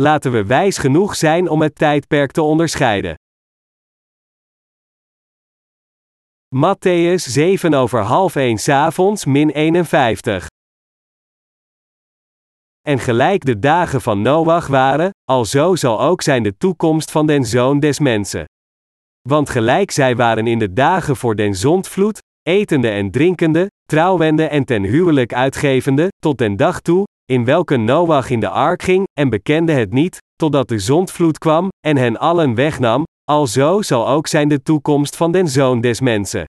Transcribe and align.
Laten 0.00 0.32
we 0.32 0.44
wijs 0.44 0.78
genoeg 0.78 1.16
zijn 1.16 1.48
om 1.48 1.62
het 1.62 1.74
tijdperk 1.74 2.30
te 2.30 2.42
onderscheiden. 2.42 3.14
Matthäus 6.56 7.22
7 7.22 7.74
over 7.74 8.00
half 8.00 8.36
1 8.36 8.68
avonds 8.68 9.24
min 9.24 9.50
51. 9.50 10.46
En 12.80 12.98
gelijk 12.98 13.44
de 13.44 13.58
dagen 13.58 14.00
van 14.00 14.22
Noach 14.22 14.66
waren, 14.66 15.10
alzo 15.24 15.74
zal 15.74 16.00
ook 16.00 16.22
zijn 16.22 16.42
de 16.42 16.56
toekomst 16.56 17.10
van 17.10 17.26
den 17.26 17.44
zoon 17.44 17.80
des 17.80 17.98
mensen. 17.98 18.44
Want 19.28 19.50
gelijk 19.50 19.90
zij 19.90 20.16
waren 20.16 20.46
in 20.46 20.58
de 20.58 20.72
dagen 20.72 21.16
voor 21.16 21.36
den 21.36 21.54
zondvloed, 21.54 22.18
etende 22.42 22.88
en 22.88 23.10
drinkende, 23.10 23.66
trouwende 23.84 24.48
en 24.48 24.64
ten 24.64 24.82
huwelijk 24.82 25.34
uitgevende, 25.34 26.08
tot 26.18 26.38
den 26.38 26.56
dag 26.56 26.80
toe, 26.80 27.04
in 27.30 27.44
welke 27.44 27.76
Noach 27.76 28.30
in 28.30 28.40
de 28.40 28.48
ark 28.48 28.82
ging, 28.82 29.04
en 29.20 29.28
bekende 29.28 29.72
het 29.72 29.92
niet, 29.92 30.18
totdat 30.36 30.68
de 30.68 30.78
zondvloed 30.78 31.38
kwam, 31.38 31.68
en 31.86 31.96
hen 31.96 32.18
allen 32.18 32.54
wegnam, 32.54 33.04
alzo 33.24 33.82
zal 33.82 34.08
ook 34.08 34.26
zijn 34.26 34.48
de 34.48 34.62
toekomst 34.62 35.16
van 35.16 35.32
den 35.32 35.48
zoon 35.48 35.80
des 35.80 36.00
mensen. 36.00 36.44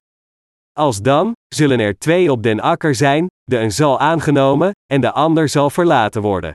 Als 0.80 1.02
dan, 1.02 1.32
zullen 1.56 1.80
er 1.80 1.98
twee 1.98 2.32
op 2.32 2.44
den 2.44 2.60
akker 2.60 2.96
zijn, 2.96 3.28
de 3.44 3.58
een 3.58 3.72
zal 3.72 4.00
aangenomen, 4.00 4.72
en 4.86 5.02
de 5.02 5.12
ander 5.12 5.50
zal 5.50 5.70
verlaten 5.70 6.22
worden. 6.22 6.52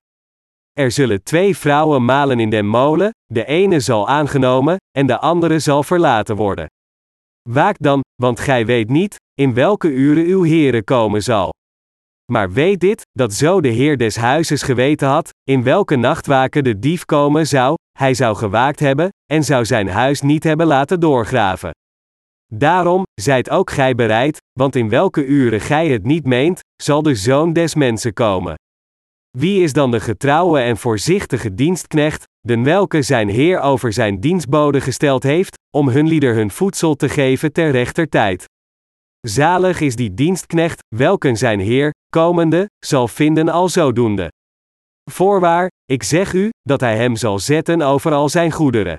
Er 0.72 0.90
zullen 0.90 1.22
twee 1.22 1.56
vrouwen 1.56 2.04
malen 2.04 2.40
in 2.40 2.50
den 2.50 2.66
molen, 2.66 3.10
de 3.24 3.44
ene 3.44 3.80
zal 3.80 4.08
aangenomen, 4.08 4.76
en 4.90 5.06
de 5.06 5.18
andere 5.18 5.58
zal 5.58 5.82
verlaten 5.82 6.36
worden. 6.36 6.66
Waak 7.48 7.76
dan, 7.78 8.00
want 8.22 8.40
gij 8.40 8.66
weet 8.66 8.88
niet, 8.88 9.16
in 9.34 9.54
welke 9.54 9.88
uren 9.88 10.24
uw 10.24 10.44
Heere 10.44 10.82
komen 10.82 11.22
zal. 11.22 11.52
Maar 12.32 12.52
weet 12.52 12.80
dit, 12.80 13.02
dat 13.12 13.32
zo 13.32 13.60
de 13.60 13.68
Heer 13.68 13.96
des 13.96 14.16
huizes 14.16 14.62
geweten 14.62 15.08
had, 15.08 15.28
in 15.42 15.62
welke 15.62 15.96
nachtwaken 15.96 16.64
de 16.64 16.78
dief 16.78 17.04
komen 17.04 17.46
zou, 17.46 17.74
hij 17.98 18.14
zou 18.14 18.36
gewaakt 18.36 18.80
hebben, 18.80 19.08
en 19.32 19.44
zou 19.44 19.64
zijn 19.64 19.88
huis 19.88 20.20
niet 20.20 20.44
hebben 20.44 20.66
laten 20.66 21.00
doorgraven. 21.00 21.70
Daarom, 22.52 23.02
zijt 23.20 23.50
ook 23.50 23.70
gij 23.70 23.94
bereid, 23.94 24.38
want 24.58 24.76
in 24.76 24.88
welke 24.88 25.24
uren 25.24 25.60
gij 25.60 25.88
het 25.88 26.04
niet 26.04 26.24
meent, 26.24 26.60
zal 26.82 27.02
de 27.02 27.14
Zoon 27.14 27.52
des 27.52 27.74
Mensen 27.74 28.12
komen. 28.12 28.54
Wie 29.38 29.62
is 29.62 29.72
dan 29.72 29.90
de 29.90 30.00
getrouwe 30.00 30.60
en 30.60 30.76
voorzichtige 30.76 31.54
dienstknecht, 31.54 32.24
den 32.40 32.64
welke 32.64 33.02
zijn 33.02 33.28
Heer 33.28 33.60
over 33.60 33.92
zijn 33.92 34.20
dienstboden 34.20 34.82
gesteld 34.82 35.22
heeft, 35.22 35.56
om 35.76 35.88
hun 35.88 36.06
lieder 36.06 36.34
hun 36.34 36.50
voedsel 36.50 36.94
te 36.94 37.08
geven 37.08 37.52
ter 37.52 37.70
rechter 37.70 38.08
tijd? 38.08 38.44
Zalig 39.26 39.80
is 39.80 39.96
die 39.96 40.14
dienstknecht, 40.14 40.82
welken 40.96 41.36
zijn 41.36 41.60
Heer, 41.60 41.90
komende, 42.08 42.66
zal 42.86 43.08
vinden 43.08 43.48
al 43.48 43.68
zodoende. 43.68 44.28
Voorwaar, 45.10 45.70
ik 45.84 46.02
zeg 46.02 46.32
u, 46.32 46.50
dat 46.62 46.80
hij 46.80 46.96
hem 46.96 47.16
zal 47.16 47.38
zetten 47.38 47.82
over 47.82 48.12
al 48.12 48.28
zijn 48.28 48.52
goederen. 48.52 48.96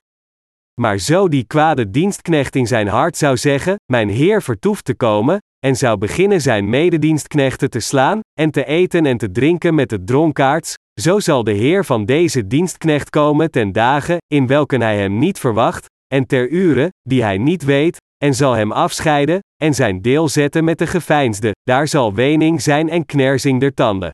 Maar 0.81 0.97
zo 0.97 1.27
die 1.27 1.45
kwade 1.45 1.89
dienstknecht 1.89 2.55
in 2.55 2.67
zijn 2.67 2.87
hart 2.87 3.17
zou 3.17 3.37
zeggen: 3.37 3.75
Mijn 3.91 4.09
Heer 4.09 4.41
vertoeft 4.41 4.85
te 4.85 4.95
komen, 4.95 5.37
en 5.65 5.75
zou 5.75 5.97
beginnen 5.97 6.41
zijn 6.41 6.69
mededienstknechten 6.69 7.69
te 7.69 7.79
slaan, 7.79 8.19
en 8.39 8.51
te 8.51 8.65
eten 8.65 9.05
en 9.05 9.17
te 9.17 9.31
drinken 9.31 9.75
met 9.75 9.89
de 9.89 10.03
dronkaards, 10.03 10.73
zo 11.01 11.19
zal 11.19 11.43
de 11.43 11.53
Heer 11.53 11.85
van 11.85 12.05
deze 12.05 12.47
dienstknecht 12.47 13.09
komen 13.09 13.51
ten 13.51 13.71
dagen, 13.71 14.17
in 14.27 14.47
welken 14.47 14.81
hij 14.81 14.97
hem 14.97 15.17
niet 15.17 15.39
verwacht, 15.39 15.85
en 16.13 16.25
ter 16.25 16.49
uren, 16.49 16.89
die 17.01 17.23
hij 17.23 17.37
niet 17.37 17.63
weet, 17.63 17.97
en 18.23 18.33
zal 18.33 18.53
hem 18.53 18.71
afscheiden, 18.71 19.39
en 19.63 19.73
zijn 19.73 20.01
deel 20.01 20.29
zetten 20.29 20.63
met 20.63 20.77
de 20.77 20.87
geveinsde, 20.87 21.51
daar 21.63 21.87
zal 21.87 22.13
wening 22.13 22.61
zijn 22.61 22.89
en 22.89 23.05
knersing 23.05 23.59
der 23.59 23.73
tanden. 23.73 24.09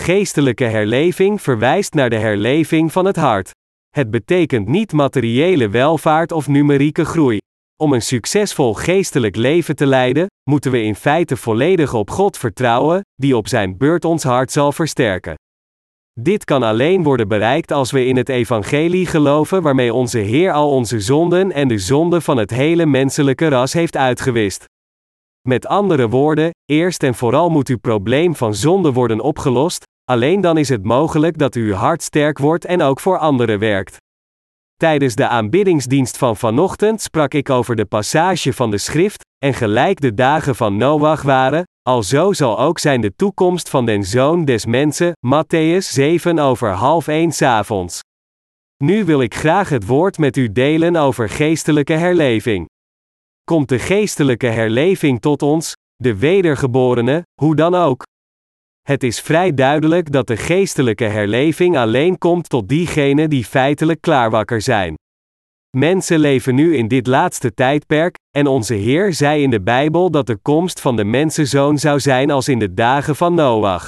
Geestelijke 0.00 0.64
herleving 0.64 1.42
verwijst 1.42 1.94
naar 1.94 2.10
de 2.10 2.18
herleving 2.18 2.92
van 2.92 3.04
het 3.04 3.16
hart. 3.16 3.50
Het 3.88 4.10
betekent 4.10 4.68
niet 4.68 4.92
materiële 4.92 5.68
welvaart 5.68 6.32
of 6.32 6.48
numerieke 6.48 7.04
groei. 7.04 7.38
Om 7.76 7.92
een 7.92 8.02
succesvol 8.02 8.74
geestelijk 8.74 9.36
leven 9.36 9.76
te 9.76 9.86
leiden, 9.86 10.26
moeten 10.50 10.70
we 10.70 10.82
in 10.82 10.94
feite 10.94 11.36
volledig 11.36 11.94
op 11.94 12.10
God 12.10 12.38
vertrouwen, 12.38 13.00
die 13.14 13.36
op 13.36 13.48
zijn 13.48 13.76
beurt 13.76 14.04
ons 14.04 14.22
hart 14.22 14.52
zal 14.52 14.72
versterken. 14.72 15.34
Dit 16.20 16.44
kan 16.44 16.62
alleen 16.62 17.02
worden 17.02 17.28
bereikt 17.28 17.72
als 17.72 17.90
we 17.90 18.06
in 18.06 18.16
het 18.16 18.28
evangelie 18.28 19.06
geloven 19.06 19.62
waarmee 19.62 19.94
onze 19.94 20.18
Heer 20.18 20.52
al 20.52 20.70
onze 20.70 21.00
zonden 21.00 21.52
en 21.52 21.68
de 21.68 21.78
zonden 21.78 22.22
van 22.22 22.36
het 22.36 22.50
hele 22.50 22.86
menselijke 22.86 23.48
ras 23.48 23.72
heeft 23.72 23.96
uitgewist. 23.96 24.64
Met 25.48 25.66
andere 25.66 26.08
woorden, 26.08 26.50
eerst 26.64 27.02
en 27.02 27.14
vooral 27.14 27.50
moet 27.50 27.68
uw 27.68 27.78
probleem 27.78 28.36
van 28.36 28.54
zonde 28.54 28.92
worden 28.92 29.20
opgelost, 29.20 29.84
alleen 30.04 30.40
dan 30.40 30.58
is 30.58 30.68
het 30.68 30.84
mogelijk 30.84 31.38
dat 31.38 31.54
uw 31.54 31.72
hart 31.72 32.02
sterk 32.02 32.38
wordt 32.38 32.64
en 32.64 32.82
ook 32.82 33.00
voor 33.00 33.18
anderen 33.18 33.58
werkt. 33.58 33.96
Tijdens 34.76 35.14
de 35.14 35.28
aanbiddingsdienst 35.28 36.18
van 36.18 36.36
vanochtend 36.36 37.00
sprak 37.00 37.34
ik 37.34 37.50
over 37.50 37.76
de 37.76 37.84
passage 37.84 38.52
van 38.52 38.70
de 38.70 38.78
schrift, 38.78 39.21
en 39.42 39.54
gelijk 39.54 40.00
de 40.00 40.14
dagen 40.14 40.56
van 40.56 40.76
Noach 40.76 41.22
waren, 41.22 41.64
alzo 41.82 42.32
zal 42.32 42.58
ook 42.58 42.78
zijn 42.78 43.00
de 43.00 43.14
toekomst 43.16 43.68
van 43.68 43.86
den 43.86 44.04
zoon 44.04 44.44
des 44.44 44.66
mensen, 44.66 45.12
Matthäus 45.26 45.88
7 45.90 46.38
over 46.38 46.70
half 46.70 47.08
1 47.08 47.32
avonds. 47.42 48.00
Nu 48.84 49.04
wil 49.04 49.20
ik 49.20 49.34
graag 49.34 49.68
het 49.68 49.86
woord 49.86 50.18
met 50.18 50.36
u 50.36 50.52
delen 50.52 50.96
over 50.96 51.28
geestelijke 51.28 51.92
herleving. 51.92 52.68
Komt 53.44 53.68
de 53.68 53.78
geestelijke 53.78 54.46
herleving 54.46 55.20
tot 55.20 55.42
ons, 55.42 55.76
de 55.96 56.16
wedergeborene, 56.16 57.26
hoe 57.40 57.56
dan 57.56 57.74
ook? 57.74 58.06
Het 58.82 59.02
is 59.02 59.20
vrij 59.20 59.54
duidelijk 59.54 60.12
dat 60.12 60.26
de 60.26 60.36
geestelijke 60.36 61.04
herleving 61.04 61.76
alleen 61.76 62.18
komt 62.18 62.48
tot 62.48 62.68
diegenen 62.68 63.30
die 63.30 63.44
feitelijk 63.44 64.00
klaarwakker 64.00 64.60
zijn. 64.60 64.94
Mensen 65.76 66.18
leven 66.18 66.54
nu 66.54 66.76
in 66.76 66.88
dit 66.88 67.06
laatste 67.06 67.54
tijdperk, 67.54 68.14
en 68.30 68.46
onze 68.46 68.74
Heer 68.74 69.12
zei 69.12 69.42
in 69.42 69.50
de 69.50 69.60
Bijbel 69.60 70.10
dat 70.10 70.26
de 70.26 70.36
komst 70.36 70.80
van 70.80 70.96
de 70.96 71.04
mensenzoon 71.04 71.78
zou 71.78 72.00
zijn 72.00 72.30
als 72.30 72.48
in 72.48 72.58
de 72.58 72.74
dagen 72.74 73.16
van 73.16 73.34
Noach. 73.34 73.86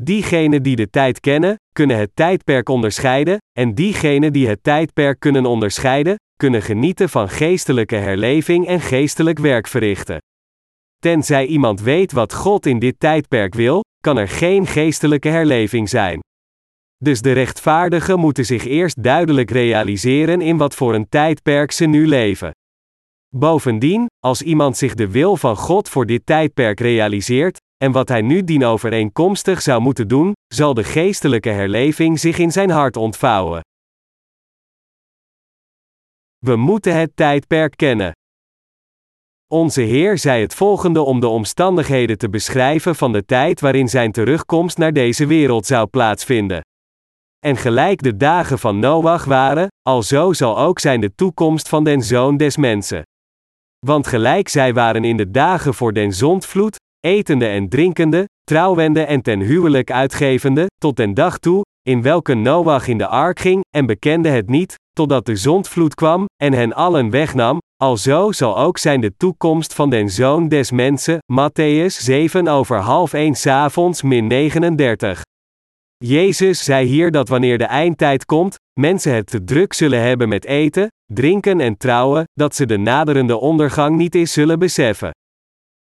Diegenen 0.00 0.62
die 0.62 0.76
de 0.76 0.90
tijd 0.90 1.20
kennen, 1.20 1.56
kunnen 1.72 1.96
het 1.96 2.10
tijdperk 2.14 2.68
onderscheiden, 2.68 3.36
en 3.58 3.74
diegenen 3.74 4.32
die 4.32 4.48
het 4.48 4.62
tijdperk 4.62 5.20
kunnen 5.20 5.46
onderscheiden, 5.46 6.16
kunnen 6.36 6.62
genieten 6.62 7.08
van 7.08 7.28
geestelijke 7.28 7.96
herleving 7.96 8.66
en 8.66 8.80
geestelijk 8.80 9.38
werk 9.38 9.66
verrichten. 9.66 10.18
Tenzij 10.98 11.46
iemand 11.46 11.80
weet 11.80 12.12
wat 12.12 12.34
God 12.34 12.66
in 12.66 12.78
dit 12.78 12.94
tijdperk 13.00 13.54
wil, 13.54 13.80
kan 14.00 14.18
er 14.18 14.28
geen 14.28 14.66
geestelijke 14.66 15.28
herleving 15.28 15.88
zijn. 15.88 16.20
Dus 17.02 17.20
de 17.20 17.32
rechtvaardigen 17.32 18.18
moeten 18.18 18.44
zich 18.44 18.66
eerst 18.66 19.02
duidelijk 19.02 19.50
realiseren 19.50 20.40
in 20.40 20.56
wat 20.56 20.74
voor 20.74 20.94
een 20.94 21.08
tijdperk 21.08 21.72
ze 21.72 21.84
nu 21.84 22.06
leven. 22.06 22.50
Bovendien, 23.28 24.06
als 24.18 24.42
iemand 24.42 24.76
zich 24.76 24.94
de 24.94 25.10
wil 25.10 25.36
van 25.36 25.56
God 25.56 25.88
voor 25.88 26.06
dit 26.06 26.26
tijdperk 26.26 26.80
realiseert, 26.80 27.60
en 27.76 27.92
wat 27.92 28.08
hij 28.08 28.20
nu 28.20 28.44
dienovereenkomstig 28.44 29.62
zou 29.62 29.80
moeten 29.80 30.08
doen, 30.08 30.32
zal 30.54 30.74
de 30.74 30.84
geestelijke 30.84 31.48
herleving 31.48 32.20
zich 32.20 32.38
in 32.38 32.52
zijn 32.52 32.70
hart 32.70 32.96
ontvouwen. 32.96 33.60
We 36.38 36.56
moeten 36.56 36.96
het 36.96 37.16
tijdperk 37.16 37.76
kennen. 37.76 38.12
Onze 39.46 39.80
Heer 39.80 40.18
zei 40.18 40.42
het 40.42 40.54
volgende 40.54 41.00
om 41.00 41.20
de 41.20 41.28
omstandigheden 41.28 42.18
te 42.18 42.28
beschrijven 42.28 42.94
van 42.94 43.12
de 43.12 43.24
tijd 43.24 43.60
waarin 43.60 43.88
zijn 43.88 44.12
terugkomst 44.12 44.78
naar 44.78 44.92
deze 44.92 45.26
wereld 45.26 45.66
zou 45.66 45.86
plaatsvinden. 45.86 46.62
En 47.46 47.56
gelijk 47.56 48.02
de 48.02 48.16
dagen 48.16 48.58
van 48.58 48.78
Noach 48.78 49.24
waren, 49.24 49.68
alzo 49.82 50.32
zal 50.32 50.58
ook 50.58 50.78
zijn 50.78 51.00
de 51.00 51.14
toekomst 51.14 51.68
van 51.68 51.84
den 51.84 52.02
zoon 52.02 52.36
des 52.36 52.56
mensen. 52.56 53.02
Want 53.86 54.06
gelijk 54.06 54.48
zij 54.48 54.74
waren 54.74 55.04
in 55.04 55.16
de 55.16 55.30
dagen 55.30 55.74
voor 55.74 55.92
den 55.92 56.12
zondvloed, 56.12 56.76
etende 57.00 57.46
en 57.46 57.68
drinkende, 57.68 58.24
trouwende 58.44 59.02
en 59.02 59.22
ten 59.22 59.40
huwelijk 59.40 59.90
uitgevende, 59.90 60.66
tot 60.78 60.96
den 60.96 61.14
dag 61.14 61.38
toe, 61.38 61.62
in 61.82 62.02
welke 62.02 62.34
Noach 62.34 62.88
in 62.88 62.98
de 62.98 63.06
ark 63.06 63.38
ging, 63.38 63.60
en 63.76 63.86
bekende 63.86 64.28
het 64.28 64.48
niet, 64.48 64.74
totdat 64.92 65.26
de 65.26 65.36
zondvloed 65.36 65.94
kwam, 65.94 66.24
en 66.42 66.52
hen 66.52 66.72
allen 66.72 67.10
wegnam, 67.10 67.58
alzo 67.76 68.32
zal 68.32 68.58
ook 68.58 68.78
zijn 68.78 69.00
de 69.00 69.14
toekomst 69.16 69.74
van 69.74 69.90
den 69.90 70.10
zoon 70.10 70.48
des 70.48 70.70
mensen, 70.70 71.18
Matthäus 71.32 71.96
7 71.98 72.48
over 72.48 72.78
half 72.78 73.12
1 73.12 73.36
avonds 73.46 74.02
min 74.02 74.26
39. 74.26 75.22
Jezus 76.04 76.64
zei 76.64 76.86
hier 76.86 77.10
dat 77.10 77.28
wanneer 77.28 77.58
de 77.58 77.64
eindtijd 77.64 78.24
komt, 78.24 78.56
mensen 78.80 79.14
het 79.14 79.26
te 79.26 79.44
druk 79.44 79.72
zullen 79.72 80.00
hebben 80.00 80.28
met 80.28 80.44
eten, 80.44 80.88
drinken 81.12 81.60
en 81.60 81.76
trouwen, 81.76 82.24
dat 82.32 82.54
ze 82.54 82.66
de 82.66 82.76
naderende 82.76 83.36
ondergang 83.36 83.96
niet 83.96 84.14
eens 84.14 84.32
zullen 84.32 84.58
beseffen. 84.58 85.10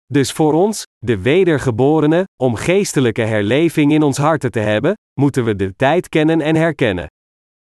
Dus 0.06 0.32
voor 0.32 0.52
ons, 0.52 0.82
de 0.98 1.18
wedergeborenen, 1.18 2.24
om 2.42 2.54
geestelijke 2.54 3.22
herleving 3.22 3.92
in 3.92 4.02
ons 4.02 4.16
harten 4.16 4.50
te 4.50 4.60
hebben, 4.60 4.94
moeten 5.20 5.44
we 5.44 5.56
de 5.56 5.76
tijd 5.76 6.08
kennen 6.08 6.40
en 6.40 6.56
herkennen. 6.56 7.06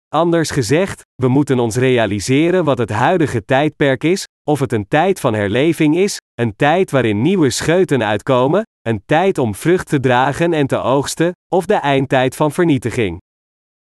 Anders 0.09 0.51
gezegd, 0.51 1.03
we 1.15 1.29
moeten 1.29 1.59
ons 1.59 1.77
realiseren 1.77 2.65
wat 2.65 2.79
het 2.79 2.91
huidige 2.91 3.45
tijdperk 3.45 4.05
is, 4.05 4.25
of 4.49 4.61
het 4.61 4.73
een 4.73 4.89
tijd 4.89 5.21
van 5.21 5.35
herleving 5.35 5.97
is, 5.97 6.19
een 6.35 6.57
tijd 6.57 6.91
waarin 6.91 7.23
nieuwe 7.23 7.51
scheuten 7.51 8.05
uitkomen, 8.05 8.63
een 8.83 9.03
tijd 9.07 9.39
om 9.39 9.55
vrucht 9.55 9.89
te 9.89 10.01
dragen 10.01 10.53
en 10.53 10.67
te 10.67 10.83
oogsten, 10.83 11.33
of 11.53 11.67
de 11.67 11.75
eindtijd 11.75 12.37
van 12.37 12.53
vernietiging. 12.53 13.19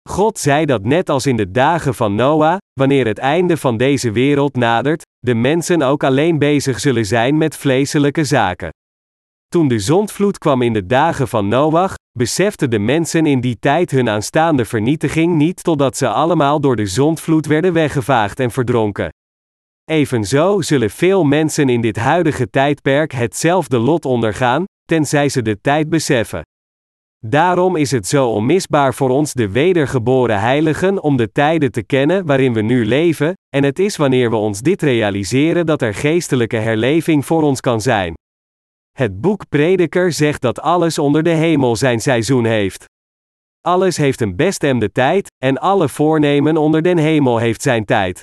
God 0.09 0.39
zei 0.39 0.65
dat 0.65 0.85
net 0.85 1.09
als 1.09 1.27
in 1.27 1.37
de 1.37 1.51
dagen 1.51 1.95
van 1.95 2.15
Noah, 2.15 2.57
wanneer 2.73 3.07
het 3.07 3.19
einde 3.19 3.57
van 3.57 3.77
deze 3.77 4.13
wereld 4.13 4.57
nadert, 4.57 5.03
de 5.19 5.35
mensen 5.35 5.83
ook 5.83 6.05
alleen 6.05 6.39
bezig 6.39 6.81
zullen 6.81 7.07
zijn 7.07 7.39
met 7.39 7.57
vleeselijke 7.57 8.25
zaken. 8.25 8.71
Toen 9.55 9.69
de 9.69 9.79
zondvloed 9.79 10.39
kwam 10.39 10.63
in 10.63 10.73
de 10.73 10.87
dagen 10.87 11.29
van 11.29 11.49
Noach, 11.49 11.95
beseften 12.19 12.71
de 12.71 12.79
mensen 12.79 13.27
in 13.27 13.41
die 13.41 13.57
tijd 13.59 13.91
hun 13.91 14.09
aanstaande 14.09 14.65
vernietiging 14.65 15.35
niet 15.35 15.63
totdat 15.63 15.97
ze 15.97 16.09
allemaal 16.09 16.61
door 16.61 16.77
de 16.77 16.87
zondvloed 16.87 17.47
werden 17.47 17.73
weggevaagd 17.73 18.41
en 18.41 18.51
verdronken. 18.51 19.09
Evenzo 19.85 20.61
zullen 20.61 20.91
veel 20.91 21.25
mensen 21.25 21.69
in 21.69 21.81
dit 21.81 21.97
huidige 21.97 22.51
tijdperk 22.51 23.13
hetzelfde 23.13 23.79
lot 23.79 24.05
ondergaan, 24.05 24.65
tenzij 24.85 25.29
ze 25.29 25.43
de 25.43 25.61
tijd 25.61 25.89
beseffen. 25.89 26.43
Daarom 27.27 27.77
is 27.77 27.91
het 27.91 28.07
zo 28.07 28.29
onmisbaar 28.29 28.95
voor 28.95 29.11
ons 29.11 29.33
de 29.33 29.49
wedergeboren 29.49 30.41
heiligen 30.41 31.03
om 31.03 31.17
de 31.17 31.33
tijden 31.33 31.71
te 31.71 31.83
kennen 31.83 32.27
waarin 32.27 32.53
we 32.53 32.63
nu 32.63 32.87
leven, 32.87 33.33
en 33.57 33.65
het 33.65 33.79
is 33.79 33.97
wanneer 33.97 34.31
we 34.31 34.37
ons 34.37 34.61
dit 34.61 34.83
realiseren 34.83 35.67
dat 35.67 35.83
er 35.83 35.95
geestelijke 35.95 36.57
herleving 36.57 37.27
voor 37.27 37.43
ons 37.43 37.61
kan 37.61 37.81
zijn. 37.81 38.15
Het 38.99 39.21
boek 39.21 39.49
Prediker 39.49 40.13
zegt 40.13 40.41
dat 40.41 40.61
alles 40.61 40.99
onder 40.99 41.23
de 41.23 41.31
hemel 41.31 41.77
zijn 41.77 42.01
seizoen 42.01 42.45
heeft. 42.45 42.85
Alles 43.61 43.97
heeft 43.97 44.21
een 44.21 44.37
bestemde 44.37 44.93
tijd, 44.93 45.31
en 45.45 45.59
alle 45.59 45.89
voornemen 45.89 46.57
onder 46.57 46.83
den 46.83 46.99
hemel 46.99 47.39
heeft 47.39 47.63
zijn 47.63 47.85
tijd. 47.85 48.21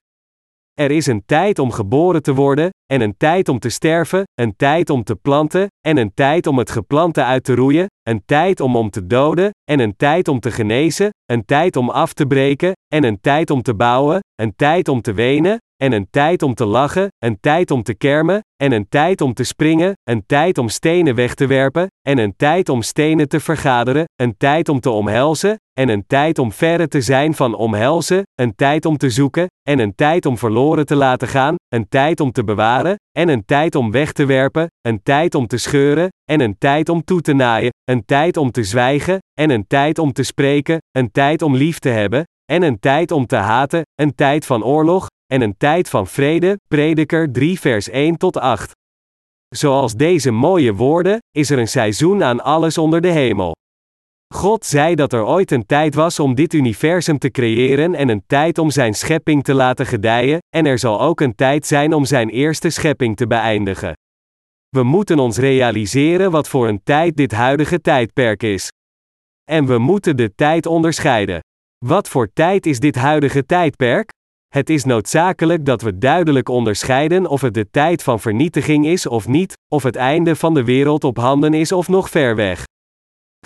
Er 0.74 0.92
is 0.92 1.06
een 1.06 1.26
tijd 1.26 1.60
om 1.60 1.72
geboren 1.72 2.22
te 2.22 2.34
worden, 2.34 2.70
en 2.92 3.02
een 3.02 3.18
tijd 3.18 3.50
om 3.50 3.60
te 3.60 3.70
sterven, 3.70 4.24
een 4.34 4.56
tijd 4.56 4.90
om 4.90 5.04
te 5.04 5.16
planten, 5.16 5.68
en 5.88 5.98
een 5.98 6.14
tijd 6.14 6.48
om 6.48 6.58
het 6.58 6.72
geplante 6.72 7.24
uit 7.24 7.44
te 7.44 7.56
roeien, 7.56 7.88
een 8.04 8.22
tijd 8.26 8.60
om 8.60 8.76
om 8.76 8.90
te 8.90 9.08
doden, 9.08 9.50
en 9.72 9.80
een 9.80 9.96
tijd 9.96 10.28
om 10.28 10.40
te 10.40 10.52
genezen, 10.52 11.10
een 11.26 11.46
tijd 11.46 11.76
om 11.76 11.90
af 11.90 12.14
te 12.14 12.26
breken, 12.26 12.72
en 12.94 13.04
een 13.04 13.22
tijd 13.22 13.50
om 13.50 13.62
te 13.62 13.74
bouwen, 13.74 14.20
een 14.36 14.56
tijd 14.56 14.88
om 14.88 15.02
te 15.02 15.14
wenen, 15.14 15.58
en 15.82 15.92
een 15.92 16.08
tijd 16.10 16.44
om 16.44 16.54
te 16.54 16.66
lachen, 16.66 17.08
een 17.18 17.38
tijd 17.40 17.72
om 17.72 17.84
te 17.84 17.94
kermen, 17.94 18.40
en 18.64 18.72
een 18.72 18.90
tijd 18.90 19.22
om 19.22 19.34
te 19.34 19.44
springen, 19.44 19.94
een 20.04 20.24
tijd 20.26 20.58
om 20.58 20.70
stenen 20.70 21.16
weg 21.16 21.34
te 21.34 21.48
werpen, 21.48 21.88
en 22.08 22.18
een 22.18 22.34
tijd 22.36 22.70
om 22.70 22.82
stenen 22.82 23.28
te 23.28 23.40
vergaderen, 23.40 24.06
een 24.16 24.38
tijd 24.38 24.70
om 24.70 24.80
te 24.80 24.90
omhelzen, 24.90 25.56
en 25.80 25.90
een 25.90 26.04
tijd 26.08 26.40
om 26.40 26.52
verre 26.52 26.88
te 26.88 27.02
zijn 27.02 27.34
van 27.34 27.56
omhelzen, 27.56 28.24
een 28.36 28.56
tijd 28.56 28.86
om 28.86 28.98
te 28.98 29.10
zoeken, 29.10 29.48
en 29.70 29.80
een 29.80 29.96
tijd 29.96 30.26
om 30.26 30.38
verloren 30.38 30.86
te 30.86 30.96
laten 30.96 31.28
gaan, 31.28 31.56
een 31.68 31.90
tijd 31.90 32.20
om 32.20 32.32
te 32.32 32.44
bewaren, 32.44 32.81
en 33.18 33.30
een 33.30 33.46
tijd 33.46 33.76
om 33.76 33.92
weg 33.92 34.12
te 34.12 34.26
werpen, 34.26 34.68
een 34.82 35.04
tijd 35.04 35.36
om 35.36 35.48
te 35.48 35.58
scheuren, 35.58 36.10
en 36.32 36.40
een 36.40 36.58
tijd 36.58 36.90
om 36.90 37.04
toe 37.04 37.22
te 37.22 37.34
naaien, 37.34 37.70
een 37.84 38.06
tijd 38.06 38.38
om 38.38 38.52
te 38.52 38.64
zwijgen, 38.64 39.18
en 39.40 39.50
een 39.50 39.68
tijd 39.68 40.00
om 40.00 40.14
te 40.14 40.24
spreken, 40.24 40.78
een 40.92 41.12
tijd 41.12 41.42
om 41.42 41.56
lief 41.56 41.80
te 41.80 41.90
hebben, 41.90 42.24
en 42.52 42.62
een 42.62 42.80
tijd 42.80 43.12
om 43.12 43.26
te 43.26 43.36
haten, 43.36 43.82
een 43.96 44.16
tijd 44.16 44.46
van 44.46 44.64
oorlog, 44.64 45.08
en 45.34 45.42
een 45.42 45.58
tijd 45.58 45.90
van 45.90 46.08
vrede, 46.08 46.58
Prediker 46.68 47.32
3 47.32 47.60
vers 47.60 47.90
1 47.90 48.18
tot 48.18 48.38
8. 48.38 48.72
Zoals 49.56 49.94
deze 49.94 50.32
mooie 50.32 50.74
woorden, 50.74 51.18
is 51.38 51.50
er 51.50 51.60
een 51.60 51.68
seizoen 51.68 52.24
aan 52.24 52.44
alles 52.44 52.78
onder 52.78 53.02
de 53.02 53.12
hemel. 53.12 53.54
God 54.34 54.66
zei 54.66 54.96
dat 54.96 55.14
er 55.14 55.26
ooit 55.26 55.52
een 55.52 55.66
tijd 55.66 55.96
was 55.96 56.20
om 56.20 56.36
dit 56.36 56.54
universum 56.54 57.18
te 57.18 57.32
creëren 57.32 57.96
en 57.96 58.10
een 58.10 58.24
tijd 58.28 58.58
om 58.58 58.70
zijn 58.70 58.94
schepping 58.94 59.44
te 59.44 59.54
laten 59.54 59.86
gedijen, 59.86 60.40
en 60.56 60.66
er 60.66 60.80
zal 60.80 61.02
ook 61.02 61.22
een 61.22 61.36
tijd 61.36 61.68
zijn 61.68 61.94
om 61.94 62.06
zijn 62.06 62.30
eerste 62.30 62.70
schepping 62.70 63.18
te 63.18 63.28
beëindigen. 63.28 63.94
We 64.70 64.84
moeten 64.84 65.20
ons 65.20 65.38
realiseren 65.38 66.32
wat 66.32 66.48
voor 66.48 66.68
een 66.68 66.84
tijd 66.84 67.18
dit 67.18 67.32
huidige 67.32 67.82
tijdperk 67.82 68.44
is. 68.44 68.70
En 69.50 69.66
we 69.66 69.78
moeten 69.78 70.18
de 70.18 70.36
tijd 70.36 70.66
onderscheiden. 70.66 71.40
Wat 71.86 72.10
voor 72.10 72.30
tijd 72.34 72.66
is 72.66 72.80
dit 72.80 72.96
huidige 72.96 73.46
tijdperk? 73.46 74.10
Het 74.48 74.70
is 74.70 74.84
noodzakelijk 74.84 75.66
dat 75.66 75.82
we 75.82 75.98
duidelijk 75.98 76.50
onderscheiden 76.50 77.28
of 77.28 77.42
het 77.42 77.54
de 77.54 77.70
tijd 77.72 78.04
van 78.04 78.20
vernietiging 78.20 78.86
is 78.86 79.08
of 79.08 79.28
niet, 79.28 79.54
of 79.68 79.84
het 79.84 79.96
einde 79.96 80.36
van 80.36 80.54
de 80.54 80.64
wereld 80.64 81.04
op 81.04 81.18
handen 81.18 81.54
is 81.54 81.72
of 81.72 81.88
nog 81.88 82.10
ver 82.10 82.36
weg. 82.36 82.70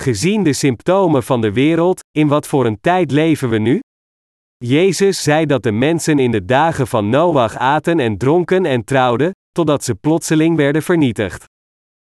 Gezien 0.02 0.44
de 0.44 0.54
symptomen 0.54 1.24
van 1.24 1.42
de 1.42 1.52
wereld, 1.52 2.00
in 2.12 2.28
wat 2.28 2.48
voor 2.48 2.66
een 2.66 2.80
tijd 2.82 3.12
leven 3.12 3.50
we 3.50 3.58
nu? 3.58 3.80
Jezus 4.58 5.24
zei 5.24 5.46
dat 5.46 5.64
de 5.64 5.72
mensen 5.72 6.20
in 6.20 6.32
de 6.32 6.46
dagen 6.46 6.88
van 6.88 7.10
Noach 7.10 7.58
aten 7.58 8.00
en 8.00 8.18
dronken 8.18 8.66
en 8.66 8.84
trouwden, 8.84 9.32
totdat 9.52 9.84
ze 9.84 9.96
plotseling 9.96 10.58
werden 10.58 10.82
vernietigd. 10.82 11.44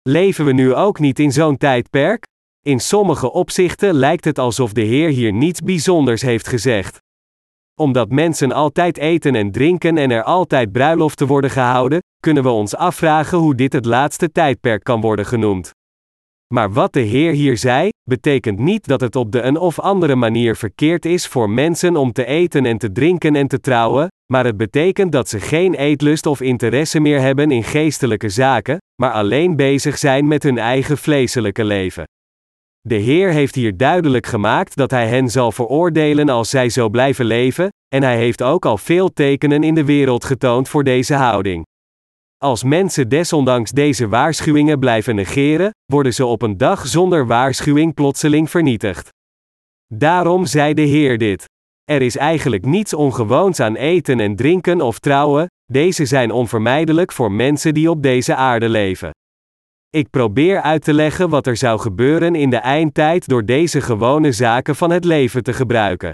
Leven 0.03 0.45
we 0.45 0.53
nu 0.53 0.75
ook 0.75 0.99
niet 0.99 1.19
in 1.19 1.33
zo'n 1.33 1.57
tijdperk? 1.57 2.25
In 2.61 2.81
sommige 2.81 3.33
opzichten 3.33 3.95
lijkt 3.95 4.25
het 4.25 4.39
alsof 4.39 4.73
de 4.73 4.83
Heer 4.83 5.09
hier 5.09 5.33
niets 5.33 5.61
bijzonders 5.61 6.23
heeft 6.23 6.49
gezegd. 6.49 6.99
Omdat 7.81 8.11
mensen 8.11 8.53
altijd 8.53 8.99
eten 8.99 9.35
en 9.35 9.53
drinken 9.53 9.99
en 9.99 10.11
er 10.11 10.23
altijd 10.23 10.73
bruiloften 10.73 11.27
worden 11.27 11.51
gehouden, 11.51 12.01
kunnen 12.21 12.43
we 12.43 12.49
ons 12.49 12.77
afvragen 12.77 13.39
hoe 13.39 13.55
dit 13.55 13.73
het 13.73 13.85
laatste 13.85 14.33
tijdperk 14.33 14.85
kan 14.85 15.01
worden 15.01 15.27
genoemd. 15.27 15.71
Maar 16.55 16.73
wat 16.73 16.93
de 16.93 17.01
Heer 17.01 17.33
hier 17.33 17.57
zei, 17.57 17.89
betekent 18.09 18.59
niet 18.59 18.87
dat 18.87 19.01
het 19.01 19.17
op 19.17 19.33
de 19.33 19.43
een 19.43 19.59
of 19.59 19.81
andere 19.81 20.15
manier 20.15 20.57
verkeerd 20.57 21.05
is 21.05 21.27
voor 21.27 21.51
mensen 21.51 21.97
om 21.97 22.13
te 22.13 22.25
eten 22.25 22.67
en 22.67 22.79
te 22.79 22.93
drinken 22.93 23.37
en 23.37 23.49
te 23.49 23.61
trouwen, 23.61 24.09
maar 24.33 24.45
het 24.45 24.57
betekent 24.57 25.13
dat 25.13 25.29
ze 25.29 25.41
geen 25.41 25.75
eetlust 25.75 26.27
of 26.27 26.41
interesse 26.41 27.01
meer 27.01 27.21
hebben 27.21 27.51
in 27.51 27.63
geestelijke 27.63 28.29
zaken, 28.29 28.79
maar 29.03 29.11
alleen 29.11 29.57
bezig 29.57 29.99
zijn 29.99 30.29
met 30.29 30.43
hun 30.43 30.59
eigen 30.59 30.99
vleeselijke 30.99 31.65
leven. 31.65 32.05
De 32.81 32.95
Heer 32.95 33.31
heeft 33.31 33.55
hier 33.55 33.77
duidelijk 33.77 34.27
gemaakt 34.27 34.77
dat 34.77 34.91
Hij 34.91 35.09
hen 35.09 35.29
zal 35.29 35.53
veroordelen 35.53 36.29
als 36.29 36.51
zij 36.51 36.69
zo 36.69 36.89
blijven 36.89 37.25
leven, 37.25 37.69
en 37.95 38.03
Hij 38.03 38.17
heeft 38.17 38.43
ook 38.43 38.65
al 38.65 38.79
veel 38.79 39.13
tekenen 39.13 39.63
in 39.63 39.75
de 39.75 39.85
wereld 39.85 40.25
getoond 40.25 40.69
voor 40.69 40.85
deze 40.85 41.15
houding. 41.15 41.65
Als 42.45 42.63
mensen 42.63 43.09
desondanks 43.09 43.71
deze 43.71 44.09
waarschuwingen 44.09 44.79
blijven 44.79 45.15
negeren, 45.15 45.71
worden 45.93 46.15
ze 46.15 46.27
op 46.27 46.43
een 46.43 46.57
dag 46.57 46.87
zonder 46.87 47.27
waarschuwing 47.27 47.95
plotseling 47.95 48.51
vernietigd. 48.51 49.09
Daarom 49.95 50.47
zei 50.47 50.75
de 50.75 50.83
Heer 50.83 51.19
dit. 51.19 51.45
Er 51.85 52.03
is 52.03 52.17
eigenlijk 52.17 52.65
niets 52.65 52.95
ongewoons 52.95 53.61
aan 53.61 53.77
eten 53.77 54.21
en 54.21 54.37
drinken 54.37 54.81
of 54.81 54.99
trouwen, 54.99 55.47
deze 55.73 56.05
zijn 56.05 56.31
onvermijdelijk 56.31 57.13
voor 57.13 57.33
mensen 57.33 57.75
die 57.75 57.91
op 57.91 58.03
deze 58.03 58.35
aarde 58.35 58.69
leven. 58.69 59.11
Ik 59.91 60.11
probeer 60.11 60.61
uit 60.61 60.85
te 60.85 60.93
leggen 60.93 61.29
wat 61.29 61.47
er 61.47 61.57
zou 61.57 61.81
gebeuren 61.81 62.35
in 62.35 62.51
de 62.51 62.57
eindtijd 62.57 63.29
door 63.29 63.45
deze 63.45 63.81
gewone 63.81 64.33
zaken 64.33 64.77
van 64.77 64.91
het 64.91 65.05
leven 65.05 65.43
te 65.43 65.53
gebruiken. 65.53 66.13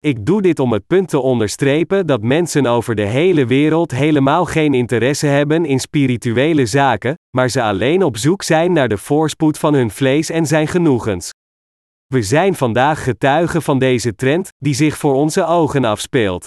Ik 0.00 0.26
doe 0.26 0.42
dit 0.42 0.58
om 0.58 0.72
het 0.72 0.86
punt 0.86 1.08
te 1.08 1.20
onderstrepen 1.20 2.06
dat 2.06 2.22
mensen 2.22 2.66
over 2.66 2.94
de 2.94 3.04
hele 3.04 3.46
wereld 3.46 3.90
helemaal 3.90 4.44
geen 4.44 4.74
interesse 4.74 5.26
hebben 5.26 5.64
in 5.64 5.80
spirituele 5.80 6.66
zaken, 6.66 7.14
maar 7.36 7.48
ze 7.48 7.62
alleen 7.62 8.02
op 8.02 8.16
zoek 8.16 8.42
zijn 8.42 8.72
naar 8.72 8.88
de 8.88 8.98
voorspoed 8.98 9.58
van 9.58 9.74
hun 9.74 9.90
vlees 9.90 10.30
en 10.30 10.46
zijn 10.46 10.66
genoegens. 10.66 11.30
We 12.06 12.22
zijn 12.22 12.54
vandaag 12.54 13.04
getuigen 13.04 13.62
van 13.62 13.78
deze 13.78 14.14
trend, 14.14 14.48
die 14.58 14.74
zich 14.74 14.98
voor 14.98 15.14
onze 15.14 15.44
ogen 15.44 15.84
afspeelt. 15.84 16.46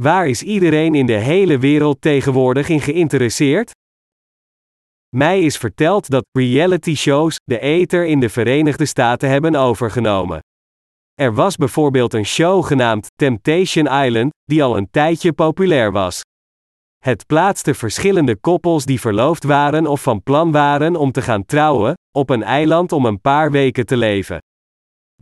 Waar 0.00 0.28
is 0.28 0.42
iedereen 0.42 0.94
in 0.94 1.06
de 1.06 1.18
hele 1.18 1.58
wereld 1.58 2.00
tegenwoordig 2.00 2.68
in 2.68 2.80
geïnteresseerd? 2.80 3.70
Mij 5.16 5.42
is 5.42 5.56
verteld 5.56 6.10
dat 6.10 6.24
reality 6.32 6.94
shows 6.94 7.36
de 7.44 7.58
ether 7.58 8.06
in 8.06 8.20
de 8.20 8.28
Verenigde 8.28 8.86
Staten 8.86 9.28
hebben 9.28 9.54
overgenomen. 9.54 10.40
Er 11.20 11.34
was 11.34 11.56
bijvoorbeeld 11.56 12.14
een 12.14 12.24
show 12.24 12.64
genaamd 12.64 13.08
Temptation 13.16 13.86
Island, 13.86 14.32
die 14.44 14.62
al 14.62 14.76
een 14.76 14.90
tijdje 14.90 15.32
populair 15.32 15.92
was. 15.92 16.20
Het 16.98 17.26
plaatste 17.26 17.74
verschillende 17.74 18.36
koppels 18.36 18.84
die 18.84 19.00
verloofd 19.00 19.44
waren 19.44 19.86
of 19.86 20.02
van 20.02 20.22
plan 20.22 20.52
waren 20.52 20.96
om 20.96 21.12
te 21.12 21.22
gaan 21.22 21.44
trouwen, 21.44 21.94
op 22.12 22.30
een 22.30 22.42
eiland 22.42 22.92
om 22.92 23.04
een 23.04 23.20
paar 23.20 23.50
weken 23.50 23.86
te 23.86 23.96
leven. 23.96 24.38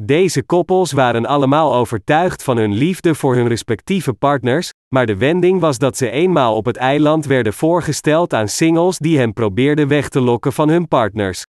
Deze 0.00 0.42
koppels 0.42 0.92
waren 0.92 1.26
allemaal 1.26 1.74
overtuigd 1.74 2.42
van 2.42 2.56
hun 2.56 2.72
liefde 2.74 3.14
voor 3.14 3.34
hun 3.34 3.48
respectieve 3.48 4.12
partners, 4.12 4.70
maar 4.94 5.06
de 5.06 5.16
wending 5.16 5.60
was 5.60 5.78
dat 5.78 5.96
ze 5.96 6.10
eenmaal 6.10 6.56
op 6.56 6.64
het 6.64 6.76
eiland 6.76 7.26
werden 7.26 7.52
voorgesteld 7.52 8.34
aan 8.34 8.48
singles 8.48 8.98
die 8.98 9.18
hen 9.18 9.32
probeerden 9.32 9.88
weg 9.88 10.08
te 10.08 10.20
lokken 10.20 10.52
van 10.52 10.68
hun 10.68 10.88
partners. 10.88 11.44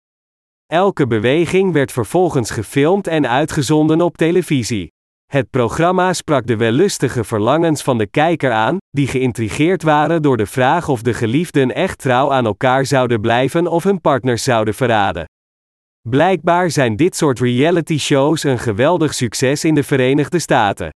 Elke 0.72 1.06
beweging 1.06 1.72
werd 1.72 1.92
vervolgens 1.92 2.50
gefilmd 2.50 3.06
en 3.06 3.28
uitgezonden 3.28 4.00
op 4.00 4.16
televisie. 4.16 4.92
Het 5.26 5.50
programma 5.50 6.12
sprak 6.12 6.46
de 6.46 6.56
wellustige 6.56 7.24
verlangens 7.24 7.82
van 7.82 7.98
de 7.98 8.06
kijker 8.06 8.52
aan, 8.52 8.76
die 8.90 9.06
geïntrigeerd 9.06 9.82
waren 9.82 10.22
door 10.22 10.36
de 10.36 10.46
vraag 10.46 10.88
of 10.88 11.02
de 11.02 11.14
geliefden 11.14 11.74
echt 11.74 11.98
trouw 11.98 12.32
aan 12.32 12.44
elkaar 12.44 12.86
zouden 12.86 13.20
blijven 13.20 13.66
of 13.66 13.84
hun 13.84 14.00
partners 14.00 14.42
zouden 14.42 14.74
verraden. 14.74 15.24
Blijkbaar 16.08 16.70
zijn 16.70 16.96
dit 16.96 17.16
soort 17.16 17.40
reality 17.40 17.98
shows 17.98 18.42
een 18.42 18.58
geweldig 18.58 19.14
succes 19.14 19.64
in 19.64 19.74
de 19.74 19.82
Verenigde 19.82 20.38
Staten. 20.38 20.90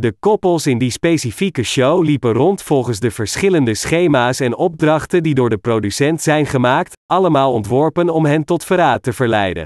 De 0.00 0.16
koppels 0.20 0.66
in 0.66 0.78
die 0.78 0.90
specifieke 0.90 1.62
show 1.62 2.04
liepen 2.04 2.32
rond 2.32 2.62
volgens 2.62 3.00
de 3.00 3.10
verschillende 3.10 3.74
schema's 3.74 4.40
en 4.40 4.56
opdrachten 4.56 5.22
die 5.22 5.34
door 5.34 5.50
de 5.50 5.58
producent 5.58 6.22
zijn 6.22 6.46
gemaakt, 6.46 6.96
allemaal 7.06 7.52
ontworpen 7.52 8.08
om 8.08 8.24
hen 8.24 8.44
tot 8.44 8.64
verraad 8.64 9.02
te 9.02 9.12
verleiden. 9.12 9.64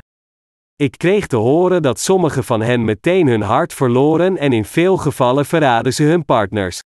Ik 0.77 0.99
kreeg 0.99 1.27
te 1.27 1.37
horen 1.37 1.83
dat 1.83 2.01
sommige 2.01 2.43
van 2.43 2.61
hen 2.61 2.85
meteen 2.85 3.27
hun 3.27 3.43
hart 3.43 3.73
verloren 3.73 4.37
en 4.37 4.53
in 4.53 4.65
veel 4.65 4.97
gevallen 4.97 5.47
verraden 5.47 5.93
ze 5.93 6.03
hun 6.03 6.25
partners. 6.25 6.81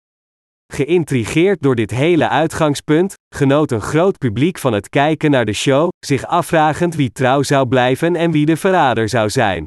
Geïntrigeerd 0.74 1.62
door 1.62 1.76
dit 1.76 1.92
hele 1.92 2.30
uitgangspunt, 2.30 3.14
genoot 3.36 3.72
een 3.72 3.82
groot 3.82 4.18
publiek 4.18 4.58
van 4.58 4.74
het 4.74 4.90
kijken 4.90 5.32
naar 5.32 5.46
de 5.46 5.54
show, 5.54 5.90
zich 6.06 6.26
afvragend 6.26 6.96
wie 6.96 7.12
trouw 7.12 7.44
zou 7.44 7.68
blijven 7.68 8.16
en 8.16 8.32
wie 8.32 8.46
de 8.46 8.58
verrader 8.58 9.10
zou 9.10 9.30
zijn. 9.30 9.66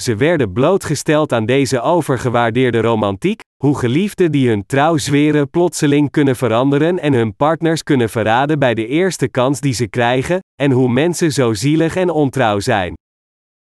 Ze 0.00 0.16
werden 0.16 0.52
blootgesteld 0.52 1.32
aan 1.32 1.46
deze 1.46 1.80
overgewaardeerde 1.80 2.80
romantiek, 2.80 3.40
hoe 3.56 3.78
geliefden 3.78 4.32
die 4.32 4.48
hun 4.48 4.66
trouw 4.66 4.96
zweren 4.96 5.50
plotseling 5.50 6.10
kunnen 6.10 6.36
veranderen 6.36 6.98
en 6.98 7.12
hun 7.12 7.36
partners 7.36 7.82
kunnen 7.82 8.08
verraden 8.08 8.58
bij 8.58 8.74
de 8.74 8.86
eerste 8.86 9.28
kans 9.28 9.60
die 9.60 9.72
ze 9.72 9.86
krijgen, 9.86 10.38
en 10.62 10.70
hoe 10.70 10.88
mensen 10.88 11.32
zo 11.32 11.52
zielig 11.52 11.96
en 11.96 12.10
ontrouw 12.10 12.58
zijn. 12.58 12.94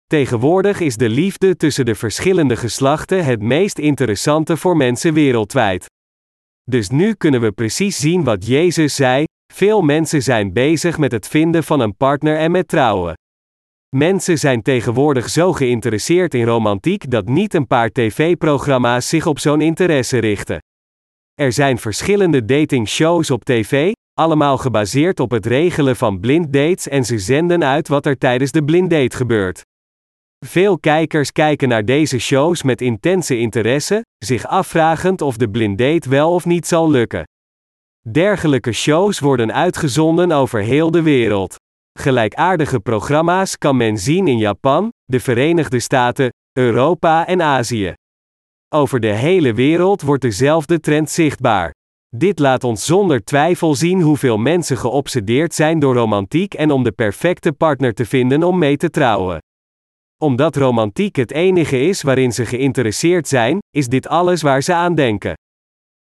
Tegenwoordig 0.06 0.80
is 0.80 0.96
de 0.96 1.08
liefde 1.08 1.56
tussen 1.56 1.84
de 1.84 1.94
verschillende 1.94 2.56
geslachten 2.56 3.24
het 3.24 3.42
meest 3.42 3.78
interessante 3.78 4.56
voor 4.56 4.76
mensen 4.76 5.14
wereldwijd. 5.14 5.86
Dus 6.62 6.88
nu 6.88 7.14
kunnen 7.14 7.40
we 7.40 7.52
precies 7.52 7.96
zien 7.96 8.24
wat 8.24 8.46
Jezus 8.46 8.94
zei: 8.94 9.24
veel 9.52 9.82
mensen 9.82 10.22
zijn 10.22 10.52
bezig 10.52 10.98
met 10.98 11.12
het 11.12 11.28
vinden 11.28 11.64
van 11.64 11.80
een 11.80 11.96
partner 11.96 12.36
en 12.36 12.50
met 12.50 12.68
trouwen. 12.68 13.14
Mensen 13.94 14.38
zijn 14.38 14.62
tegenwoordig 14.62 15.28
zo 15.28 15.52
geïnteresseerd 15.52 16.34
in 16.34 16.44
romantiek 16.44 17.10
dat 17.10 17.28
niet 17.28 17.54
een 17.54 17.66
paar 17.66 17.90
tv-programma's 17.90 19.08
zich 19.08 19.26
op 19.26 19.38
zo'n 19.38 19.60
interesse 19.60 20.18
richten. 20.18 20.58
Er 21.34 21.52
zijn 21.52 21.78
verschillende 21.78 22.44
dating 22.44 22.88
shows 22.88 23.30
op 23.30 23.44
tv, 23.44 23.92
allemaal 24.12 24.58
gebaseerd 24.58 25.20
op 25.20 25.30
het 25.30 25.46
regelen 25.46 25.96
van 25.96 26.20
blind 26.20 26.52
dates 26.52 26.88
en 26.88 27.04
ze 27.04 27.18
zenden 27.18 27.64
uit 27.64 27.88
wat 27.88 28.06
er 28.06 28.18
tijdens 28.18 28.50
de 28.50 28.64
blind 28.64 28.90
date 28.90 29.16
gebeurt. 29.16 29.62
Veel 30.46 30.78
kijkers 30.78 31.32
kijken 31.32 31.68
naar 31.68 31.84
deze 31.84 32.18
shows 32.18 32.62
met 32.62 32.80
intense 32.80 33.38
interesse, 33.38 34.04
zich 34.24 34.46
afvragend 34.46 35.20
of 35.20 35.36
de 35.36 35.50
blind 35.50 35.78
date 35.78 36.08
wel 36.08 36.34
of 36.34 36.44
niet 36.44 36.66
zal 36.66 36.90
lukken. 36.90 37.24
Dergelijke 38.10 38.72
shows 38.72 39.18
worden 39.18 39.52
uitgezonden 39.52 40.32
over 40.32 40.60
heel 40.60 40.90
de 40.90 41.02
wereld. 41.02 41.56
Gelijkaardige 41.98 42.80
programma's 42.80 43.58
kan 43.58 43.76
men 43.76 43.98
zien 43.98 44.28
in 44.28 44.38
Japan, 44.38 44.88
de 45.04 45.20
Verenigde 45.20 45.80
Staten, 45.80 46.28
Europa 46.52 47.26
en 47.26 47.42
Azië. 47.42 47.92
Over 48.74 49.00
de 49.00 49.12
hele 49.12 49.54
wereld 49.54 50.02
wordt 50.02 50.22
dezelfde 50.22 50.80
trend 50.80 51.10
zichtbaar. 51.10 51.72
Dit 52.16 52.38
laat 52.38 52.64
ons 52.64 52.84
zonder 52.84 53.24
twijfel 53.24 53.74
zien 53.74 54.00
hoeveel 54.00 54.38
mensen 54.38 54.76
geobsedeerd 54.76 55.54
zijn 55.54 55.78
door 55.78 55.94
romantiek 55.94 56.54
en 56.54 56.70
om 56.70 56.82
de 56.82 56.92
perfecte 56.92 57.52
partner 57.52 57.94
te 57.94 58.04
vinden 58.04 58.42
om 58.42 58.58
mee 58.58 58.76
te 58.76 58.90
trouwen. 58.90 59.38
Omdat 60.22 60.56
romantiek 60.56 61.16
het 61.16 61.30
enige 61.30 61.80
is 61.80 62.02
waarin 62.02 62.32
ze 62.32 62.46
geïnteresseerd 62.46 63.28
zijn, 63.28 63.58
is 63.70 63.88
dit 63.88 64.08
alles 64.08 64.42
waar 64.42 64.62
ze 64.62 64.74
aan 64.74 64.94
denken. 64.94 65.34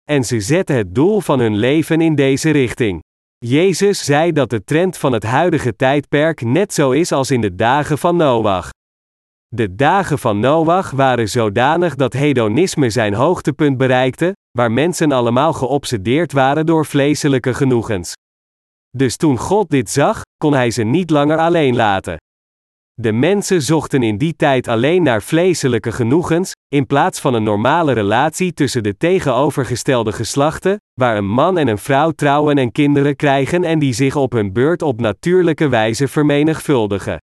En 0.05 0.25
ze 0.25 0.41
zetten 0.41 0.77
het 0.77 0.95
doel 0.95 1.21
van 1.21 1.41
hun 1.41 1.57
leven 1.57 2.01
in 2.01 2.15
deze 2.15 2.51
richting. 2.51 3.07
Jezus 3.47 4.05
zei 4.05 4.33
dat 4.33 4.51
de 4.51 4.65
trend 4.65 4.97
van 4.97 5.13
het 5.13 5.23
huidige 5.23 5.77
tijdperk 5.77 6.41
net 6.41 6.75
zo 6.75 6.91
is 6.91 7.13
als 7.13 7.31
in 7.31 7.41
de 7.41 7.55
dagen 7.55 7.99
van 7.99 8.17
Noach. 8.17 8.71
De 9.49 9.75
dagen 9.75 10.19
van 10.19 10.41
Noach 10.41 10.91
waren 10.91 11.29
zodanig 11.29 11.95
dat 11.95 12.13
hedonisme 12.13 12.91
zijn 12.91 13.15
hoogtepunt 13.15 13.77
bereikte, 13.77 14.33
waar 14.59 14.73
mensen 14.73 15.13
allemaal 15.13 15.53
geobsedeerd 15.53 16.33
waren 16.33 16.67
door 16.67 16.87
vleeselijke 16.87 17.55
genoegens. 17.55 18.13
Dus 18.97 19.17
toen 19.17 19.39
God 19.39 19.71
dit 19.71 19.91
zag, 19.91 20.23
kon 20.37 20.53
hij 20.53 20.71
ze 20.71 20.83
niet 20.83 21.11
langer 21.11 21.39
alleen 21.39 21.77
laten. 21.77 22.17
De 23.01 23.13
mensen 23.13 23.63
zochten 23.63 24.03
in 24.03 24.19
die 24.19 24.37
tijd 24.37 24.69
alleen 24.69 25.03
naar 25.03 25.23
vleeselijke 25.23 25.93
genoegens, 25.93 26.53
in 26.69 26.87
plaats 26.87 27.21
van 27.21 27.35
een 27.35 27.43
normale 27.43 27.93
relatie 27.93 28.53
tussen 28.53 28.83
de 28.83 28.97
tegenovergestelde 28.97 30.13
geslachten, 30.13 30.81
waar 30.95 31.17
een 31.17 31.29
man 31.29 31.59
en 31.59 31.69
een 31.69 31.79
vrouw 31.79 32.11
trouwen 32.11 32.59
en 32.59 32.73
kinderen 32.73 33.17
krijgen 33.17 33.65
en 33.65 33.79
die 33.79 33.93
zich 33.93 34.17
op 34.17 34.33
hun 34.33 34.53
beurt 34.53 34.83
op 34.83 35.01
natuurlijke 35.01 35.69
wijze 35.69 36.09
vermenigvuldigen. 36.09 37.23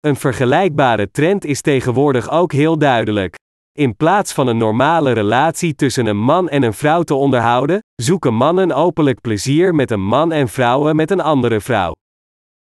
Een 0.00 0.16
vergelijkbare 0.16 1.10
trend 1.10 1.44
is 1.44 1.60
tegenwoordig 1.60 2.30
ook 2.30 2.52
heel 2.52 2.78
duidelijk. 2.78 3.34
In 3.72 3.96
plaats 3.96 4.32
van 4.32 4.46
een 4.46 4.58
normale 4.58 5.12
relatie 5.12 5.74
tussen 5.74 6.06
een 6.06 6.18
man 6.18 6.48
en 6.48 6.62
een 6.62 6.74
vrouw 6.74 7.02
te 7.02 7.14
onderhouden, 7.14 7.78
zoeken 7.94 8.34
mannen 8.34 8.72
openlijk 8.72 9.20
plezier 9.20 9.74
met 9.74 9.90
een 9.90 10.04
man 10.04 10.32
en 10.32 10.48
vrouwen 10.48 10.96
met 10.96 11.10
een 11.10 11.20
andere 11.20 11.60
vrouw. 11.60 11.92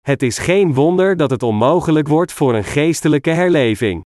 Het 0.06 0.24
is 0.24 0.38
geen 0.38 0.74
wonder 0.74 1.18
dat 1.18 1.30
het 1.30 1.44
onmogelijk 1.44 2.08
wordt 2.08 2.34
voor 2.34 2.56
een 2.56 2.64
geestelijke 2.64 3.30
herleving. 3.30 4.04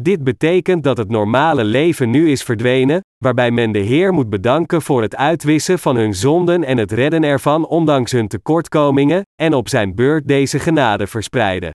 Dit 0.00 0.24
betekent 0.24 0.82
dat 0.82 0.96
het 0.96 1.08
normale 1.08 1.64
leven 1.64 2.10
nu 2.10 2.30
is 2.30 2.42
verdwenen, 2.42 3.00
waarbij 3.24 3.50
men 3.50 3.72
de 3.72 3.78
Heer 3.78 4.12
moet 4.12 4.30
bedanken 4.30 4.82
voor 4.82 5.02
het 5.02 5.16
uitwissen 5.16 5.78
van 5.78 5.96
hun 5.96 6.14
zonden 6.14 6.64
en 6.64 6.78
het 6.78 6.92
redden 6.92 7.22
ervan 7.22 7.66
ondanks 7.66 8.12
hun 8.12 8.28
tekortkomingen, 8.28 9.22
en 9.42 9.54
op 9.54 9.68
zijn 9.68 9.94
beurt 9.94 10.28
deze 10.28 10.58
genade 10.58 11.06
verspreiden. 11.06 11.70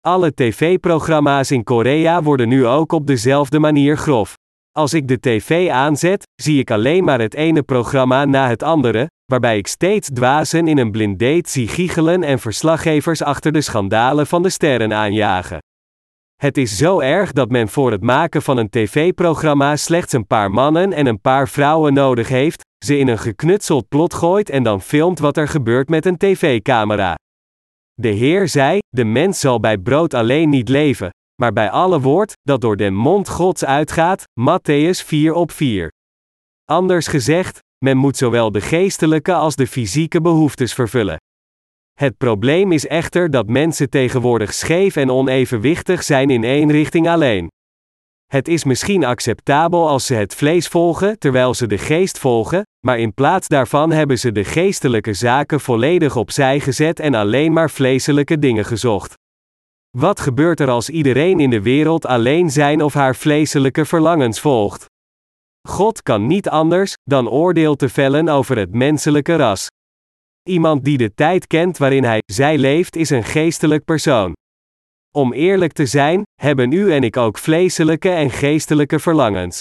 Alle 0.00 0.34
tv-programma's 0.34 1.50
in 1.50 1.64
Korea 1.64 2.22
worden 2.22 2.48
nu 2.48 2.66
ook 2.66 2.92
op 2.92 3.06
dezelfde 3.06 3.58
manier 3.58 3.96
grof. 3.96 4.34
Als 4.72 4.94
ik 4.94 5.08
de 5.08 5.20
tv 5.20 5.70
aanzet, 5.70 6.22
zie 6.42 6.58
ik 6.58 6.70
alleen 6.70 7.04
maar 7.04 7.20
het 7.20 7.34
ene 7.34 7.62
programma 7.62 8.24
na 8.24 8.48
het 8.48 8.62
andere, 8.62 9.06
waarbij 9.24 9.58
ik 9.58 9.66
steeds 9.66 10.08
dwazen 10.12 10.68
in 10.68 10.78
een 10.78 10.90
blind 10.90 11.18
date 11.18 11.50
zie 11.50 11.68
giechelen 11.68 12.22
en 12.22 12.38
verslaggevers 12.38 13.22
achter 13.22 13.52
de 13.52 13.60
schandalen 13.60 14.26
van 14.26 14.42
de 14.42 14.50
sterren 14.50 14.92
aanjagen. 14.92 15.58
Het 16.34 16.56
is 16.56 16.76
zo 16.76 17.00
erg 17.00 17.32
dat 17.32 17.50
men 17.50 17.68
voor 17.68 17.90
het 17.90 18.02
maken 18.02 18.42
van 18.42 18.56
een 18.56 18.70
tv-programma 18.70 19.76
slechts 19.76 20.12
een 20.12 20.26
paar 20.26 20.50
mannen 20.50 20.92
en 20.92 21.06
een 21.06 21.20
paar 21.20 21.48
vrouwen 21.48 21.92
nodig 21.94 22.28
heeft, 22.28 22.62
ze 22.84 22.98
in 22.98 23.08
een 23.08 23.18
geknutseld 23.18 23.88
plot 23.88 24.14
gooit 24.14 24.50
en 24.50 24.62
dan 24.62 24.80
filmt 24.80 25.18
wat 25.18 25.36
er 25.36 25.48
gebeurt 25.48 25.88
met 25.88 26.06
een 26.06 26.16
tv-camera. 26.16 27.14
De 27.94 28.08
Heer 28.08 28.48
zei: 28.48 28.78
De 28.88 29.04
mens 29.04 29.40
zal 29.40 29.60
bij 29.60 29.78
brood 29.78 30.14
alleen 30.14 30.48
niet 30.48 30.68
leven, 30.68 31.10
maar 31.42 31.52
bij 31.52 31.70
alle 31.70 32.00
woord 32.00 32.32
dat 32.42 32.60
door 32.60 32.76
den 32.76 32.94
mond 32.94 33.28
Gods 33.28 33.64
uitgaat. 33.64 34.22
Matthäus 34.40 35.04
4 35.04 35.32
op 35.32 35.50
4. 35.50 35.92
Anders 36.64 37.06
gezegd, 37.06 37.58
men 37.84 37.96
moet 37.96 38.16
zowel 38.16 38.52
de 38.52 38.60
geestelijke 38.60 39.34
als 39.34 39.56
de 39.56 39.66
fysieke 39.66 40.20
behoeftes 40.20 40.74
vervullen. 40.74 41.16
Het 41.92 42.16
probleem 42.16 42.72
is 42.72 42.86
echter 42.86 43.30
dat 43.30 43.46
mensen 43.46 43.90
tegenwoordig 43.90 44.54
scheef 44.54 44.96
en 44.96 45.10
onevenwichtig 45.10 46.02
zijn 46.02 46.30
in 46.30 46.44
één 46.44 46.70
richting 46.70 47.08
alleen. 47.08 47.48
Het 48.26 48.48
is 48.48 48.64
misschien 48.64 49.04
acceptabel 49.04 49.88
als 49.88 50.06
ze 50.06 50.14
het 50.14 50.34
vlees 50.34 50.68
volgen 50.68 51.18
terwijl 51.18 51.54
ze 51.54 51.66
de 51.66 51.78
geest 51.78 52.18
volgen, 52.18 52.62
maar 52.86 52.98
in 52.98 53.14
plaats 53.14 53.48
daarvan 53.48 53.90
hebben 53.90 54.18
ze 54.18 54.32
de 54.32 54.44
geestelijke 54.44 55.12
zaken 55.12 55.60
volledig 55.60 56.16
opzij 56.16 56.60
gezet 56.60 57.00
en 57.00 57.14
alleen 57.14 57.52
maar 57.52 57.70
vleeselijke 57.70 58.38
dingen 58.38 58.64
gezocht. 58.64 59.14
Wat 59.90 60.20
gebeurt 60.20 60.60
er 60.60 60.70
als 60.70 60.88
iedereen 60.88 61.40
in 61.40 61.50
de 61.50 61.62
wereld 61.62 62.06
alleen 62.06 62.50
zijn 62.50 62.82
of 62.82 62.94
haar 62.94 63.16
vleeselijke 63.16 63.84
verlangens 63.84 64.40
volgt? 64.40 64.92
God 65.68 66.02
kan 66.02 66.26
niet 66.26 66.48
anders 66.48 66.94
dan 67.02 67.28
oordeel 67.28 67.76
te 67.76 67.88
vellen 67.88 68.28
over 68.28 68.58
het 68.58 68.74
menselijke 68.74 69.36
ras. 69.36 69.66
Iemand 70.48 70.84
die 70.84 70.98
de 70.98 71.14
tijd 71.14 71.46
kent 71.46 71.78
waarin 71.78 72.04
hij, 72.04 72.22
zij 72.32 72.58
leeft, 72.58 72.96
is 72.96 73.10
een 73.10 73.24
geestelijk 73.24 73.84
persoon. 73.84 74.32
Om 75.14 75.32
eerlijk 75.32 75.72
te 75.72 75.86
zijn, 75.86 76.22
hebben 76.40 76.72
u 76.72 76.92
en 76.92 77.02
ik 77.02 77.16
ook 77.16 77.38
vleeselijke 77.38 78.10
en 78.10 78.30
geestelijke 78.30 78.98
verlangens. 78.98 79.60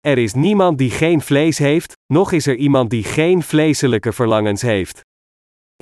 Er 0.00 0.18
is 0.18 0.34
niemand 0.34 0.78
die 0.78 0.90
geen 0.90 1.20
vlees 1.20 1.58
heeft, 1.58 1.92
noch 2.12 2.32
is 2.32 2.46
er 2.46 2.56
iemand 2.56 2.90
die 2.90 3.04
geen 3.04 3.42
vleeselijke 3.42 4.12
verlangens 4.12 4.62
heeft. 4.62 5.00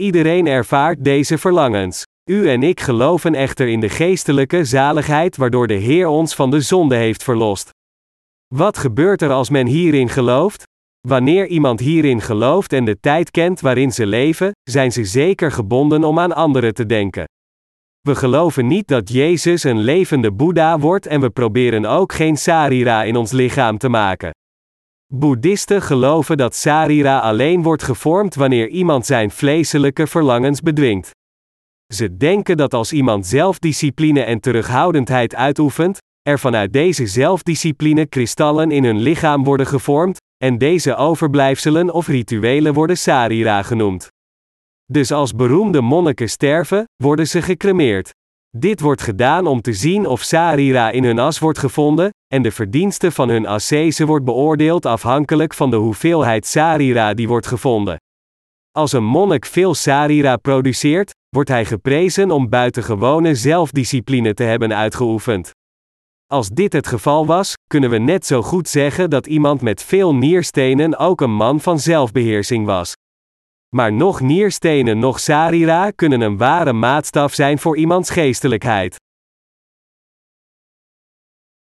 Iedereen 0.01 0.47
ervaart 0.47 1.05
deze 1.05 1.39
verlangens. 1.39 2.03
U 2.31 2.49
en 2.49 2.63
ik 2.63 2.81
geloven 2.81 3.35
echter 3.35 3.69
in 3.69 3.81
de 3.81 3.89
geestelijke 3.89 4.65
zaligheid 4.65 5.37
waardoor 5.37 5.67
de 5.67 5.75
Heer 5.75 6.07
ons 6.07 6.35
van 6.35 6.51
de 6.51 6.61
zonde 6.61 6.97
heeft 6.97 7.23
verlost. 7.23 7.76
Wat 8.55 8.79
gebeurt 8.79 9.23
er 9.23 9.31
als 9.31 9.51
men 9.51 9.67
hierin 9.67 10.09
gelooft? 10.09 10.63
Wanneer 11.09 11.47
iemand 11.47 11.81
hierin 11.81 12.21
gelooft 12.21 12.73
en 12.73 12.85
de 12.85 13.01
tijd 13.01 13.31
kent 13.31 13.61
waarin 13.61 13.93
ze 13.93 14.07
leven, 14.07 14.51
zijn 14.63 14.93
ze 14.93 15.05
zeker 15.05 15.53
gebonden 15.53 16.05
om 16.05 16.19
aan 16.19 16.33
anderen 16.33 16.75
te 16.75 16.87
denken. 16.87 17.25
We 18.01 18.15
geloven 18.15 18.67
niet 18.67 18.89
dat 18.89 19.09
Jezus 19.13 19.65
een 19.65 19.79
levende 19.79 20.33
Boeddha 20.33 20.79
wordt 20.79 21.07
en 21.07 21.21
we 21.21 21.31
proberen 21.31 21.85
ook 21.85 22.13
geen 22.13 22.37
Sarira 22.37 23.03
in 23.03 23.17
ons 23.17 23.33
lichaam 23.33 23.79
te 23.79 23.89
maken. 23.89 24.31
Boeddhisten 25.15 25.83
geloven 25.83 26.37
dat 26.37 26.55
Sarira 26.55 27.19
alleen 27.19 27.63
wordt 27.63 27.83
gevormd 27.83 28.35
wanneer 28.35 28.69
iemand 28.69 29.07
zijn 29.07 29.31
vleeselijke 29.31 30.07
verlangens 30.07 30.61
bedwingt. 30.61 31.11
Ze 31.95 32.17
denken 32.17 32.57
dat 32.57 32.75
als 32.75 32.93
iemand 32.93 33.27
zelfdiscipline 33.27 34.23
en 34.23 34.41
terughoudendheid 34.41 35.35
uitoefent, 35.35 35.99
er 36.27 36.39
vanuit 36.39 36.73
deze 36.73 37.07
zelfdiscipline 37.07 38.07
kristallen 38.07 38.71
in 38.71 38.85
hun 38.85 38.99
lichaam 38.99 39.45
worden 39.45 39.67
gevormd, 39.67 40.21
en 40.45 40.59
deze 40.59 40.97
overblijfselen 40.97 41.93
of 41.93 42.07
rituelen 42.07 42.75
worden 42.75 42.99
sarira 42.99 43.63
genoemd. 43.63 44.09
Dus 44.93 45.13
als 45.13 45.35
beroemde 45.35 45.81
monniken 45.81 46.29
sterven, 46.29 46.85
worden 47.03 47.27
ze 47.27 47.43
gecremeerd. 47.43 48.11
Dit 48.57 48.81
wordt 48.81 49.03
gedaan 49.03 49.47
om 49.47 49.61
te 49.61 49.73
zien 49.73 50.07
of 50.07 50.23
sarira 50.23 50.91
in 50.91 51.05
hun 51.05 51.19
as 51.19 51.39
wordt 51.39 51.59
gevonden, 51.59 52.11
en 52.35 52.43
de 52.43 52.53
verdienste 52.53 53.11
van 53.11 53.29
hun 53.29 53.47
ascese 53.47 54.07
wordt 54.07 54.25
beoordeeld 54.25 54.87
afhankelijk 54.87 55.55
van 55.55 55.71
de 55.71 55.77
hoeveelheid 55.77 56.47
sarira 56.47 57.15
die 57.15 57.29
wordt 57.29 57.47
gevonden. 57.47 57.97
Als 58.73 58.93
een 58.93 59.05
monnik 59.05 59.45
veel 59.45 59.75
sarira 59.75 60.37
produceert, 60.37 61.15
wordt 61.29 61.49
hij 61.49 61.65
geprezen 61.65 62.31
om 62.31 62.49
buitengewone 62.49 63.35
zelfdiscipline 63.35 64.35
te 64.35 64.43
hebben 64.43 64.77
uitgeoefend. 64.77 65.53
Als 66.33 66.49
dit 66.49 66.73
het 66.73 66.87
geval 66.87 67.27
was, 67.27 67.55
kunnen 67.67 67.91
we 67.91 67.99
net 67.99 68.27
zo 68.27 68.43
goed 68.43 68.69
zeggen 68.69 69.11
dat 69.11 69.27
iemand 69.27 69.61
met 69.61 69.83
veel 69.83 70.15
nierstenen 70.15 70.99
ook 70.99 71.21
een 71.21 71.35
man 71.35 71.61
van 71.61 71.79
zelfbeheersing 71.79 72.67
was. 72.67 72.93
Maar 73.77 73.93
nog 73.93 74.21
nierstenen 74.21 74.99
nog 74.99 75.21
sarira 75.21 75.91
kunnen 75.91 76.21
een 76.21 76.37
ware 76.37 76.73
maatstaf 76.73 77.35
zijn 77.35 77.59
voor 77.59 77.77
iemands 77.77 78.11
geestelijkheid. 78.11 78.97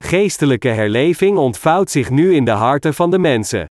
Geestelijke 0.04 0.70
herleving 0.70 1.38
ontvouwt 1.38 1.92
zich 1.92 2.10
nu 2.10 2.36
in 2.36 2.46
de 2.46 2.52
harten 2.52 2.94
van 2.94 3.12
de 3.12 3.20
mensen. 3.20 3.66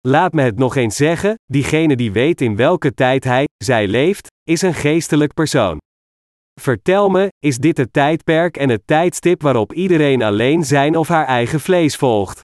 Laat 0.00 0.32
me 0.32 0.42
het 0.42 0.58
nog 0.58 0.76
eens 0.76 0.96
zeggen: 0.96 1.34
diegene 1.44 1.96
die 1.96 2.12
weet 2.12 2.40
in 2.40 2.56
welke 2.56 2.94
tijd 2.94 3.24
hij, 3.24 3.44
zij 3.64 3.88
leeft, 3.88 4.26
is 4.42 4.62
een 4.62 4.74
geestelijk 4.74 5.34
persoon. 5.34 5.78
Vertel 6.62 7.08
me, 7.08 7.28
is 7.38 7.58
dit 7.58 7.76
het 7.76 7.92
tijdperk 7.92 8.56
en 8.56 8.68
het 8.68 8.86
tijdstip 8.86 9.42
waarop 9.42 9.72
iedereen 9.72 10.22
alleen 10.22 10.64
zijn 10.64 10.96
of 10.96 11.08
haar 11.08 11.26
eigen 11.26 11.60
vlees 11.60 11.96
volgt? 11.96 12.40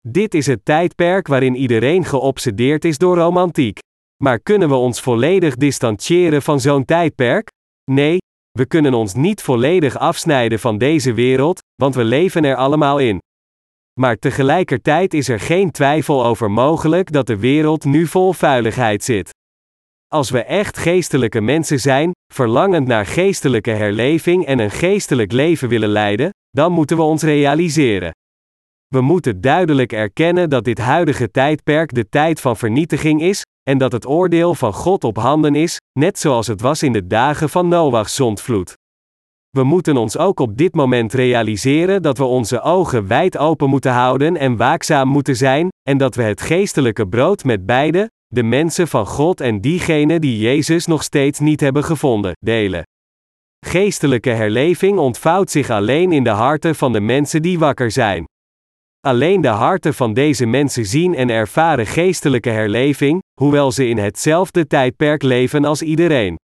Dit 0.00 0.34
is 0.34 0.46
het 0.46 0.64
tijdperk 0.64 1.26
waarin 1.26 1.54
iedereen 1.54 2.04
geobsedeerd 2.04 2.84
is 2.84 2.98
door 2.98 3.16
romantiek. 3.16 3.78
Maar 4.22 4.38
kunnen 4.38 4.68
we 4.68 4.74
ons 4.74 5.00
volledig 5.00 5.56
distancieren 5.56 6.42
van 6.42 6.60
zo'n 6.60 6.84
tijdperk? 6.84 7.48
Nee, 7.90 8.18
we 8.50 8.66
kunnen 8.66 8.94
ons 8.94 9.14
niet 9.14 9.42
volledig 9.42 9.98
afsnijden 9.98 10.58
van 10.58 10.78
deze 10.78 11.14
wereld, 11.14 11.60
want 11.74 11.94
we 11.94 12.04
leven 12.04 12.44
er 12.44 12.56
allemaal 12.56 12.98
in. 12.98 13.18
Maar 14.00 14.16
tegelijkertijd 14.16 15.14
is 15.14 15.28
er 15.28 15.40
geen 15.40 15.70
twijfel 15.70 16.24
over 16.24 16.50
mogelijk 16.50 17.12
dat 17.12 17.26
de 17.26 17.38
wereld 17.38 17.84
nu 17.84 18.06
vol 18.06 18.32
vuiligheid 18.32 19.04
zit. 19.04 19.30
Als 20.14 20.30
we 20.30 20.42
echt 20.42 20.78
geestelijke 20.78 21.40
mensen 21.40 21.80
zijn, 21.80 22.10
verlangend 22.32 22.86
naar 22.86 23.06
geestelijke 23.06 23.70
herleving 23.70 24.46
en 24.46 24.58
een 24.58 24.70
geestelijk 24.70 25.32
leven 25.32 25.68
willen 25.68 25.88
leiden, 25.88 26.30
dan 26.50 26.72
moeten 26.72 26.96
we 26.96 27.02
ons 27.02 27.22
realiseren. 27.22 28.10
We 28.88 29.00
moeten 29.00 29.40
duidelijk 29.40 29.92
erkennen 29.92 30.50
dat 30.50 30.64
dit 30.64 30.78
huidige 30.78 31.30
tijdperk 31.30 31.94
de 31.94 32.08
tijd 32.08 32.40
van 32.40 32.56
vernietiging 32.56 33.22
is, 33.22 33.42
en 33.62 33.78
dat 33.78 33.92
het 33.92 34.06
oordeel 34.06 34.54
van 34.54 34.72
God 34.72 35.04
op 35.04 35.16
handen 35.16 35.54
is, 35.54 35.76
net 35.98 36.18
zoals 36.18 36.46
het 36.46 36.60
was 36.60 36.82
in 36.82 36.92
de 36.92 37.06
dagen 37.06 37.48
van 37.48 37.68
Noach's 37.68 38.14
zondvloed. 38.14 38.74
We 39.50 39.62
moeten 39.62 39.96
ons 39.96 40.18
ook 40.18 40.40
op 40.40 40.56
dit 40.56 40.74
moment 40.74 41.12
realiseren 41.12 42.02
dat 42.02 42.18
we 42.18 42.24
onze 42.24 42.60
ogen 42.60 43.06
wijd 43.06 43.38
open 43.38 43.68
moeten 43.68 43.92
houden 43.92 44.36
en 44.36 44.56
waakzaam 44.56 45.08
moeten 45.08 45.36
zijn, 45.36 45.68
en 45.88 45.98
dat 45.98 46.14
we 46.14 46.22
het 46.22 46.40
geestelijke 46.40 47.08
brood 47.08 47.44
met 47.44 47.66
beide, 47.66 48.10
de 48.34 48.42
mensen 48.42 48.88
van 48.88 49.06
God 49.06 49.40
en 49.40 49.60
diegenen 49.60 50.20
die 50.20 50.38
Jezus 50.38 50.86
nog 50.86 51.02
steeds 51.02 51.38
niet 51.38 51.60
hebben 51.60 51.84
gevonden, 51.84 52.32
delen. 52.38 52.82
Geestelijke 53.66 54.30
herleving 54.30 54.98
ontvouwt 54.98 55.50
zich 55.50 55.70
alleen 55.70 56.12
in 56.12 56.24
de 56.24 56.30
harten 56.30 56.74
van 56.74 56.92
de 56.92 57.00
mensen 57.00 57.42
die 57.42 57.58
wakker 57.58 57.90
zijn. 57.90 58.24
Alleen 59.00 59.40
de 59.40 59.48
harten 59.48 59.94
van 59.94 60.14
deze 60.14 60.46
mensen 60.46 60.86
zien 60.86 61.14
en 61.14 61.30
ervaren 61.30 61.86
geestelijke 61.86 62.50
herleving, 62.50 63.22
hoewel 63.40 63.72
ze 63.72 63.88
in 63.88 63.98
hetzelfde 63.98 64.66
tijdperk 64.66 65.22
leven 65.22 65.64
als 65.64 65.82
iedereen. 65.82 66.36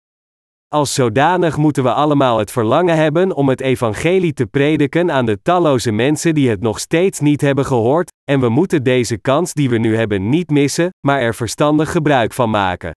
Als 0.76 0.94
zodanig 0.94 1.58
moeten 1.58 1.84
we 1.84 1.94
allemaal 1.94 2.38
het 2.38 2.52
verlangen 2.52 2.96
hebben 2.96 3.36
om 3.36 3.50
het 3.50 3.62
evangelie 3.62 4.34
te 4.34 4.46
prediken 4.46 5.12
aan 5.12 5.26
de 5.26 5.42
talloze 5.42 5.92
mensen 5.92 6.34
die 6.34 6.50
het 6.50 6.62
nog 6.62 6.80
steeds 6.80 7.20
niet 7.20 7.42
hebben 7.42 7.66
gehoord, 7.66 8.12
en 8.24 8.40
we 8.40 8.50
moeten 8.50 8.84
deze 8.84 9.18
kans 9.18 9.54
die 9.54 9.70
we 9.70 9.78
nu 9.78 9.96
hebben 9.96 10.30
niet 10.30 10.50
missen, 10.50 10.90
maar 11.08 11.22
er 11.22 11.36
verstandig 11.36 11.92
gebruik 11.92 12.34
van 12.34 12.50
maken. 12.50 12.92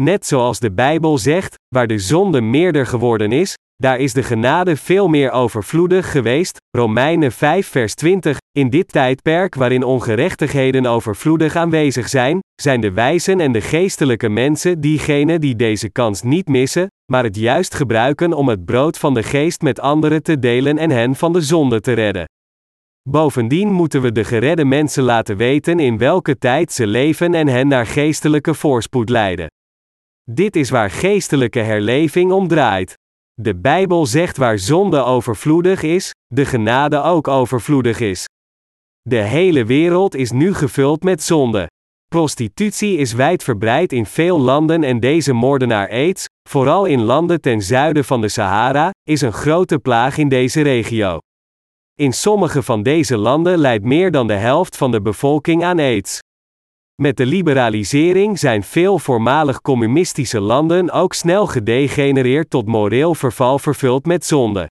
Net 0.00 0.26
zoals 0.26 0.58
de 0.58 0.72
Bijbel 0.72 1.18
zegt, 1.18 1.54
waar 1.68 1.86
de 1.86 1.98
zonde 1.98 2.40
meerder 2.40 2.86
geworden 2.86 3.32
is, 3.32 3.54
daar 3.76 3.98
is 3.98 4.12
de 4.12 4.22
genade 4.22 4.76
veel 4.76 5.08
meer 5.08 5.30
overvloedig 5.30 6.10
geweest. 6.10 6.56
Romeinen 6.70 7.32
5 7.32 7.66
vers 7.66 7.94
20. 7.94 8.38
In 8.52 8.70
dit 8.70 8.88
tijdperk 8.88 9.54
waarin 9.54 9.84
ongerechtigheden 9.84 10.86
overvloedig 10.86 11.56
aanwezig 11.56 12.08
zijn, 12.08 12.40
zijn 12.62 12.80
de 12.80 12.92
wijzen 12.92 13.40
en 13.40 13.52
de 13.52 13.60
geestelijke 13.60 14.28
mensen 14.28 14.80
diegenen 14.80 15.40
die 15.40 15.56
deze 15.56 15.90
kans 15.90 16.22
niet 16.22 16.48
missen, 16.48 16.88
maar 17.12 17.24
het 17.24 17.36
juist 17.36 17.74
gebruiken 17.74 18.32
om 18.32 18.48
het 18.48 18.64
brood 18.64 18.98
van 18.98 19.14
de 19.14 19.22
geest 19.22 19.62
met 19.62 19.80
anderen 19.80 20.22
te 20.22 20.38
delen 20.38 20.78
en 20.78 20.90
hen 20.90 21.14
van 21.14 21.32
de 21.32 21.40
zonde 21.40 21.80
te 21.80 21.92
redden. 21.92 22.24
Bovendien 23.08 23.72
moeten 23.72 24.02
we 24.02 24.12
de 24.12 24.24
geredde 24.24 24.64
mensen 24.64 25.02
laten 25.02 25.36
weten 25.36 25.78
in 25.78 25.98
welke 25.98 26.38
tijd 26.38 26.72
ze 26.72 26.86
leven 26.86 27.34
en 27.34 27.48
hen 27.48 27.68
naar 27.68 27.86
geestelijke 27.86 28.54
voorspoed 28.54 29.08
leiden. 29.08 29.46
Dit 30.30 30.56
is 30.56 30.70
waar 30.70 30.90
geestelijke 30.90 31.60
herleving 31.60 32.32
om 32.32 32.48
draait. 32.48 32.94
De 33.34 33.56
Bijbel 33.56 34.06
zegt 34.06 34.36
waar 34.36 34.58
zonde 34.58 35.02
overvloedig 35.02 35.82
is, 35.82 36.10
de 36.26 36.44
genade 36.44 37.02
ook 37.02 37.28
overvloedig 37.28 38.00
is. 38.00 38.24
De 39.02 39.22
hele 39.22 39.64
wereld 39.64 40.14
is 40.14 40.30
nu 40.30 40.54
gevuld 40.54 41.02
met 41.02 41.22
zonde. 41.22 41.66
Prostitutie 42.08 42.96
is 42.96 43.12
wijdverbreid 43.12 43.92
in 43.92 44.06
veel 44.06 44.40
landen 44.40 44.84
en 44.84 45.00
deze 45.00 45.32
moordenaar 45.32 45.90
aids, 45.90 46.24
vooral 46.48 46.84
in 46.84 47.02
landen 47.02 47.40
ten 47.40 47.62
zuiden 47.62 48.04
van 48.04 48.20
de 48.20 48.28
Sahara, 48.28 48.90
is 49.02 49.20
een 49.20 49.32
grote 49.32 49.78
plaag 49.78 50.18
in 50.18 50.28
deze 50.28 50.62
regio. 50.62 51.18
In 51.94 52.12
sommige 52.12 52.62
van 52.62 52.82
deze 52.82 53.16
landen 53.16 53.58
lijdt 53.58 53.84
meer 53.84 54.10
dan 54.10 54.26
de 54.26 54.34
helft 54.34 54.76
van 54.76 54.90
de 54.90 55.02
bevolking 55.02 55.64
aan 55.64 55.78
aids. 55.78 56.18
Met 57.02 57.16
de 57.16 57.26
liberalisering 57.26 58.38
zijn 58.38 58.62
veel 58.62 58.98
voormalig 58.98 59.60
communistische 59.60 60.40
landen 60.40 60.90
ook 60.90 61.14
snel 61.14 61.46
gedegenereerd 61.46 62.50
tot 62.50 62.66
moreel 62.66 63.14
verval 63.14 63.58
vervuld 63.58 64.06
met 64.06 64.24
zonde. 64.24 64.70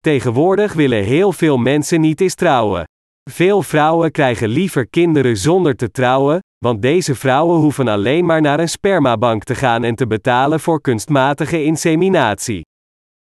Tegenwoordig 0.00 0.72
willen 0.72 1.04
heel 1.04 1.32
veel 1.32 1.56
mensen 1.56 2.00
niet 2.00 2.20
eens 2.20 2.34
trouwen. 2.34 2.84
Veel 3.30 3.62
vrouwen 3.62 4.10
krijgen 4.10 4.48
liever 4.48 4.88
kinderen 4.88 5.36
zonder 5.36 5.76
te 5.76 5.90
trouwen, 5.90 6.40
want 6.64 6.82
deze 6.82 7.14
vrouwen 7.14 7.60
hoeven 7.60 7.88
alleen 7.88 8.24
maar 8.24 8.40
naar 8.40 8.60
een 8.60 8.68
spermabank 8.68 9.44
te 9.44 9.54
gaan 9.54 9.84
en 9.84 9.94
te 9.94 10.06
betalen 10.06 10.60
voor 10.60 10.80
kunstmatige 10.80 11.64
inseminatie. 11.64 12.66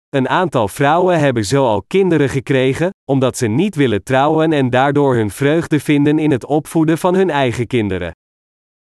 Een 0.09 0.29
aantal 0.29 0.69
vrouwen 0.69 1.19
hebben 1.19 1.45
zo 1.45 1.67
al 1.67 1.83
kinderen 1.87 2.29
gekregen, 2.29 2.91
omdat 3.05 3.37
ze 3.37 3.47
niet 3.47 3.75
willen 3.75 4.03
trouwen 4.03 4.53
en 4.53 4.71
daardoor 4.71 5.15
hun 5.15 5.31
vreugde 5.31 5.81
vinden 5.81 6.19
in 6.19 6.31
het 6.31 6.45
opvoeden 6.45 6.99
van 6.99 7.15
hun 7.15 7.31
eigen 7.31 7.67
kinderen. 7.67 8.13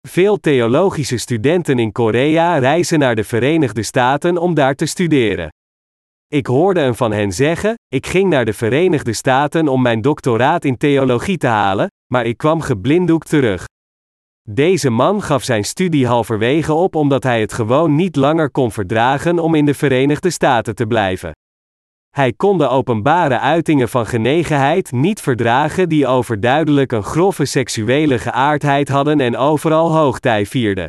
Veel 0.07 0.39
theologische 0.39 1.17
studenten 1.17 1.79
in 1.79 1.91
Korea 1.91 2.57
reizen 2.57 2.99
naar 2.99 3.15
de 3.15 3.23
Verenigde 3.23 3.83
Staten 3.83 4.37
om 4.37 4.53
daar 4.53 4.75
te 4.75 4.85
studeren. 4.85 5.49
Ik 6.27 6.47
hoorde 6.47 6.81
een 6.81 6.95
van 6.95 7.11
hen 7.11 7.31
zeggen: 7.31 7.73
Ik 7.87 8.05
ging 8.05 8.29
naar 8.29 8.45
de 8.45 8.53
Verenigde 8.53 9.13
Staten 9.13 9.67
om 9.67 9.81
mijn 9.81 10.01
doctoraat 10.01 10.65
in 10.65 10.77
theologie 10.77 11.37
te 11.37 11.47
halen, 11.47 11.87
maar 12.13 12.25
ik 12.25 12.37
kwam 12.37 12.61
geblinddoekt 12.61 13.29
terug. 13.29 13.65
Deze 14.49 14.89
man 14.89 15.21
gaf 15.21 15.43
zijn 15.43 15.63
studie 15.63 16.07
halverwege 16.07 16.73
op 16.73 16.95
omdat 16.95 17.23
hij 17.23 17.41
het 17.41 17.53
gewoon 17.53 17.95
niet 17.95 18.15
langer 18.15 18.51
kon 18.51 18.71
verdragen 18.71 19.39
om 19.39 19.55
in 19.55 19.65
de 19.65 19.73
Verenigde 19.73 20.29
Staten 20.29 20.75
te 20.75 20.85
blijven. 20.85 21.31
Hij 22.09 22.33
kon 22.33 22.57
de 22.57 22.67
openbare 22.67 23.39
uitingen 23.39 23.89
van 23.89 24.05
genegenheid 24.05 24.91
niet 24.91 25.21
verdragen 25.21 25.89
die 25.89 26.07
overduidelijk 26.07 26.91
een 26.91 27.03
grove 27.03 27.45
seksuele 27.45 28.19
geaardheid 28.19 28.89
hadden 28.89 29.19
en 29.19 29.37
overal 29.37 29.91
hoogtij 29.91 30.45
vierden. 30.45 30.87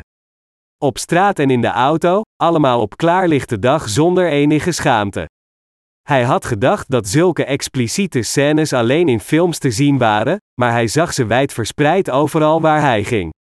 Op 0.77 0.97
straat 0.97 1.39
en 1.39 1.49
in 1.49 1.61
de 1.61 1.71
auto, 1.71 2.21
allemaal 2.35 2.81
op 2.81 2.97
klaarlichte 2.97 3.59
dag 3.59 3.89
zonder 3.89 4.29
enige 4.29 4.71
schaamte. 4.71 5.25
Hij 6.01 6.23
had 6.23 6.45
gedacht 6.45 6.89
dat 6.89 7.07
zulke 7.07 7.45
expliciete 7.45 8.21
scènes 8.21 8.73
alleen 8.73 9.09
in 9.09 9.19
films 9.19 9.57
te 9.57 9.71
zien 9.71 9.97
waren, 9.97 10.37
maar 10.61 10.71
hij 10.71 10.87
zag 10.87 11.13
ze 11.13 11.25
wijd 11.25 11.53
verspreid 11.53 12.09
overal 12.09 12.61
waar 12.61 12.81
hij 12.81 13.03
ging. 13.03 13.35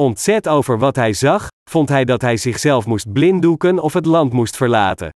Ontzet 0.00 0.48
over 0.48 0.78
wat 0.78 0.96
hij 0.96 1.12
zag, 1.12 1.48
vond 1.70 1.88
hij 1.88 2.04
dat 2.04 2.20
hij 2.20 2.36
zichzelf 2.36 2.86
moest 2.86 3.12
blinddoeken 3.12 3.78
of 3.78 3.92
het 3.92 4.06
land 4.06 4.32
moest 4.32 4.56
verlaten. 4.56 5.10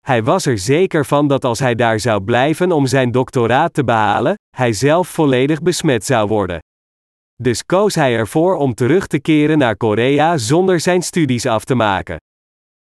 Hij 0.00 0.22
was 0.22 0.46
er 0.46 0.58
zeker 0.58 1.04
van 1.04 1.28
dat 1.28 1.44
als 1.44 1.58
hij 1.58 1.74
daar 1.74 2.00
zou 2.00 2.22
blijven 2.22 2.72
om 2.72 2.86
zijn 2.86 3.10
doctoraat 3.10 3.74
te 3.74 3.84
behalen, 3.84 4.34
hij 4.56 4.72
zelf 4.72 5.08
volledig 5.08 5.62
besmet 5.62 6.04
zou 6.04 6.28
worden. 6.28 6.58
Dus 7.42 7.64
koos 7.64 7.94
hij 7.94 8.16
ervoor 8.16 8.56
om 8.56 8.74
terug 8.74 9.06
te 9.06 9.20
keren 9.20 9.58
naar 9.58 9.76
Korea 9.76 10.36
zonder 10.36 10.80
zijn 10.80 11.02
studies 11.02 11.46
af 11.46 11.64
te 11.64 11.74
maken. 11.74 12.16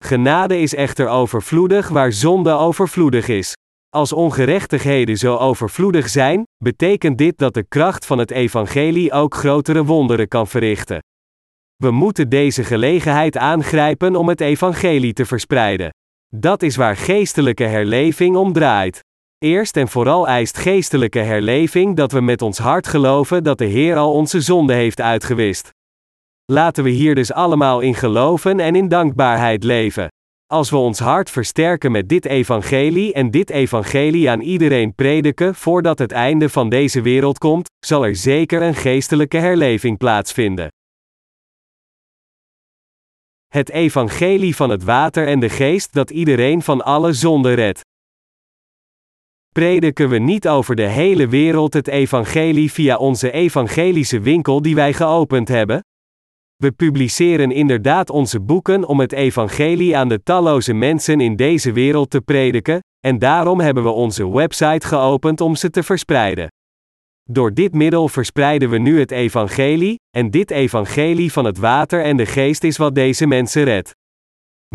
Genade 0.03 0.59
is 0.59 0.75
echter 0.75 1.07
overvloedig 1.07 1.87
waar 1.87 2.11
zonde 2.11 2.51
overvloedig 2.51 3.27
is. 3.27 3.53
Als 3.95 4.13
ongerechtigheden 4.13 5.17
zo 5.17 5.35
overvloedig 5.35 6.09
zijn, 6.09 6.43
betekent 6.63 7.17
dit 7.17 7.37
dat 7.37 7.53
de 7.53 7.63
kracht 7.63 8.05
van 8.05 8.17
het 8.17 8.31
evangelie 8.31 9.11
ook 9.11 9.35
grotere 9.35 9.85
wonderen 9.85 10.27
kan 10.27 10.47
verrichten. 10.47 10.99
We 11.75 11.91
moeten 11.91 12.29
deze 12.29 12.63
gelegenheid 12.63 13.37
aangrijpen 13.37 14.15
om 14.15 14.27
het 14.27 14.41
evangelie 14.41 15.13
te 15.13 15.25
verspreiden. 15.25 15.89
Dat 16.35 16.61
is 16.61 16.75
waar 16.75 16.97
geestelijke 16.97 17.63
herleving 17.63 18.35
om 18.35 18.53
draait. 18.53 18.99
Eerst 19.37 19.77
en 19.77 19.87
vooral 19.87 20.27
eist 20.27 20.57
geestelijke 20.57 21.19
herleving 21.19 21.95
dat 21.95 22.11
we 22.11 22.21
met 22.21 22.41
ons 22.41 22.57
hart 22.57 22.87
geloven 22.87 23.43
dat 23.43 23.57
de 23.57 23.65
Heer 23.65 23.97
al 23.97 24.13
onze 24.13 24.41
zonde 24.41 24.73
heeft 24.73 25.01
uitgewist. 25.01 25.69
Laten 26.45 26.83
we 26.83 26.89
hier 26.89 27.15
dus 27.15 27.33
allemaal 27.33 27.79
in 27.79 27.95
geloven 27.95 28.59
en 28.59 28.75
in 28.75 28.87
dankbaarheid 28.87 29.63
leven. 29.63 30.07
Als 30.51 30.69
we 30.69 30.77
ons 30.77 30.99
hart 30.99 31.29
versterken 31.29 31.91
met 31.91 32.09
dit 32.09 32.25
evangelie 32.25 33.13
en 33.13 33.31
dit 33.31 33.49
evangelie 33.49 34.29
aan 34.29 34.41
iedereen 34.41 34.95
prediken 34.95 35.55
voordat 35.55 35.99
het 35.99 36.11
einde 36.11 36.49
van 36.49 36.69
deze 36.69 37.01
wereld 37.01 37.37
komt, 37.37 37.69
zal 37.85 38.05
er 38.05 38.15
zeker 38.15 38.61
een 38.61 38.75
geestelijke 38.75 39.37
herleving 39.37 39.97
plaatsvinden. 39.97 40.67
Het 43.47 43.69
evangelie 43.69 44.55
van 44.55 44.69
het 44.69 44.83
water 44.83 45.27
en 45.27 45.39
de 45.39 45.49
geest 45.49 45.93
dat 45.93 46.09
iedereen 46.09 46.61
van 46.61 46.81
alle 46.81 47.13
zonde 47.13 47.53
redt. 47.53 47.81
Prediken 49.49 50.09
we 50.09 50.17
niet 50.17 50.47
over 50.47 50.75
de 50.75 50.87
hele 50.87 51.27
wereld 51.27 51.73
het 51.73 51.87
evangelie 51.87 52.71
via 52.71 52.97
onze 52.97 53.31
evangelische 53.31 54.19
winkel 54.19 54.61
die 54.61 54.75
wij 54.75 54.93
geopend 54.93 55.47
hebben? 55.47 55.81
We 56.61 56.71
publiceren 56.71 57.51
inderdaad 57.51 58.09
onze 58.09 58.39
boeken 58.39 58.87
om 58.87 58.99
het 58.99 59.11
evangelie 59.11 59.97
aan 59.97 60.07
de 60.07 60.23
talloze 60.23 60.73
mensen 60.73 61.21
in 61.21 61.35
deze 61.35 61.71
wereld 61.71 62.09
te 62.09 62.21
prediken, 62.21 62.79
en 62.99 63.19
daarom 63.19 63.59
hebben 63.59 63.83
we 63.83 63.89
onze 63.89 64.31
website 64.31 64.87
geopend 64.87 65.41
om 65.41 65.55
ze 65.55 65.69
te 65.69 65.83
verspreiden. 65.83 66.47
Door 67.29 67.53
dit 67.53 67.73
middel 67.73 68.07
verspreiden 68.07 68.69
we 68.69 68.77
nu 68.77 68.99
het 68.99 69.11
evangelie, 69.11 69.95
en 70.17 70.29
dit 70.29 70.51
evangelie 70.51 71.31
van 71.31 71.45
het 71.45 71.57
water 71.57 72.03
en 72.03 72.17
de 72.17 72.25
geest 72.25 72.63
is 72.63 72.77
wat 72.77 72.95
deze 72.95 73.27
mensen 73.27 73.63
redt. 73.63 73.91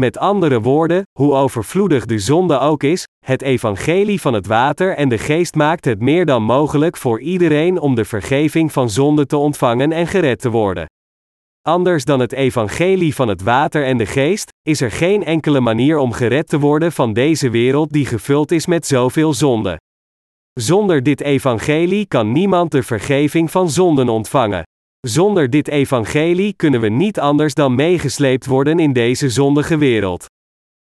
Met 0.01 0.19
andere 0.19 0.61
woorden, 0.61 1.03
hoe 1.19 1.35
overvloedig 1.35 2.07
de 2.07 2.19
zonde 2.19 2.59
ook 2.59 2.83
is, 2.83 3.05
het 3.25 3.43
evangelie 3.43 4.21
van 4.21 4.35
het 4.35 4.47
water 4.47 4.97
en 4.97 5.09
de 5.09 5.19
geest 5.19 5.55
maakt 5.55 5.85
het 5.85 6.01
meer 6.01 6.27
dan 6.27 6.43
mogelijk 6.43 6.97
voor 6.97 7.21
iedereen 7.21 7.81
om 7.81 7.95
de 7.95 8.05
vergeving 8.05 8.73
van 8.73 8.91
zonde 8.91 9.27
te 9.27 9.37
ontvangen 9.37 9.93
en 9.93 10.07
gered 10.07 10.41
te 10.41 10.51
worden. 10.51 10.87
Anders 11.67 12.05
dan 12.05 12.21
het 12.21 12.33
evangelie 12.33 13.15
van 13.15 13.29
het 13.29 13.43
water 13.43 13.85
en 13.85 13.97
de 13.97 14.07
geest, 14.07 14.49
is 14.63 14.81
er 14.81 14.91
geen 14.91 15.25
enkele 15.25 15.61
manier 15.61 15.99
om 15.99 16.13
gered 16.13 16.49
te 16.49 16.59
worden 16.59 16.93
van 16.93 17.13
deze 17.13 17.51
wereld 17.51 17.93
die 17.93 18.07
gevuld 18.07 18.51
is 18.51 18.67
met 18.67 18.87
zoveel 18.87 19.35
zonde. 19.35 19.81
Zonder 20.53 21.03
dit 21.03 21.21
evangelie 21.21 22.07
kan 22.07 22.33
niemand 22.33 22.71
de 22.71 22.83
vergeving 22.83 23.51
van 23.51 23.71
zonden 23.71 24.09
ontvangen. 24.09 24.63
Zonder 25.01 25.51
dit 25.51 25.69
evangelie 25.69 26.55
kunnen 26.57 26.81
we 26.81 26.89
niet 26.89 27.21
anders 27.21 27.55
dan 27.55 27.75
meegesleept 27.75 28.47
worden 28.47 28.79
in 28.79 28.93
deze 28.93 29.31
zondige 29.31 29.77
wereld. 29.77 30.25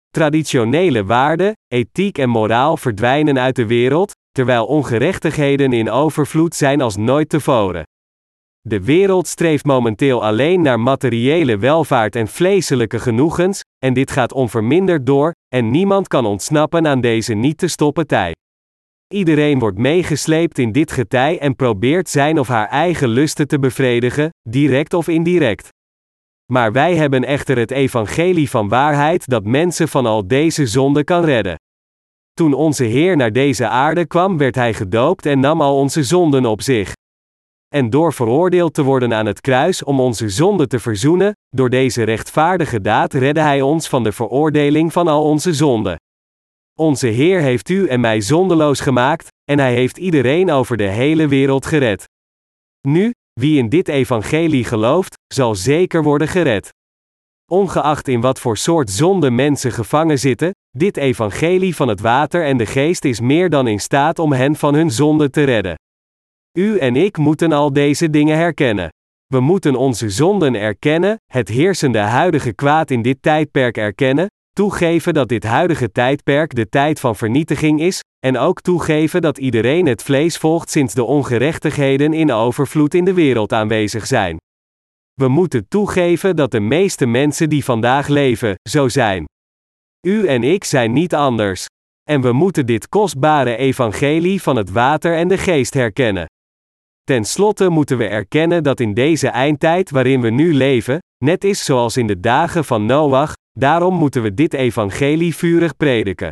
Traditionele 0.09 1.05
waarden, 1.05 1.53
ethiek 1.67 2.17
en 2.17 2.29
moraal 2.29 2.77
verdwijnen 2.77 3.39
uit 3.39 3.55
de 3.55 3.67
wereld, 3.67 4.11
terwijl 4.31 4.65
ongerechtigheden 4.65 5.73
in 5.73 5.89
overvloed 5.89 6.55
zijn 6.55 6.81
als 6.81 6.95
nooit 6.95 7.29
tevoren. 7.29 7.83
De 8.67 8.83
wereld 8.83 9.27
streeft 9.27 9.65
momenteel 9.65 10.23
alleen 10.25 10.61
naar 10.61 10.79
materiële 10.79 11.57
welvaart 11.57 12.15
en 12.15 12.27
vleeselijke 12.27 12.99
genoegens, 12.99 13.61
en 13.85 13.93
dit 13.93 14.11
gaat 14.11 14.33
onverminderd 14.33 15.05
door, 15.05 15.33
en 15.55 15.71
niemand 15.71 16.07
kan 16.07 16.25
ontsnappen 16.25 16.87
aan 16.87 17.01
deze 17.01 17.33
niet 17.33 17.57
te 17.57 17.67
stoppen 17.67 18.07
tij. 18.07 18.35
Iedereen 19.13 19.59
wordt 19.59 19.77
meegesleept 19.77 20.57
in 20.57 20.71
dit 20.71 20.91
getij 20.91 21.39
en 21.39 21.55
probeert 21.55 22.09
zijn 22.09 22.39
of 22.39 22.47
haar 22.47 22.67
eigen 22.67 23.07
lusten 23.07 23.47
te 23.47 23.59
bevredigen, 23.59 24.29
direct 24.49 24.93
of 24.93 25.07
indirect. 25.07 25.67
Maar 26.51 26.71
wij 26.71 26.95
hebben 26.95 27.23
echter 27.23 27.57
het 27.57 27.71
evangelie 27.71 28.49
van 28.49 28.69
waarheid 28.69 29.27
dat 29.27 29.43
mensen 29.45 29.87
van 29.87 30.05
al 30.05 30.27
deze 30.27 30.67
zonden 30.67 31.03
kan 31.03 31.25
redden. 31.25 31.55
Toen 32.33 32.53
onze 32.53 32.83
Heer 32.83 33.15
naar 33.15 33.31
deze 33.31 33.67
aarde 33.67 34.07
kwam, 34.07 34.37
werd 34.37 34.55
Hij 34.55 34.73
gedoopt 34.73 35.25
en 35.25 35.39
nam 35.39 35.61
al 35.61 35.77
onze 35.77 36.03
zonden 36.03 36.45
op 36.45 36.61
zich 36.61 36.93
en 37.73 37.89
door 37.89 38.13
veroordeeld 38.13 38.73
te 38.73 38.83
worden 38.83 39.13
aan 39.13 39.25
het 39.25 39.41
kruis 39.41 39.83
om 39.83 39.99
onze 39.99 40.29
zonde 40.29 40.67
te 40.67 40.79
verzoenen, 40.79 41.35
door 41.49 41.69
deze 41.69 42.03
rechtvaardige 42.03 42.81
daad 42.81 43.13
redde 43.13 43.39
Hij 43.41 43.61
ons 43.61 43.89
van 43.89 44.03
de 44.03 44.11
veroordeling 44.11 44.93
van 44.93 45.07
al 45.07 45.23
onze 45.23 45.53
zonden. 45.53 45.95
Onze 46.79 47.07
Heer 47.07 47.41
heeft 47.41 47.69
u 47.69 47.87
en 47.87 47.99
mij 47.99 48.21
zondeloos 48.21 48.79
gemaakt, 48.79 49.27
en 49.43 49.59
Hij 49.59 49.73
heeft 49.73 49.97
iedereen 49.97 50.51
over 50.51 50.77
de 50.77 50.87
hele 50.87 51.27
wereld 51.27 51.65
gered. 51.65 52.09
Nu, 52.87 53.13
wie 53.33 53.57
in 53.57 53.69
dit 53.69 53.87
evangelie 53.87 54.63
gelooft, 54.63 55.15
zal 55.33 55.55
zeker 55.55 56.03
worden 56.03 56.27
gered. 56.27 56.69
Ongeacht 57.51 58.07
in 58.07 58.21
wat 58.21 58.39
voor 58.39 58.57
soort 58.57 58.89
zonde 58.89 59.31
mensen 59.31 59.71
gevangen 59.71 60.19
zitten, 60.19 60.51
dit 60.77 60.97
evangelie 60.97 61.75
van 61.75 61.87
het 61.87 61.99
water 61.99 62.45
en 62.45 62.57
de 62.57 62.65
geest 62.65 63.05
is 63.05 63.19
meer 63.19 63.49
dan 63.49 63.67
in 63.67 63.79
staat 63.79 64.19
om 64.19 64.33
hen 64.33 64.55
van 64.55 64.73
hun 64.73 64.91
zonde 64.91 65.29
te 65.29 65.43
redden. 65.43 65.75
U 66.57 66.77
en 66.77 66.95
ik 66.95 67.17
moeten 67.17 67.51
al 67.51 67.73
deze 67.73 68.09
dingen 68.09 68.37
herkennen. 68.37 68.89
We 69.27 69.39
moeten 69.39 69.75
onze 69.75 70.09
zonden 70.09 70.55
erkennen, 70.55 71.17
het 71.31 71.49
heersende 71.49 71.99
huidige 71.99 72.53
kwaad 72.53 72.91
in 72.91 73.01
dit 73.01 73.21
tijdperk 73.21 73.77
erkennen, 73.77 74.27
toegeven 74.51 75.13
dat 75.13 75.29
dit 75.29 75.43
huidige 75.43 75.91
tijdperk 75.91 76.55
de 76.55 76.69
tijd 76.69 76.99
van 76.99 77.15
vernietiging 77.15 77.81
is, 77.81 77.99
en 78.25 78.37
ook 78.37 78.61
toegeven 78.61 79.21
dat 79.21 79.37
iedereen 79.37 79.85
het 79.85 80.03
vlees 80.03 80.37
volgt 80.37 80.69
sinds 80.69 80.93
de 80.93 81.03
ongerechtigheden 81.03 82.13
in 82.13 82.31
overvloed 82.31 82.93
in 82.93 83.05
de 83.05 83.13
wereld 83.13 83.53
aanwezig 83.53 84.07
zijn. 84.07 84.37
We 85.13 85.27
moeten 85.27 85.67
toegeven 85.67 86.35
dat 86.35 86.51
de 86.51 86.59
meeste 86.59 87.05
mensen 87.05 87.49
die 87.49 87.63
vandaag 87.63 88.07
leven, 88.07 88.55
zo 88.69 88.87
zijn. 88.87 89.25
U 90.07 90.27
en 90.27 90.43
ik 90.43 90.63
zijn 90.63 90.93
niet 90.93 91.15
anders. 91.15 91.65
En 92.09 92.21
we 92.21 92.31
moeten 92.31 92.65
dit 92.65 92.89
kostbare 92.89 93.55
evangelie 93.55 94.41
van 94.41 94.55
het 94.55 94.71
water 94.71 95.15
en 95.15 95.27
de 95.27 95.37
geest 95.37 95.73
herkennen. 95.73 96.25
Ten 97.03 97.25
slotte 97.25 97.69
moeten 97.69 97.97
we 97.97 98.07
erkennen 98.07 98.63
dat 98.63 98.79
in 98.79 98.93
deze 98.93 99.27
eindtijd 99.27 99.89
waarin 99.89 100.21
we 100.21 100.29
nu 100.29 100.53
leven, 100.53 100.99
net 101.23 101.43
is 101.43 101.65
zoals 101.65 101.97
in 101.97 102.07
de 102.07 102.19
dagen 102.19 102.65
van 102.65 102.85
Noach, 102.85 103.33
daarom 103.51 103.95
moeten 103.95 104.21
we 104.21 104.33
dit 104.33 104.53
evangelie 104.53 105.35
vurig 105.35 105.77
prediken. 105.77 106.31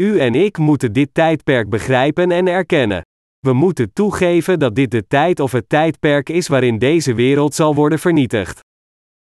U 0.00 0.18
en 0.18 0.34
ik 0.34 0.58
moeten 0.58 0.92
dit 0.92 1.14
tijdperk 1.14 1.68
begrijpen 1.68 2.30
en 2.30 2.48
erkennen. 2.48 3.02
We 3.38 3.52
moeten 3.52 3.92
toegeven 3.92 4.58
dat 4.58 4.74
dit 4.74 4.90
de 4.90 5.06
tijd 5.06 5.40
of 5.40 5.52
het 5.52 5.68
tijdperk 5.68 6.28
is 6.28 6.48
waarin 6.48 6.78
deze 6.78 7.14
wereld 7.14 7.54
zal 7.54 7.74
worden 7.74 7.98
vernietigd. 7.98 8.60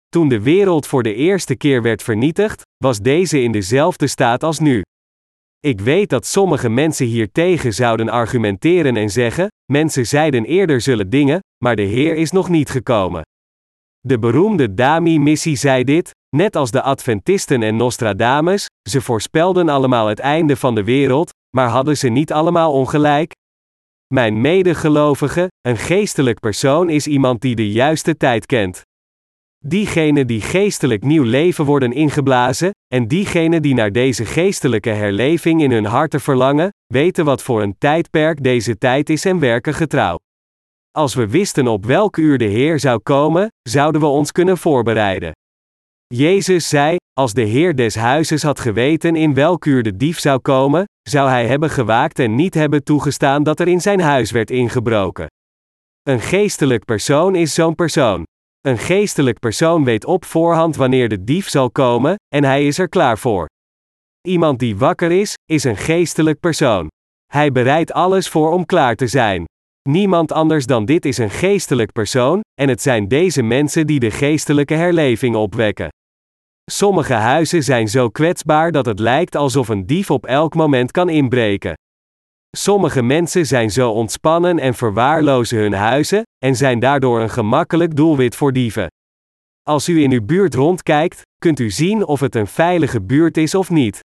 Toen 0.10 0.28
de 0.28 0.42
wereld 0.42 0.88
voor 0.88 1.04
de 1.04 1.14
eerste 1.14 1.56
keer 1.56 1.82
werd 1.82 2.04
vernietigd, 2.04 2.62
was 2.78 3.00
deze 3.00 3.42
in 3.42 3.52
dezelfde 3.52 4.08
staat 4.08 4.44
als 4.44 4.60
nu. 4.60 4.82
Ik 5.68 5.80
weet 5.80 6.10
dat 6.10 6.26
sommige 6.26 6.70
mensen 6.70 7.06
hiertegen 7.06 7.74
zouden 7.74 8.10
argumenteren 8.10 8.96
en 8.96 9.10
zeggen: 9.10 9.48
mensen 9.72 10.08
zeiden 10.08 10.46
eerder 10.46 10.82
zullen 10.82 11.10
dingen, 11.10 11.40
maar 11.64 11.76
de 11.76 11.82
Heer 11.82 12.16
is 12.16 12.32
nog 12.32 12.50
niet 12.50 12.70
gekomen. 12.70 13.22
De 14.00 14.20
beroemde 14.20 14.74
Dami-missie 14.74 15.56
zei 15.56 15.84
dit, 15.84 16.12
net 16.36 16.56
als 16.56 16.72
de 16.72 16.82
Adventisten 16.82 17.64
en 17.64 17.76
Nostradamus, 17.76 18.66
ze 18.90 19.02
voorspelden 19.02 19.70
allemaal 19.70 20.08
het 20.08 20.20
einde 20.20 20.56
van 20.56 20.76
de 20.76 20.84
wereld, 20.84 21.32
maar 21.56 21.68
hadden 21.70 21.98
ze 21.98 22.10
niet 22.10 22.32
allemaal 22.32 22.74
ongelijk? 22.74 23.32
Mijn 24.14 24.42
medegelovige, 24.42 25.48
een 25.62 25.78
geestelijk 25.78 26.40
persoon 26.40 26.90
is 26.90 27.08
iemand 27.08 27.42
die 27.42 27.56
de 27.56 27.72
juiste 27.72 28.18
tijd 28.18 28.46
kent. 28.46 28.82
Diegenen 29.66 30.28
die 30.28 30.42
geestelijk 30.42 31.04
nieuw 31.04 31.24
leven 31.24 31.66
worden 31.66 31.92
ingeblazen, 31.92 32.72
en 32.88 33.08
diegenen 33.08 33.62
die 33.62 33.74
naar 33.74 33.92
deze 33.92 34.26
geestelijke 34.26 34.90
herleving 34.90 35.62
in 35.62 35.72
hun 35.72 35.86
harten 35.86 36.22
verlangen, 36.22 36.70
weten 36.88 37.26
wat 37.26 37.44
voor 37.44 37.62
een 37.62 37.76
tijdperk 37.78 38.44
deze 38.44 38.78
tijd 38.78 39.10
is 39.10 39.26
en 39.26 39.40
werken 39.40 39.74
getrouw. 39.74 40.18
Als 40.92 41.14
we 41.14 41.28
wisten 41.28 41.68
op 41.68 41.86
welk 41.86 42.18
uur 42.18 42.38
de 42.38 42.46
Heer 42.46 42.80
zou 42.80 43.00
komen, 43.00 43.48
zouden 43.62 44.02
we 44.02 44.08
ons 44.08 44.32
kunnen 44.32 44.58
voorbereiden. 44.58 45.32
Jezus 46.08 46.70
zei: 46.70 46.96
Als 47.14 47.34
de 47.34 47.42
Heer 47.44 47.76
des 47.76 47.96
huizes 47.96 48.44
had 48.44 48.60
geweten 48.60 49.16
in 49.16 49.34
welk 49.34 49.66
uur 49.66 49.84
de 49.84 49.98
dief 49.98 50.20
zou 50.20 50.40
komen, 50.40 50.86
zou 51.10 51.30
hij 51.30 51.48
hebben 51.48 51.70
gewaakt 51.70 52.20
en 52.20 52.36
niet 52.36 52.54
hebben 52.54 52.84
toegestaan 52.84 53.44
dat 53.44 53.60
er 53.60 53.68
in 53.68 53.82
zijn 53.82 54.00
huis 54.00 54.32
werd 54.32 54.52
ingebroken. 54.52 55.28
Een 56.04 56.20
geestelijk 56.20 56.86
persoon 56.86 57.36
is 57.36 57.54
zo'n 57.54 57.76
persoon. 57.76 58.24
Een 58.68 58.78
geestelijk 58.78 59.40
persoon 59.40 59.84
weet 59.84 60.06
op 60.06 60.26
voorhand 60.26 60.76
wanneer 60.76 61.10
de 61.10 61.24
dief 61.24 61.50
zal 61.50 61.72
komen, 61.72 62.16
en 62.36 62.44
hij 62.44 62.68
is 62.68 62.78
er 62.78 62.90
klaar 62.90 63.18
voor. 63.18 63.48
Iemand 64.28 64.60
die 64.60 64.78
wakker 64.78 65.12
is, 65.12 65.34
is 65.46 65.64
een 65.64 65.78
geestelijk 65.78 66.40
persoon. 66.40 66.88
Hij 67.34 67.52
bereidt 67.52 67.94
alles 67.94 68.30
voor 68.30 68.52
om 68.52 68.66
klaar 68.66 68.96
te 68.96 69.08
zijn. 69.08 69.46
Niemand 69.90 70.32
anders 70.32 70.66
dan 70.66 70.86
dit 70.86 71.06
is 71.06 71.18
een 71.18 71.30
geestelijk 71.30 71.92
persoon, 71.92 72.42
en 72.62 72.70
het 72.70 72.82
zijn 72.82 73.08
deze 73.08 73.42
mensen 73.42 73.88
die 73.88 74.00
de 74.00 74.12
geestelijke 74.12 74.74
herleving 74.74 75.36
opwekken. 75.36 75.90
Sommige 76.72 77.14
huizen 77.14 77.64
zijn 77.64 77.88
zo 77.88 78.10
kwetsbaar 78.10 78.72
dat 78.72 78.86
het 78.86 79.00
lijkt 79.00 79.36
alsof 79.36 79.70
een 79.70 79.86
dief 79.86 80.12
op 80.12 80.26
elk 80.26 80.56
moment 80.56 80.92
kan 80.92 81.10
inbreken. 81.10 81.74
Sommige 82.58 83.02
mensen 83.02 83.46
zijn 83.46 83.72
zo 83.72 83.92
ontspannen 83.92 84.60
en 84.60 84.74
verwaarlozen 84.74 85.58
hun 85.58 85.74
huizen, 85.74 86.24
en 86.38 86.56
zijn 86.56 86.80
daardoor 86.80 87.22
een 87.22 87.30
gemakkelijk 87.30 87.96
doelwit 87.96 88.36
voor 88.36 88.54
dieven. 88.54 88.88
Als 89.64 89.90
u 89.90 90.02
in 90.02 90.12
uw 90.12 90.26
buurt 90.26 90.54
rondkijkt, 90.54 91.22
kunt 91.38 91.60
u 91.60 91.70
zien 91.70 92.06
of 92.06 92.20
het 92.20 92.36
een 92.36 92.48
veilige 92.48 93.02
buurt 93.02 93.38
is 93.38 93.56
of 93.56 93.70
niet. 93.70 94.00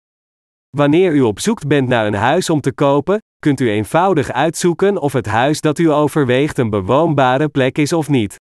Wanneer 0.77 1.13
u 1.13 1.21
op 1.21 1.41
zoek 1.41 1.67
bent 1.67 1.89
naar 1.89 2.07
een 2.07 2.15
huis 2.15 2.51
om 2.51 2.61
te 2.61 2.73
kopen, 2.73 3.19
kunt 3.39 3.61
u 3.61 3.71
eenvoudig 3.71 4.33
uitzoeken 4.33 4.99
of 4.99 5.13
het 5.13 5.27
huis 5.27 5.61
dat 5.61 5.79
u 5.79 5.91
overweegt 5.91 6.59
een 6.59 6.71
bewoonbare 6.71 7.49
plek 7.49 7.79
is 7.79 7.93
of 7.93 8.09
niet. 8.09 8.37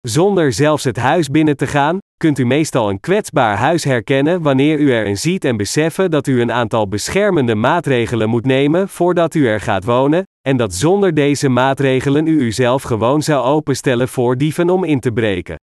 Zonder 0.00 0.52
zelfs 0.52 0.84
het 0.84 0.96
huis 0.96 1.28
binnen 1.28 1.56
te 1.56 1.66
gaan, 1.66 1.98
kunt 2.22 2.38
u 2.38 2.46
meestal 2.46 2.90
een 2.90 3.00
kwetsbaar 3.00 3.56
huis 3.56 3.84
herkennen 3.84 4.42
wanneer 4.42 4.78
u 4.78 4.92
erin 4.92 5.18
ziet 5.18 5.44
en 5.44 5.56
beseffen 5.56 6.10
dat 6.10 6.26
u 6.26 6.40
een 6.40 6.52
aantal 6.52 6.88
beschermende 6.88 7.54
maatregelen 7.54 8.28
moet 8.28 8.46
nemen 8.46 8.88
voordat 8.88 9.34
u 9.34 9.46
er 9.46 9.60
gaat 9.60 9.84
wonen, 9.84 10.22
en 10.40 10.56
dat 10.56 10.74
zonder 10.74 11.14
deze 11.14 11.48
maatregelen 11.48 12.26
u 12.26 12.40
uzelf 12.40 12.82
gewoon 12.82 13.22
zou 13.22 13.44
openstellen 13.44 14.08
voor 14.08 14.36
dieven 14.36 14.70
om 14.70 14.84
in 14.84 15.00
te 15.00 15.12
breken. 15.12 15.56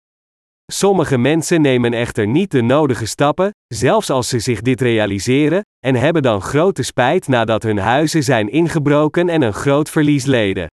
Sommige 0.73 1.19
mensen 1.19 1.61
nemen 1.61 1.93
echter 1.93 2.27
niet 2.27 2.51
de 2.51 2.63
nodige 2.63 3.07
stappen, 3.07 3.51
zelfs 3.75 4.11
als 4.11 4.29
ze 4.29 4.39
zich 4.39 4.61
dit 4.61 4.81
realiseren, 4.81 5.61
en 5.87 5.95
hebben 5.95 6.23
dan 6.23 6.41
grote 6.41 6.83
spijt 6.83 7.29
nadat 7.29 7.63
hun 7.63 7.79
huizen 7.79 8.23
zijn 8.23 8.51
ingebroken 8.51 9.29
en 9.29 9.43
een 9.43 9.55
groot 9.55 9.91
verlies 9.91 10.25
leden. 10.25 10.67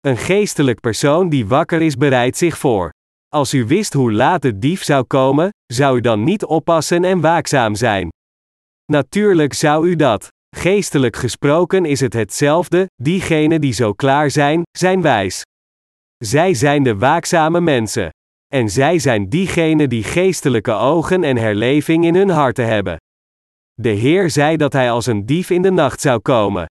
Een 0.00 0.16
geestelijk 0.16 0.80
persoon 0.80 1.28
die 1.28 1.46
wakker 1.46 1.82
is 1.82 1.96
bereidt 1.96 2.36
zich 2.36 2.58
voor. 2.58 2.93
Als 3.34 3.54
u 3.54 3.66
wist 3.66 3.92
hoe 3.92 4.12
laat 4.12 4.42
de 4.42 4.58
dief 4.58 4.84
zou 4.84 5.04
komen, 5.04 5.48
zou 5.66 5.96
u 5.96 6.00
dan 6.00 6.24
niet 6.24 6.44
oppassen 6.44 7.04
en 7.04 7.20
waakzaam 7.20 7.74
zijn. 7.74 8.08
Natuurlijk 8.92 9.52
zou 9.52 9.88
u 9.88 9.96
dat. 9.96 10.28
Geestelijk 10.56 11.16
gesproken 11.16 11.84
is 11.84 12.00
het 12.00 12.12
hetzelfde, 12.12 12.86
diegenen 13.02 13.60
die 13.60 13.72
zo 13.72 13.92
klaar 13.92 14.30
zijn, 14.30 14.62
zijn 14.78 15.02
wijs. 15.02 15.42
Zij 16.24 16.54
zijn 16.54 16.82
de 16.82 16.96
waakzame 16.96 17.60
mensen. 17.60 18.08
En 18.52 18.68
zij 18.68 18.98
zijn 18.98 19.28
diegenen 19.28 19.88
die 19.88 20.04
geestelijke 20.04 20.72
ogen 20.72 21.24
en 21.24 21.36
herleving 21.36 22.04
in 22.04 22.14
hun 22.14 22.30
harten 22.30 22.66
hebben. 22.66 22.96
De 23.72 23.88
Heer 23.88 24.30
zei 24.30 24.56
dat 24.56 24.72
hij 24.72 24.90
als 24.90 25.06
een 25.06 25.26
dief 25.26 25.50
in 25.50 25.62
de 25.62 25.70
nacht 25.70 26.00
zou 26.00 26.20
komen. 26.20 26.66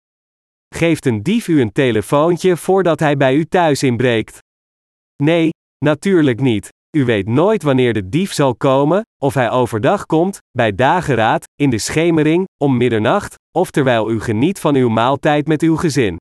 Geeft 0.74 1.06
een 1.06 1.22
dief 1.22 1.48
u 1.48 1.60
een 1.60 1.72
telefoontje 1.72 2.56
voordat 2.56 3.00
hij 3.00 3.16
bij 3.16 3.34
u 3.34 3.44
thuis 3.44 3.82
inbreekt? 3.82 4.38
Nee, 5.22 5.50
natuurlijk 5.84 6.40
niet. 6.40 6.68
U 6.96 7.04
weet 7.04 7.28
nooit 7.28 7.62
wanneer 7.62 7.92
de 7.92 8.08
dief 8.08 8.32
zal 8.32 8.54
komen, 8.54 9.02
of 9.22 9.34
hij 9.34 9.50
overdag 9.50 10.06
komt, 10.06 10.38
bij 10.50 10.74
dageraad, 10.74 11.44
in 11.54 11.70
de 11.70 11.78
schemering, 11.78 12.48
om 12.56 12.76
middernacht, 12.76 13.34
of 13.58 13.70
terwijl 13.70 14.10
u 14.10 14.20
geniet 14.20 14.60
van 14.60 14.74
uw 14.74 14.88
maaltijd 14.88 15.46
met 15.48 15.62
uw 15.62 15.76
gezin. 15.76 16.16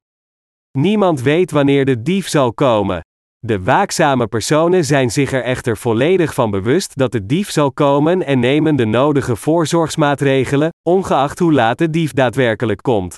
Niemand 0.78 1.22
weet 1.22 1.52
wanneer 1.52 1.86
de 1.86 2.02
dief 2.02 2.28
zal 2.28 2.54
komen. 2.54 3.02
De 3.40 3.64
waakzame 3.64 4.28
personen 4.28 4.86
zijn 4.86 5.12
zich 5.12 5.32
er 5.32 5.44
echter 5.44 5.78
volledig 5.78 6.34
van 6.34 6.52
bewust 6.52 6.98
dat 6.98 7.12
de 7.12 7.26
dief 7.26 7.52
zal 7.52 7.72
komen 7.72 8.26
en 8.26 8.40
nemen 8.40 8.76
de 8.76 8.86
nodige 8.86 9.36
voorzorgsmaatregelen, 9.36 10.70
ongeacht 10.90 11.40
hoe 11.40 11.54
laat 11.54 11.78
de 11.78 11.90
dief 11.90 12.12
daadwerkelijk 12.12 12.82
komt. 12.82 13.18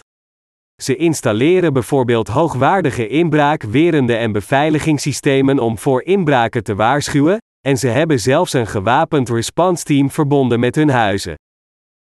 Ze 0.82 0.96
installeren 0.96 1.74
bijvoorbeeld 1.74 2.28
hoogwaardige 2.28 3.08
inbraakwerende 3.08 4.16
en 4.16 4.32
beveiligingssystemen 4.32 5.60
om 5.60 5.78
voor 5.78 6.04
inbraken 6.04 6.64
te 6.64 6.76
waarschuwen, 6.76 7.38
en 7.68 7.78
ze 7.78 7.88
hebben 7.88 8.20
zelfs 8.20 8.54
een 8.54 8.68
gewapend 8.68 9.30
response 9.30 9.84
team 9.84 10.12
verbonden 10.12 10.60
met 10.60 10.76
hun 10.76 10.90
huizen. 10.90 11.36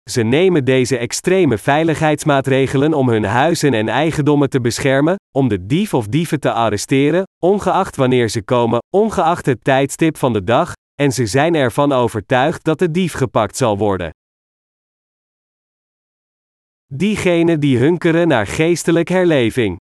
Ze 0.09 0.21
nemen 0.21 0.65
deze 0.65 0.97
extreme 0.97 1.57
veiligheidsmaatregelen 1.57 2.93
om 2.93 3.09
hun 3.09 3.23
huizen 3.23 3.73
en 3.73 3.89
eigendommen 3.89 4.49
te 4.49 4.61
beschermen, 4.61 5.15
om 5.35 5.47
de 5.47 5.65
dief 5.65 5.93
of 5.93 6.07
dieven 6.07 6.39
te 6.39 6.51
arresteren, 6.51 7.23
ongeacht 7.43 7.95
wanneer 7.95 8.29
ze 8.29 8.43
komen, 8.43 8.79
ongeacht 8.95 9.45
het 9.45 9.63
tijdstip 9.63 10.17
van 10.17 10.33
de 10.33 10.43
dag, 10.43 10.73
en 11.01 11.11
ze 11.11 11.25
zijn 11.25 11.55
ervan 11.55 11.91
overtuigd 11.91 12.63
dat 12.63 12.79
de 12.79 12.91
dief 12.91 13.13
gepakt 13.13 13.57
zal 13.57 13.77
worden. 13.77 14.11
Diegenen 16.95 17.59
die 17.59 17.77
hunkeren 17.77 18.27
naar 18.27 18.47
geestelijk 18.47 19.09
herleving. 19.09 19.79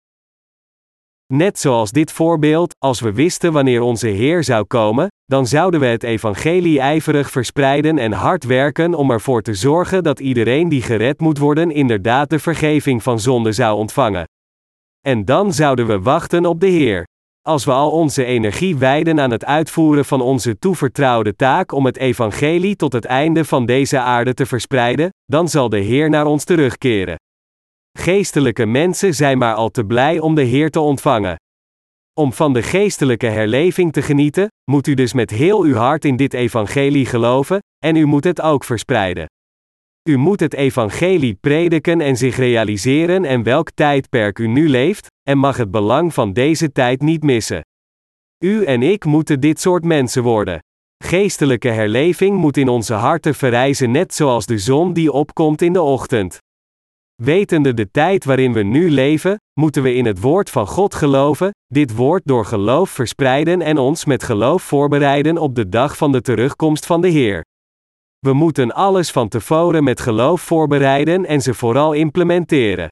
Net 1.32 1.58
zoals 1.58 1.90
dit 1.90 2.12
voorbeeld, 2.12 2.74
als 2.78 3.00
we 3.00 3.12
wisten 3.12 3.52
wanneer 3.52 3.80
onze 3.80 4.08
Heer 4.08 4.44
zou 4.44 4.64
komen, 4.64 5.08
dan 5.24 5.46
zouden 5.46 5.80
we 5.80 5.86
het 5.86 6.02
evangelie 6.02 6.80
ijverig 6.80 7.30
verspreiden 7.30 7.98
en 7.98 8.12
hard 8.12 8.44
werken 8.44 8.94
om 8.94 9.10
ervoor 9.10 9.42
te 9.42 9.54
zorgen 9.54 10.02
dat 10.02 10.20
iedereen 10.20 10.68
die 10.68 10.82
gered 10.82 11.20
moet 11.20 11.38
worden 11.38 11.70
inderdaad 11.70 12.30
de 12.30 12.38
vergeving 12.38 13.02
van 13.02 13.20
zonde 13.20 13.52
zou 13.52 13.76
ontvangen. 13.76 14.24
En 15.00 15.24
dan 15.24 15.52
zouden 15.52 15.86
we 15.86 16.00
wachten 16.00 16.46
op 16.46 16.60
de 16.60 16.66
Heer. 16.66 17.06
Als 17.48 17.64
we 17.64 17.72
al 17.72 17.90
onze 17.90 18.24
energie 18.24 18.76
wijden 18.76 19.20
aan 19.20 19.30
het 19.30 19.44
uitvoeren 19.44 20.04
van 20.04 20.20
onze 20.20 20.58
toevertrouwde 20.58 21.36
taak 21.36 21.72
om 21.72 21.86
het 21.86 21.96
evangelie 21.96 22.76
tot 22.76 22.92
het 22.92 23.04
einde 23.04 23.44
van 23.44 23.66
deze 23.66 23.98
aarde 23.98 24.34
te 24.34 24.46
verspreiden, 24.46 25.08
dan 25.24 25.48
zal 25.48 25.68
de 25.68 25.78
Heer 25.78 26.10
naar 26.10 26.26
ons 26.26 26.44
terugkeren. 26.44 27.16
Geestelijke 27.98 28.66
mensen 28.66 29.14
zijn 29.14 29.38
maar 29.38 29.54
al 29.54 29.70
te 29.70 29.84
blij 29.84 30.18
om 30.18 30.34
de 30.34 30.42
Heer 30.42 30.70
te 30.70 30.80
ontvangen. 30.80 31.36
Om 32.14 32.32
van 32.32 32.52
de 32.52 32.62
geestelijke 32.62 33.26
herleving 33.26 33.92
te 33.92 34.02
genieten, 34.02 34.48
moet 34.70 34.86
u 34.86 34.94
dus 34.94 35.12
met 35.12 35.30
heel 35.30 35.62
uw 35.62 35.74
hart 35.74 36.04
in 36.04 36.16
dit 36.16 36.34
evangelie 36.34 37.06
geloven, 37.06 37.58
en 37.84 37.96
u 37.96 38.04
moet 38.04 38.24
het 38.24 38.40
ook 38.40 38.64
verspreiden. 38.64 39.26
U 40.08 40.16
moet 40.16 40.40
het 40.40 40.54
evangelie 40.54 41.34
prediken 41.34 42.00
en 42.00 42.16
zich 42.16 42.36
realiseren 42.36 43.24
en 43.24 43.42
welk 43.42 43.70
tijdperk 43.70 44.38
u 44.38 44.46
nu 44.46 44.68
leeft, 44.68 45.06
en 45.22 45.38
mag 45.38 45.56
het 45.56 45.70
belang 45.70 46.14
van 46.14 46.32
deze 46.32 46.72
tijd 46.72 47.00
niet 47.00 47.22
missen. 47.22 47.60
U 48.44 48.64
en 48.64 48.82
ik 48.82 49.04
moeten 49.04 49.40
dit 49.40 49.60
soort 49.60 49.84
mensen 49.84 50.22
worden. 50.22 50.62
Geestelijke 51.04 51.68
herleving 51.68 52.36
moet 52.36 52.56
in 52.56 52.68
onze 52.68 52.94
harten 52.94 53.34
verrijzen 53.34 53.90
net 53.90 54.14
zoals 54.14 54.46
de 54.46 54.58
zon 54.58 54.92
die 54.92 55.12
opkomt 55.12 55.62
in 55.62 55.72
de 55.72 55.82
ochtend. 55.82 56.38
Wetende 57.22 57.74
de 57.74 57.90
tijd 57.90 58.24
waarin 58.24 58.52
we 58.52 58.62
nu 58.62 58.90
leven, 58.90 59.36
moeten 59.60 59.82
we 59.82 59.94
in 59.94 60.06
het 60.06 60.20
woord 60.20 60.50
van 60.50 60.66
God 60.66 60.94
geloven, 60.94 61.50
dit 61.66 61.94
woord 61.94 62.22
door 62.24 62.44
geloof 62.44 62.90
verspreiden 62.90 63.62
en 63.62 63.78
ons 63.78 64.04
met 64.04 64.22
geloof 64.22 64.62
voorbereiden 64.62 65.38
op 65.38 65.54
de 65.54 65.68
dag 65.68 65.96
van 65.96 66.12
de 66.12 66.20
terugkomst 66.20 66.86
van 66.86 67.00
de 67.00 67.08
Heer. 67.08 67.44
We 68.26 68.32
moeten 68.32 68.72
alles 68.72 69.10
van 69.10 69.28
tevoren 69.28 69.84
met 69.84 70.00
geloof 70.00 70.40
voorbereiden 70.40 71.26
en 71.26 71.40
ze 71.40 71.54
vooral 71.54 71.92
implementeren. 71.92 72.88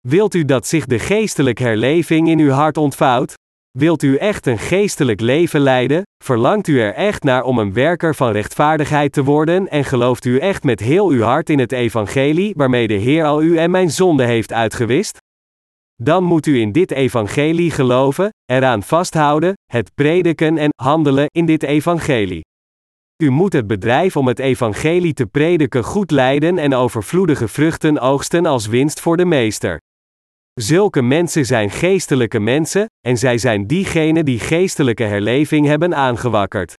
Wilt 0.00 0.34
u 0.34 0.44
dat 0.44 0.66
zich 0.66 0.86
de 0.86 0.98
geestelijke 0.98 1.62
herleving 1.62 2.28
in 2.28 2.38
uw 2.38 2.50
hart 2.50 2.76
ontvouwt? 2.76 3.34
Wilt 3.78 4.02
u 4.02 4.16
echt 4.16 4.46
een 4.46 4.58
geestelijk 4.58 5.20
leven 5.20 5.60
leiden? 5.60 6.02
Verlangt 6.24 6.68
u 6.68 6.80
er 6.80 6.94
echt 6.94 7.22
naar 7.22 7.42
om 7.42 7.58
een 7.58 7.72
werker 7.72 8.14
van 8.14 8.32
rechtvaardigheid 8.32 9.12
te 9.12 9.24
worden 9.24 9.68
en 9.68 9.84
gelooft 9.84 10.24
u 10.24 10.38
echt 10.38 10.64
met 10.64 10.80
heel 10.80 11.08
uw 11.08 11.22
hart 11.22 11.50
in 11.50 11.58
het 11.58 11.72
evangelie 11.72 12.54
waarmee 12.56 12.86
de 12.86 12.94
Heer 12.94 13.24
al 13.24 13.42
u 13.42 13.58
en 13.58 13.70
mijn 13.70 13.90
zonde 13.90 14.24
heeft 14.24 14.52
uitgewist? 14.52 15.18
Dan 16.02 16.24
moet 16.24 16.46
u 16.46 16.60
in 16.60 16.72
dit 16.72 16.90
evangelie 16.90 17.70
geloven, 17.70 18.28
eraan 18.44 18.82
vasthouden, 18.82 19.52
het 19.72 19.94
prediken 19.94 20.58
en 20.58 20.70
handelen 20.82 21.26
in 21.26 21.46
dit 21.46 21.62
evangelie. 21.62 22.42
U 23.22 23.30
moet 23.30 23.52
het 23.52 23.66
bedrijf 23.66 24.16
om 24.16 24.26
het 24.28 24.38
evangelie 24.38 25.12
te 25.12 25.26
prediken 25.26 25.84
goed 25.84 26.10
leiden 26.10 26.58
en 26.58 26.74
overvloedige 26.74 27.48
vruchten 27.48 27.98
oogsten 27.98 28.46
als 28.46 28.66
winst 28.66 29.00
voor 29.00 29.16
de 29.16 29.24
meester. 29.24 29.78
Zulke 30.54 31.02
mensen 31.02 31.46
zijn 31.46 31.70
geestelijke 31.70 32.40
mensen, 32.40 32.86
en 33.06 33.18
zij 33.18 33.38
zijn 33.38 33.66
diegenen 33.66 34.24
die 34.24 34.38
geestelijke 34.38 35.02
herleving 35.02 35.66
hebben 35.66 35.94
aangewakkerd. 35.94 36.74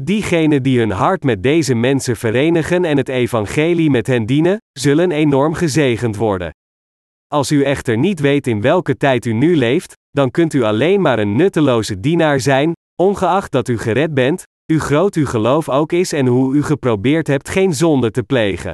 Diegenen 0.00 0.62
die 0.62 0.78
hun 0.78 0.90
hart 0.90 1.24
met 1.24 1.42
deze 1.42 1.74
mensen 1.74 2.16
verenigen 2.16 2.84
en 2.84 2.96
het 2.96 3.08
evangelie 3.08 3.90
met 3.90 4.06
hen 4.06 4.26
dienen, 4.26 4.56
zullen 4.72 5.10
enorm 5.10 5.54
gezegend 5.54 6.16
worden. 6.16 6.50
Als 7.26 7.50
u 7.50 7.62
echter 7.62 7.98
niet 7.98 8.20
weet 8.20 8.46
in 8.46 8.60
welke 8.60 8.96
tijd 8.96 9.24
u 9.24 9.32
nu 9.32 9.56
leeft, 9.56 9.92
dan 10.10 10.30
kunt 10.30 10.54
u 10.54 10.62
alleen 10.62 11.00
maar 11.00 11.18
een 11.18 11.36
nutteloze 11.36 12.00
dienaar 12.00 12.40
zijn, 12.40 12.72
ongeacht 13.02 13.52
dat 13.52 13.68
u 13.68 13.78
gered 13.78 14.14
bent, 14.14 14.44
hoe 14.72 14.78
groot 14.80 15.14
uw 15.14 15.26
geloof 15.26 15.68
ook 15.68 15.92
is 15.92 16.12
en 16.12 16.26
hoe 16.26 16.54
u 16.54 16.62
geprobeerd 16.62 17.26
hebt 17.26 17.48
geen 17.48 17.74
zonde 17.74 18.10
te 18.10 18.22
plegen. 18.22 18.72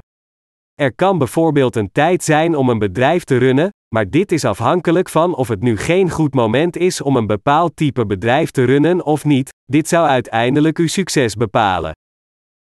Er 0.74 0.94
kan 0.94 1.18
bijvoorbeeld 1.18 1.76
een 1.76 1.92
tijd 1.92 2.24
zijn 2.24 2.56
om 2.56 2.68
een 2.68 2.78
bedrijf 2.78 3.24
te 3.24 3.36
runnen, 3.36 3.68
maar 3.94 4.10
dit 4.10 4.32
is 4.32 4.44
afhankelijk 4.44 5.08
van 5.08 5.34
of 5.34 5.48
het 5.48 5.62
nu 5.62 5.76
geen 5.76 6.10
goed 6.10 6.34
moment 6.34 6.76
is 6.76 7.00
om 7.00 7.16
een 7.16 7.26
bepaald 7.26 7.76
type 7.76 8.06
bedrijf 8.06 8.50
te 8.50 8.64
runnen 8.64 9.04
of 9.04 9.24
niet, 9.24 9.52
dit 9.64 9.88
zou 9.88 10.06
uiteindelijk 10.06 10.78
uw 10.78 10.86
succes 10.86 11.34
bepalen. 11.34 11.92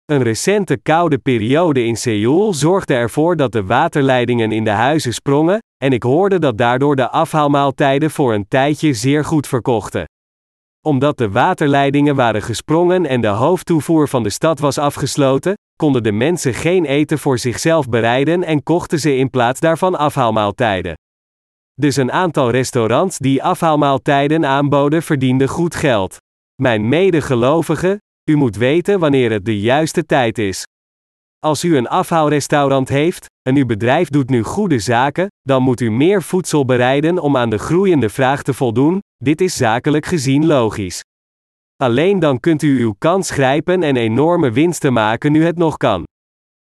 Een 0.06 0.24
recente 0.24 0.78
koude 0.78 1.18
periode 1.18 1.84
in 1.84 1.98
Seoul 1.98 2.54
zorgde 2.54 2.94
ervoor 2.94 3.36
dat 3.36 3.52
de 3.52 3.66
waterleidingen 3.66 4.52
in 4.52 4.64
de 4.64 4.70
huizen 4.70 5.14
sprongen, 5.14 5.60
en 5.84 5.92
ik 5.92 6.04
hoorde 6.04 6.40
dat 6.40 6.58
daardoor 6.58 6.96
de 6.96 7.10
afhaalmaaltijden 7.10 8.12
voor 8.12 8.34
een 8.34 8.48
tijdje 8.48 8.94
zeer 8.94 9.26
goed 9.26 9.48
verkochten. 9.48 10.06
Omdat 10.88 11.18
de 11.18 11.30
waterleidingen 11.30 12.16
waren 12.16 12.42
gesprongen 12.42 13.06
en 13.06 13.22
de 13.22 13.28
hoofdtoevoer 13.28 14.08
van 14.08 14.24
de 14.24 14.30
stad 14.30 14.60
was 14.60 14.78
afgesloten, 14.78 15.54
konden 15.76 16.04
de 16.04 16.12
mensen 16.12 16.54
geen 16.54 16.86
eten 16.86 17.20
voor 17.20 17.38
zichzelf 17.38 17.90
bereiden 17.90 18.44
en 18.44 18.64
kochten 18.64 19.00
ze 19.00 19.16
in 19.16 19.30
plaats 19.30 19.60
daarvan 19.60 19.96
afhaalmaaltijden. 19.96 20.94
Dus 21.74 21.96
een 21.96 22.12
aantal 22.12 22.50
restaurants 22.50 23.18
die 23.18 23.44
afhaalmaaltijden 23.44 24.46
aanboden 24.46 25.04
verdienden 25.04 25.48
goed 25.48 25.76
geld. 25.76 26.18
Mijn 26.62 26.90
medegelovigen, 26.90 27.98
u 28.30 28.36
moet 28.36 28.56
weten 28.56 29.00
wanneer 29.00 29.32
het 29.32 29.46
de 29.46 29.60
juiste 29.60 30.06
tijd 30.06 30.38
is. 30.38 30.64
Als 31.40 31.64
u 31.64 31.78
een 31.78 31.88
afhaalrestaurant 31.88 32.90
heeft, 32.90 33.26
en 33.50 33.56
uw 33.56 33.66
bedrijf 33.66 34.10
doet 34.10 34.30
nu 34.30 34.44
goede 34.44 34.80
zaken, 34.80 35.28
dan 35.42 35.64
moet 35.64 35.82
u 35.82 35.92
meer 35.92 36.24
voedsel 36.24 36.66
bereiden 36.66 37.20
om 37.20 37.38
aan 37.38 37.50
de 37.50 37.58
groeiende 37.58 38.10
vraag 38.10 38.44
te 38.44 38.54
voldoen, 38.54 39.00
dit 39.18 39.42
is 39.42 39.56
zakelijk 39.56 40.06
gezien 40.06 40.46
logisch. 40.46 41.02
Alleen 41.76 42.20
dan 42.20 42.40
kunt 42.40 42.62
u 42.62 42.82
uw 42.82 42.96
kans 42.98 43.30
grijpen 43.30 43.84
en 43.84 43.96
enorme 43.96 44.52
winsten 44.52 44.94
maken 44.94 45.32
nu 45.32 45.44
het 45.44 45.58
nog 45.58 45.78
kan. 45.78 46.04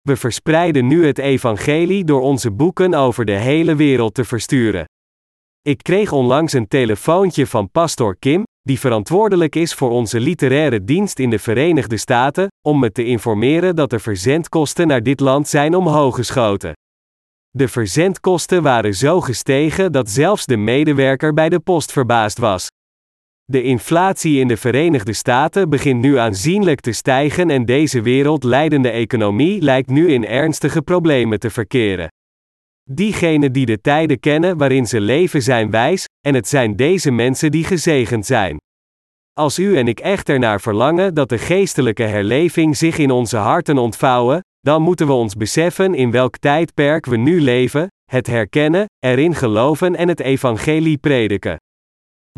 We 0.02 0.16
verspreiden 0.16 0.88
nu 0.88 1.06
het 1.06 1.18
evangelie 1.18 2.04
door 2.04 2.22
onze 2.22 2.52
boeken 2.52 2.94
over 2.94 3.26
de 3.26 3.38
hele 3.38 3.76
wereld 3.76 4.14
te 4.14 4.26
versturen. 4.26 4.86
Ik 5.62 5.84
kreeg 5.84 6.12
onlangs 6.12 6.54
een 6.54 6.68
telefoontje 6.68 7.48
van 7.48 7.70
pastor 7.72 8.16
Kim, 8.20 8.44
die 8.64 8.80
verantwoordelijk 8.80 9.56
is 9.56 9.74
voor 9.74 9.90
onze 9.90 10.20
literaire 10.20 10.84
dienst 10.84 11.20
in 11.20 11.30
de 11.30 11.40
Verenigde 11.40 11.98
Staten, 11.98 12.48
om 12.62 12.80
me 12.80 12.92
te 12.92 13.06
informeren 13.06 13.76
dat 13.76 13.90
de 13.90 14.00
verzendkosten 14.00 14.88
naar 14.88 15.04
dit 15.04 15.20
land 15.20 15.48
zijn 15.48 15.76
omhoog 15.76 16.16
geschoten. 16.16 16.74
De 17.50 17.68
verzendkosten 17.68 18.64
waren 18.64 18.94
zo 18.94 19.22
gestegen 19.22 19.92
dat 19.92 20.10
zelfs 20.10 20.46
de 20.46 20.58
medewerker 20.58 21.34
bij 21.34 21.50
de 21.50 21.60
post 21.60 21.92
verbaasd 21.92 22.38
was. 22.38 22.68
De 23.46 23.64
inflatie 23.64 24.40
in 24.40 24.48
de 24.48 24.58
Verenigde 24.58 25.14
Staten 25.14 25.70
begint 25.70 26.02
nu 26.02 26.18
aanzienlijk 26.18 26.80
te 26.80 26.92
stijgen 26.92 27.50
en 27.50 27.66
deze 27.66 28.02
wereldleidende 28.02 28.90
economie 28.90 29.62
lijkt 29.62 29.90
nu 29.90 30.14
in 30.14 30.26
ernstige 30.26 30.82
problemen 30.82 31.40
te 31.40 31.50
verkeren. 31.50 32.08
Diegenen 32.90 33.52
die 33.52 33.66
de 33.66 33.82
tijden 33.82 34.20
kennen 34.20 34.58
waarin 34.58 34.86
ze 34.86 35.02
leven 35.02 35.42
zijn 35.42 35.70
wijs, 35.72 36.06
en 36.26 36.34
het 36.34 36.48
zijn 36.48 36.76
deze 36.76 37.12
mensen 37.12 37.52
die 37.52 37.64
gezegend 37.64 38.26
zijn. 38.26 38.58
Als 39.34 39.60
u 39.60 39.78
en 39.78 39.88
ik 39.88 40.00
echt 40.00 40.30
ernaar 40.30 40.62
verlangen 40.62 41.14
dat 41.14 41.30
de 41.30 41.38
geestelijke 41.38 42.04
herleving 42.04 42.78
zich 42.78 42.98
in 42.98 43.12
onze 43.12 43.38
harten 43.38 43.78
ontvouwen, 43.78 44.42
dan 44.60 44.82
moeten 44.82 45.08
we 45.08 45.14
ons 45.14 45.36
beseffen 45.36 45.94
in 45.96 46.12
welk 46.12 46.38
tijdperk 46.38 47.06
we 47.06 47.18
nu 47.18 47.42
leven, 47.42 47.88
het 48.12 48.28
herkennen, 48.28 48.86
erin 49.00 49.36
geloven 49.36 49.96
en 49.96 50.08
het 50.08 50.20
evangelie 50.20 50.98
prediken. 50.98 51.58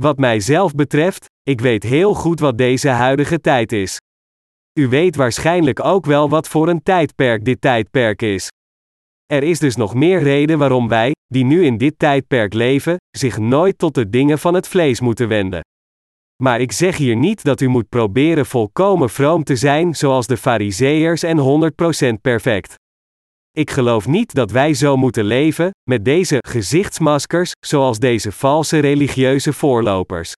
Wat 0.01 0.17
mijzelf 0.17 0.75
betreft, 0.75 1.25
ik 1.43 1.61
weet 1.61 1.83
heel 1.83 2.13
goed 2.13 2.39
wat 2.39 2.57
deze 2.57 2.89
huidige 2.89 3.41
tijd 3.41 3.71
is. 3.71 3.97
U 4.79 4.87
weet 4.87 5.15
waarschijnlijk 5.15 5.83
ook 5.83 6.05
wel 6.05 6.29
wat 6.29 6.47
voor 6.47 6.67
een 6.67 6.83
tijdperk 6.83 7.45
dit 7.45 7.61
tijdperk 7.61 8.21
is. 8.21 8.49
Er 9.33 9.43
is 9.43 9.59
dus 9.59 9.75
nog 9.75 9.93
meer 9.93 10.23
reden 10.23 10.57
waarom 10.57 10.87
wij, 10.87 11.11
die 11.27 11.43
nu 11.43 11.65
in 11.65 11.77
dit 11.77 11.99
tijdperk 11.99 12.53
leven, 12.53 12.97
zich 13.17 13.37
nooit 13.37 13.77
tot 13.77 13.93
de 13.93 14.09
dingen 14.09 14.39
van 14.39 14.53
het 14.53 14.67
vlees 14.67 14.99
moeten 14.99 15.27
wenden. 15.27 15.61
Maar 16.43 16.61
ik 16.61 16.71
zeg 16.71 16.97
hier 16.97 17.15
niet 17.15 17.43
dat 17.43 17.61
u 17.61 17.67
moet 17.67 17.89
proberen 17.89 18.45
volkomen 18.45 19.09
vroom 19.09 19.43
te 19.43 19.55
zijn 19.55 19.95
zoals 19.95 20.27
de 20.27 20.37
Fariseërs 20.37 21.23
en 21.23 21.71
100% 22.17 22.21
perfect. 22.21 22.75
Ik 23.51 23.71
geloof 23.71 24.07
niet 24.07 24.33
dat 24.33 24.51
wij 24.51 24.73
zo 24.73 24.97
moeten 24.97 25.25
leven, 25.25 25.71
met 25.89 26.05
deze 26.05 26.37
gezichtsmaskers, 26.47 27.51
zoals 27.65 27.99
deze 27.99 28.31
valse 28.31 28.79
religieuze 28.79 29.53
voorlopers. 29.53 30.33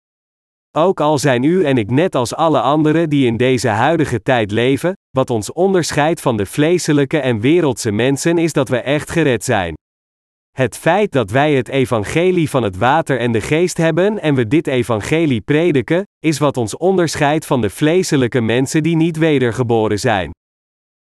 Ook 0.77 0.99
al 0.99 1.17
zijn 1.17 1.43
u 1.43 1.63
en 1.63 1.77
ik 1.77 1.89
net 1.89 2.15
als 2.15 2.35
alle 2.35 2.61
anderen 2.61 3.09
die 3.09 3.25
in 3.25 3.37
deze 3.37 3.67
huidige 3.67 4.21
tijd 4.21 4.51
leven, 4.51 4.93
wat 5.09 5.29
ons 5.29 5.53
onderscheidt 5.53 6.21
van 6.21 6.37
de 6.37 6.45
vleeselijke 6.45 7.19
en 7.19 7.39
wereldse 7.39 7.91
mensen 7.91 8.37
is 8.37 8.53
dat 8.53 8.69
we 8.69 8.77
echt 8.77 9.11
gered 9.11 9.43
zijn. 9.43 9.73
Het 10.51 10.77
feit 10.77 11.11
dat 11.11 11.31
wij 11.31 11.53
het 11.53 11.67
evangelie 11.67 12.49
van 12.49 12.63
het 12.63 12.77
water 12.77 13.19
en 13.19 13.31
de 13.31 13.41
geest 13.41 13.77
hebben 13.77 14.21
en 14.21 14.35
we 14.35 14.47
dit 14.47 14.67
evangelie 14.67 15.41
prediken, 15.41 16.03
is 16.19 16.39
wat 16.39 16.57
ons 16.57 16.77
onderscheidt 16.77 17.45
van 17.45 17.61
de 17.61 17.69
vleeselijke 17.69 18.41
mensen 18.41 18.83
die 18.83 18.95
niet 18.95 19.17
wedergeboren 19.17 19.99
zijn. 19.99 20.31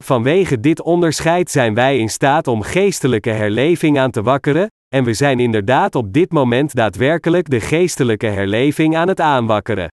Vanwege 0.04 0.60
dit 0.60 0.82
onderscheid 0.82 1.52
zijn 1.52 1.74
wij 1.74 1.98
in 1.98 2.10
staat 2.10 2.48
om 2.48 2.62
geestelijke 2.62 3.30
herleving 3.30 4.00
aan 4.00 4.12
te 4.12 4.22
wakkeren, 4.22 4.68
en 4.98 5.04
we 5.04 5.14
zijn 5.14 5.40
inderdaad 5.40 5.96
op 5.96 6.14
dit 6.14 6.32
moment 6.32 6.76
daadwerkelijk 6.76 7.50
de 7.50 7.60
geestelijke 7.60 8.28
herleving 8.28 8.96
aan 8.96 9.08
het 9.08 9.20
aanwakkeren. 9.20 9.88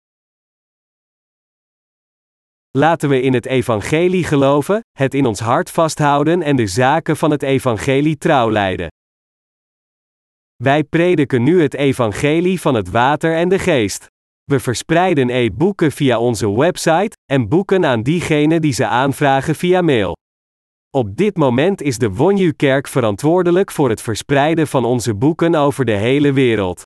Laten 2.70 3.08
we 3.08 3.20
in 3.20 3.34
het 3.34 3.46
evangelie 3.46 4.24
geloven, 4.24 4.80
het 4.98 5.14
in 5.14 5.26
ons 5.26 5.40
hart 5.40 5.70
vasthouden 5.70 6.42
en 6.42 6.56
de 6.56 6.66
zaken 6.66 7.16
van 7.16 7.30
het 7.30 7.42
evangelie 7.42 8.16
trouw 8.16 8.50
leiden. 8.50 8.88
Wij 10.62 10.84
prediken 10.84 11.42
nu 11.42 11.62
het 11.62 11.74
evangelie 11.74 12.60
van 12.60 12.74
het 12.74 12.90
water 12.90 13.36
en 13.36 13.48
de 13.48 13.58
geest. 13.58 14.06
We 14.44 14.60
verspreiden 14.60 15.28
e-boeken 15.30 15.92
via 15.92 16.18
onze 16.18 16.56
website 16.56 17.16
en 17.32 17.48
boeken 17.48 17.86
aan 17.86 18.02
diegenen 18.02 18.60
die 18.60 18.72
ze 18.72 18.86
aanvragen 18.86 19.54
via 19.54 19.80
mail. 19.80 20.14
Op 20.94 21.16
dit 21.16 21.36
moment 21.36 21.82
is 21.82 21.98
de 21.98 22.10
Wonju-kerk 22.10 22.88
verantwoordelijk 22.88 23.70
voor 23.70 23.88
het 23.88 24.02
verspreiden 24.02 24.66
van 24.66 24.84
onze 24.84 25.14
boeken 25.14 25.54
over 25.54 25.84
de 25.84 25.92
hele 25.92 26.32
wereld. 26.32 26.82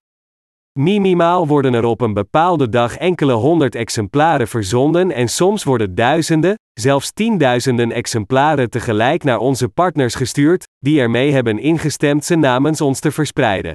Minimaal 0.79 1.47
worden 1.47 1.75
er 1.75 1.85
op 1.85 2.01
een 2.01 2.13
bepaalde 2.13 2.69
dag 2.69 2.97
enkele 2.97 3.33
honderd 3.33 3.75
exemplaren 3.75 4.49
verzonden 4.49 5.13
en 5.13 5.29
soms 5.29 5.65
worden 5.65 5.95
duizenden, 5.95 6.55
zelfs 6.81 7.13
tienduizenden 7.13 7.93
exemplaren 7.93 8.71
tegelijk 8.71 9.25
naar 9.25 9.39
onze 9.39 9.69
partners 9.69 10.15
gestuurd, 10.15 10.67
die 10.79 11.01
ermee 11.01 11.33
hebben 11.33 11.59
ingestemd 11.59 12.25
ze 12.25 12.37
namens 12.37 12.81
ons 12.81 13.01
te 13.01 13.11
verspreiden. 13.11 13.73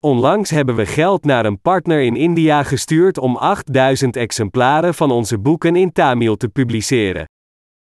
Onlangs 0.00 0.50
hebben 0.50 0.74
we 0.74 0.86
geld 0.86 1.24
naar 1.24 1.44
een 1.44 1.60
partner 1.60 2.00
in 2.00 2.16
India 2.16 2.62
gestuurd 2.62 3.18
om 3.18 3.36
8000 3.36 4.16
exemplaren 4.16 4.94
van 4.94 5.10
onze 5.10 5.38
boeken 5.38 5.76
in 5.76 5.92
Tamil 5.92 6.36
te 6.36 6.48
publiceren. 6.48 7.26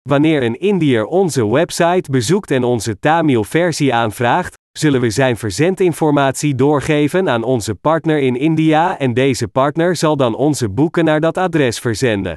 Wanneer 0.03 0.43
een 0.43 0.61
Indiër 0.61 1.05
onze 1.05 1.49
website 1.49 2.11
bezoekt 2.11 2.51
en 2.51 2.65
onze 2.65 2.99
Tamil-versie 2.99 3.95
aanvraagt, 3.95 4.57
zullen 4.79 5.01
we 5.01 5.11
zijn 5.11 5.37
verzendinformatie 5.37 6.55
doorgeven 6.55 7.29
aan 7.29 7.43
onze 7.43 7.75
partner 7.75 8.19
in 8.19 8.37
India 8.37 8.99
en 8.99 9.15
deze 9.15 9.49
partner 9.49 9.97
zal 9.97 10.17
dan 10.17 10.35
onze 10.35 10.69
boeken 10.69 11.05
naar 11.05 11.21
dat 11.21 11.39
adres 11.39 11.79
verzenden. 11.79 12.35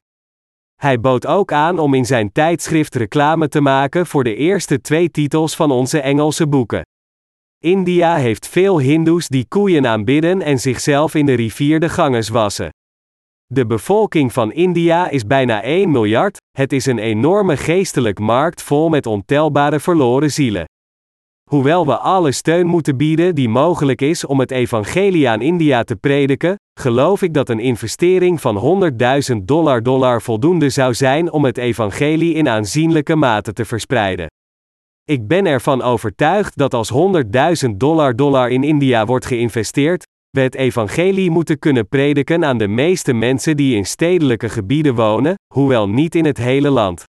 Hij 0.81 0.99
bood 0.99 1.25
ook 1.27 1.51
aan 1.51 1.79
om 1.79 1.93
in 1.93 2.05
zijn 2.05 2.31
tijdschrift 2.31 2.95
reclame 2.95 3.47
te 3.47 3.61
maken 3.61 4.07
voor 4.07 4.23
de 4.23 4.35
eerste 4.35 4.81
twee 4.81 5.11
titels 5.11 5.55
van 5.55 5.71
onze 5.71 5.99
Engelse 5.99 6.47
boeken. 6.47 6.81
India 7.59 8.15
heeft 8.15 8.47
veel 8.47 8.79
Hindoes 8.79 9.27
die 9.27 9.45
koeien 9.47 9.87
aanbidden 9.87 10.41
en 10.41 10.59
zichzelf 10.59 11.15
in 11.15 11.25
de 11.25 11.33
rivier 11.33 11.79
de 11.79 11.89
Ganges 11.89 12.29
wassen. 12.29 12.69
De 13.45 13.65
bevolking 13.65 14.33
van 14.33 14.51
India 14.51 15.09
is 15.09 15.25
bijna 15.25 15.61
1 15.61 15.91
miljard, 15.91 16.37
het 16.61 16.73
is 16.73 16.85
een 16.85 16.99
enorme 16.99 17.57
geestelijk 17.57 18.19
markt 18.19 18.61
vol 18.61 18.89
met 18.89 19.05
ontelbare 19.05 19.79
verloren 19.79 20.31
zielen. 20.31 20.65
Hoewel 21.49 21.85
we 21.85 21.97
alle 21.97 22.31
steun 22.31 22.67
moeten 22.67 22.97
bieden 22.97 23.35
die 23.35 23.49
mogelijk 23.49 24.01
is 24.01 24.25
om 24.25 24.39
het 24.39 24.51
evangelie 24.51 25.29
aan 25.29 25.41
India 25.41 25.83
te 25.83 25.95
prediken, 25.95 26.55
geloof 26.79 27.21
ik 27.21 27.33
dat 27.33 27.49
een 27.49 27.59
investering 27.59 28.41
van 28.41 28.83
100.000 29.31 29.37
dollar 29.43 29.83
dollar 29.83 30.21
voldoende 30.21 30.69
zou 30.69 30.93
zijn 30.93 31.31
om 31.31 31.45
het 31.45 31.57
evangelie 31.57 32.33
in 32.33 32.49
aanzienlijke 32.49 33.15
mate 33.15 33.53
te 33.53 33.65
verspreiden. 33.65 34.27
Ik 35.03 35.27
ben 35.27 35.45
ervan 35.45 35.81
overtuigd 35.81 36.57
dat 36.57 36.73
als 36.73 36.91
100.000 37.65 37.69
dollar 37.77 38.15
dollar 38.15 38.49
in 38.49 38.63
India 38.63 39.05
wordt 39.05 39.25
geïnvesteerd, 39.25 40.05
we 40.31 40.41
het 40.41 40.55
evangelie 40.55 41.29
moeten 41.29 41.59
kunnen 41.59 41.87
prediken 41.87 42.45
aan 42.45 42.57
de 42.57 42.67
meeste 42.67 43.13
mensen 43.13 43.57
die 43.57 43.75
in 43.75 43.85
stedelijke 43.85 44.49
gebieden 44.49 44.95
wonen, 44.95 45.35
hoewel 45.53 45.89
niet 45.89 46.15
in 46.15 46.25
het 46.25 46.37
hele 46.37 46.69
land. 46.69 47.03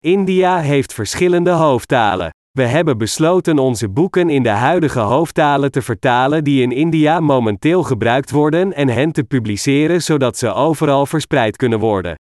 India 0.00 0.58
heeft 0.58 0.94
verschillende 0.94 1.50
hoofdtalen. 1.50 2.30
We 2.50 2.62
hebben 2.62 2.98
besloten 2.98 3.58
onze 3.58 3.88
boeken 3.88 4.30
in 4.30 4.42
de 4.42 4.48
huidige 4.48 5.00
hoofdtalen 5.00 5.70
te 5.70 5.82
vertalen 5.82 6.44
die 6.44 6.62
in 6.62 6.72
India 6.72 7.20
momenteel 7.20 7.82
gebruikt 7.82 8.30
worden 8.30 8.72
en 8.72 8.88
hen 8.88 9.12
te 9.12 9.24
publiceren 9.24 10.02
zodat 10.02 10.36
ze 10.36 10.52
overal 10.52 11.06
verspreid 11.06 11.56
kunnen 11.56 11.78
worden. 11.78 12.14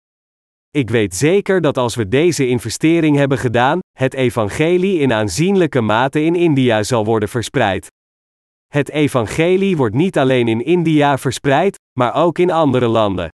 Ik 0.72 0.90
weet 0.90 1.16
zeker 1.16 1.62
dat 1.62 1.78
als 1.78 1.96
we 1.96 2.08
deze 2.08 2.48
investering 2.48 3.16
hebben 3.16 3.38
gedaan, 3.38 3.80
het 3.98 4.14
evangelie 4.14 5.00
in 5.00 5.14
aanzienlijke 5.14 5.82
mate 5.82 6.24
in 6.24 6.36
India 6.36 6.84
zal 6.84 7.06
worden 7.06 7.30
verspreid. 7.30 7.88
Het 8.74 8.90
evangelie 8.90 9.78
wordt 9.78 9.96
niet 9.96 10.18
alleen 10.18 10.48
in 10.48 10.66
India 10.66 11.18
verspreid, 11.18 11.80
maar 12.00 12.14
ook 12.14 12.38
in 12.38 12.52
andere 12.52 12.88
landen. 12.88 13.30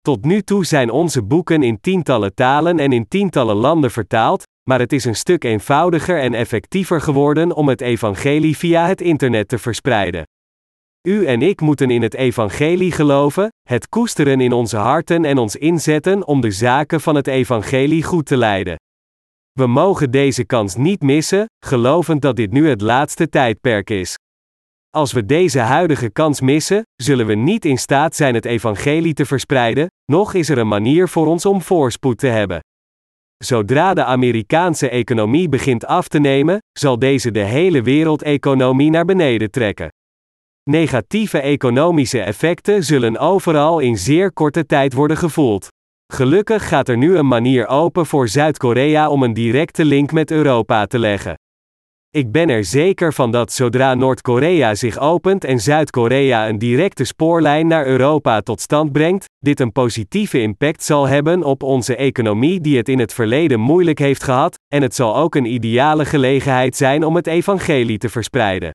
Tot 0.00 0.24
nu 0.24 0.42
toe 0.42 0.64
zijn 0.64 0.90
onze 0.90 1.22
boeken 1.22 1.62
in 1.62 1.80
tientallen 1.80 2.34
talen 2.34 2.78
en 2.78 2.92
in 2.92 3.08
tientallen 3.08 3.56
landen 3.56 3.90
vertaald, 3.90 4.42
maar 4.68 4.78
het 4.78 4.92
is 4.92 5.04
een 5.04 5.16
stuk 5.16 5.44
eenvoudiger 5.44 6.20
en 6.20 6.34
effectiever 6.34 7.00
geworden 7.00 7.52
om 7.52 7.68
het 7.68 7.80
evangelie 7.80 8.56
via 8.56 8.86
het 8.86 9.00
internet 9.00 9.48
te 9.48 9.58
verspreiden. 9.58 10.22
U 11.08 11.26
en 11.26 11.42
ik 11.42 11.60
moeten 11.60 11.90
in 11.90 12.02
het 12.02 12.14
evangelie 12.14 12.92
geloven, 12.92 13.48
het 13.68 13.88
koesteren 13.88 14.40
in 14.40 14.52
onze 14.52 14.76
harten 14.76 15.24
en 15.24 15.38
ons 15.38 15.56
inzetten 15.56 16.26
om 16.26 16.40
de 16.40 16.50
zaken 16.50 17.00
van 17.00 17.14
het 17.14 17.26
evangelie 17.26 18.02
goed 18.02 18.26
te 18.26 18.36
leiden. 18.36 18.76
We 19.52 19.66
mogen 19.66 20.10
deze 20.10 20.44
kans 20.44 20.76
niet 20.76 21.02
missen, 21.02 21.46
gelovend 21.66 22.22
dat 22.22 22.36
dit 22.36 22.50
nu 22.50 22.68
het 22.68 22.80
laatste 22.80 23.28
tijdperk 23.28 23.90
is. 23.90 24.16
Als 24.94 25.12
we 25.12 25.26
deze 25.26 25.58
huidige 25.58 26.10
kans 26.10 26.40
missen, 26.40 26.82
zullen 26.96 27.26
we 27.26 27.34
niet 27.34 27.64
in 27.64 27.78
staat 27.78 28.16
zijn 28.16 28.34
het 28.34 28.44
evangelie 28.44 29.14
te 29.14 29.26
verspreiden, 29.26 29.86
nog 30.12 30.34
is 30.34 30.48
er 30.48 30.58
een 30.58 30.68
manier 30.68 31.08
voor 31.08 31.26
ons 31.26 31.46
om 31.46 31.62
voorspoed 31.62 32.18
te 32.18 32.26
hebben. 32.26 32.60
Zodra 33.44 33.94
de 33.94 34.04
Amerikaanse 34.04 34.88
economie 34.88 35.48
begint 35.48 35.86
af 35.86 36.08
te 36.08 36.18
nemen, 36.18 36.58
zal 36.78 36.98
deze 36.98 37.30
de 37.30 37.40
hele 37.40 37.82
wereldeconomie 37.82 38.90
naar 38.90 39.04
beneden 39.04 39.50
trekken. 39.50 39.88
Negatieve 40.70 41.40
economische 41.40 42.20
effecten 42.20 42.84
zullen 42.84 43.18
overal 43.18 43.78
in 43.78 43.98
zeer 43.98 44.32
korte 44.32 44.66
tijd 44.66 44.92
worden 44.92 45.16
gevoeld. 45.16 45.68
Gelukkig 46.12 46.68
gaat 46.68 46.88
er 46.88 46.96
nu 46.96 47.16
een 47.16 47.28
manier 47.28 47.66
open 47.66 48.06
voor 48.06 48.28
Zuid-Korea 48.28 49.08
om 49.08 49.22
een 49.22 49.34
directe 49.34 49.84
link 49.84 50.12
met 50.12 50.30
Europa 50.30 50.86
te 50.86 50.98
leggen. 50.98 51.34
Ik 52.14 52.32
ben 52.32 52.48
er 52.48 52.64
zeker 52.64 53.12
van 53.12 53.30
dat 53.30 53.52
zodra 53.52 53.94
Noord-Korea 53.94 54.74
zich 54.74 54.98
opent 54.98 55.44
en 55.44 55.60
Zuid-Korea 55.60 56.48
een 56.48 56.58
directe 56.58 57.04
spoorlijn 57.04 57.66
naar 57.66 57.86
Europa 57.86 58.40
tot 58.40 58.60
stand 58.60 58.92
brengt, 58.92 59.24
dit 59.38 59.60
een 59.60 59.72
positieve 59.72 60.40
impact 60.40 60.82
zal 60.82 61.08
hebben 61.08 61.42
op 61.42 61.62
onze 61.62 61.96
economie 61.96 62.60
die 62.60 62.76
het 62.76 62.88
in 62.88 62.98
het 62.98 63.12
verleden 63.12 63.60
moeilijk 63.60 63.98
heeft 63.98 64.22
gehad, 64.22 64.58
en 64.74 64.82
het 64.82 64.94
zal 64.94 65.16
ook 65.16 65.34
een 65.34 65.44
ideale 65.44 66.04
gelegenheid 66.04 66.76
zijn 66.76 67.04
om 67.04 67.16
het 67.16 67.26
evangelie 67.26 67.98
te 67.98 68.08
verspreiden. 68.08 68.70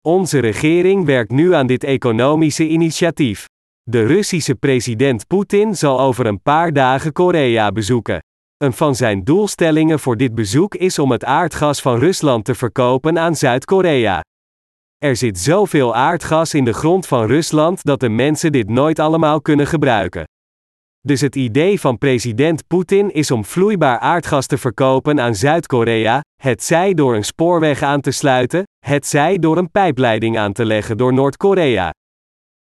Onze 0.00 0.38
regering 0.38 1.04
werkt 1.04 1.30
nu 1.30 1.54
aan 1.54 1.66
dit 1.66 1.84
economische 1.84 2.68
initiatief. 2.68 3.44
De 3.82 4.06
Russische 4.06 4.54
president 4.54 5.26
Poetin 5.26 5.76
zal 5.76 6.00
over 6.00 6.26
een 6.26 6.42
paar 6.42 6.72
dagen 6.72 7.12
Korea 7.12 7.72
bezoeken. 7.72 8.20
Een 8.56 8.72
van 8.72 8.94
zijn 8.94 9.24
doelstellingen 9.24 9.98
voor 9.98 10.16
dit 10.16 10.34
bezoek 10.34 10.74
is 10.74 10.98
om 10.98 11.10
het 11.10 11.24
aardgas 11.24 11.80
van 11.80 11.98
Rusland 11.98 12.44
te 12.44 12.54
verkopen 12.54 13.18
aan 13.18 13.36
Zuid-Korea. 13.36 14.20
Er 14.98 15.16
zit 15.16 15.38
zoveel 15.38 15.94
aardgas 15.94 16.54
in 16.54 16.64
de 16.64 16.72
grond 16.72 17.06
van 17.06 17.26
Rusland 17.26 17.84
dat 17.84 18.00
de 18.00 18.08
mensen 18.08 18.52
dit 18.52 18.68
nooit 18.68 18.98
allemaal 18.98 19.40
kunnen 19.40 19.66
gebruiken. 19.66 20.24
Dus 21.00 21.20
het 21.20 21.36
idee 21.36 21.80
van 21.80 21.98
president 21.98 22.66
Poetin 22.66 23.12
is 23.12 23.30
om 23.30 23.44
vloeibaar 23.44 23.98
aardgas 23.98 24.46
te 24.46 24.58
verkopen 24.58 25.20
aan 25.20 25.34
Zuid-Korea, 25.34 26.20
het 26.42 26.62
zij 26.62 26.94
door 26.94 27.14
een 27.14 27.24
spoorweg 27.24 27.82
aan 27.82 28.00
te 28.00 28.10
sluiten, 28.10 28.62
het 28.86 29.06
zij 29.06 29.38
door 29.38 29.56
een 29.56 29.70
pijpleiding 29.70 30.38
aan 30.38 30.52
te 30.52 30.64
leggen 30.64 30.96
door 30.96 31.12
Noord-Korea. 31.12 31.90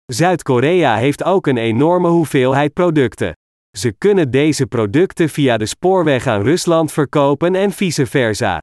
Zuid-Korea 0.06 0.96
heeft 0.96 1.24
ook 1.24 1.48
een 1.48 1.58
enorme 1.58 2.08
hoeveelheid 2.08 2.74
producten. 2.74 3.34
Ze 3.78 3.92
kunnen 3.92 4.32
deze 4.32 4.66
producten 4.66 5.30
via 5.30 5.58
de 5.58 5.66
spoorweg 5.66 6.28
aan 6.28 6.42
Rusland 6.42 6.92
verkopen 6.92 7.56
en 7.56 7.72
vice 7.72 8.06
versa. 8.06 8.62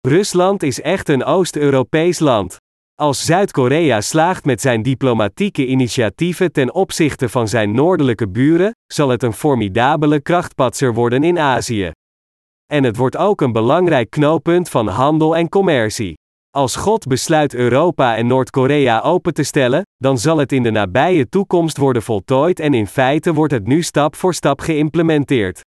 Rusland 0.00 0.62
is 0.62 0.80
echt 0.80 1.08
een 1.08 1.24
Oost-Europees 1.24 2.18
land. 2.18 2.56
Als 2.94 3.24
Zuid-Korea 3.24 4.00
slaagt 4.00 4.44
met 4.44 4.60
zijn 4.60 4.82
diplomatieke 4.82 5.66
initiatieven 5.66 6.52
ten 6.52 6.74
opzichte 6.74 7.28
van 7.28 7.48
zijn 7.48 7.74
noordelijke 7.74 8.28
buren, 8.28 8.74
zal 8.86 9.08
het 9.08 9.22
een 9.22 9.32
formidabele 9.32 10.20
krachtpatser 10.20 10.94
worden 10.94 11.24
in 11.24 11.38
Azië. 11.38 11.90
En 12.66 12.84
het 12.84 12.96
wordt 12.96 13.16
ook 13.16 13.40
een 13.40 13.52
belangrijk 13.52 14.10
knooppunt 14.10 14.68
van 14.68 14.88
handel 14.88 15.36
en 15.36 15.48
commercie. 15.48 16.14
Als 16.54 16.76
God 16.76 17.06
besluit 17.06 17.54
Europa 17.54 18.16
en 18.16 18.26
Noord-Korea 18.26 19.00
open 19.00 19.34
te 19.34 19.42
stellen, 19.42 19.82
dan 19.96 20.18
zal 20.18 20.38
het 20.38 20.52
in 20.52 20.62
de 20.62 20.70
nabije 20.70 21.28
toekomst 21.28 21.76
worden 21.76 22.02
voltooid 22.02 22.60
en 22.60 22.74
in 22.74 22.86
feite 22.86 23.34
wordt 23.34 23.52
het 23.52 23.66
nu 23.66 23.82
stap 23.82 24.16
voor 24.16 24.34
stap 24.34 24.60
geïmplementeerd. 24.60 25.60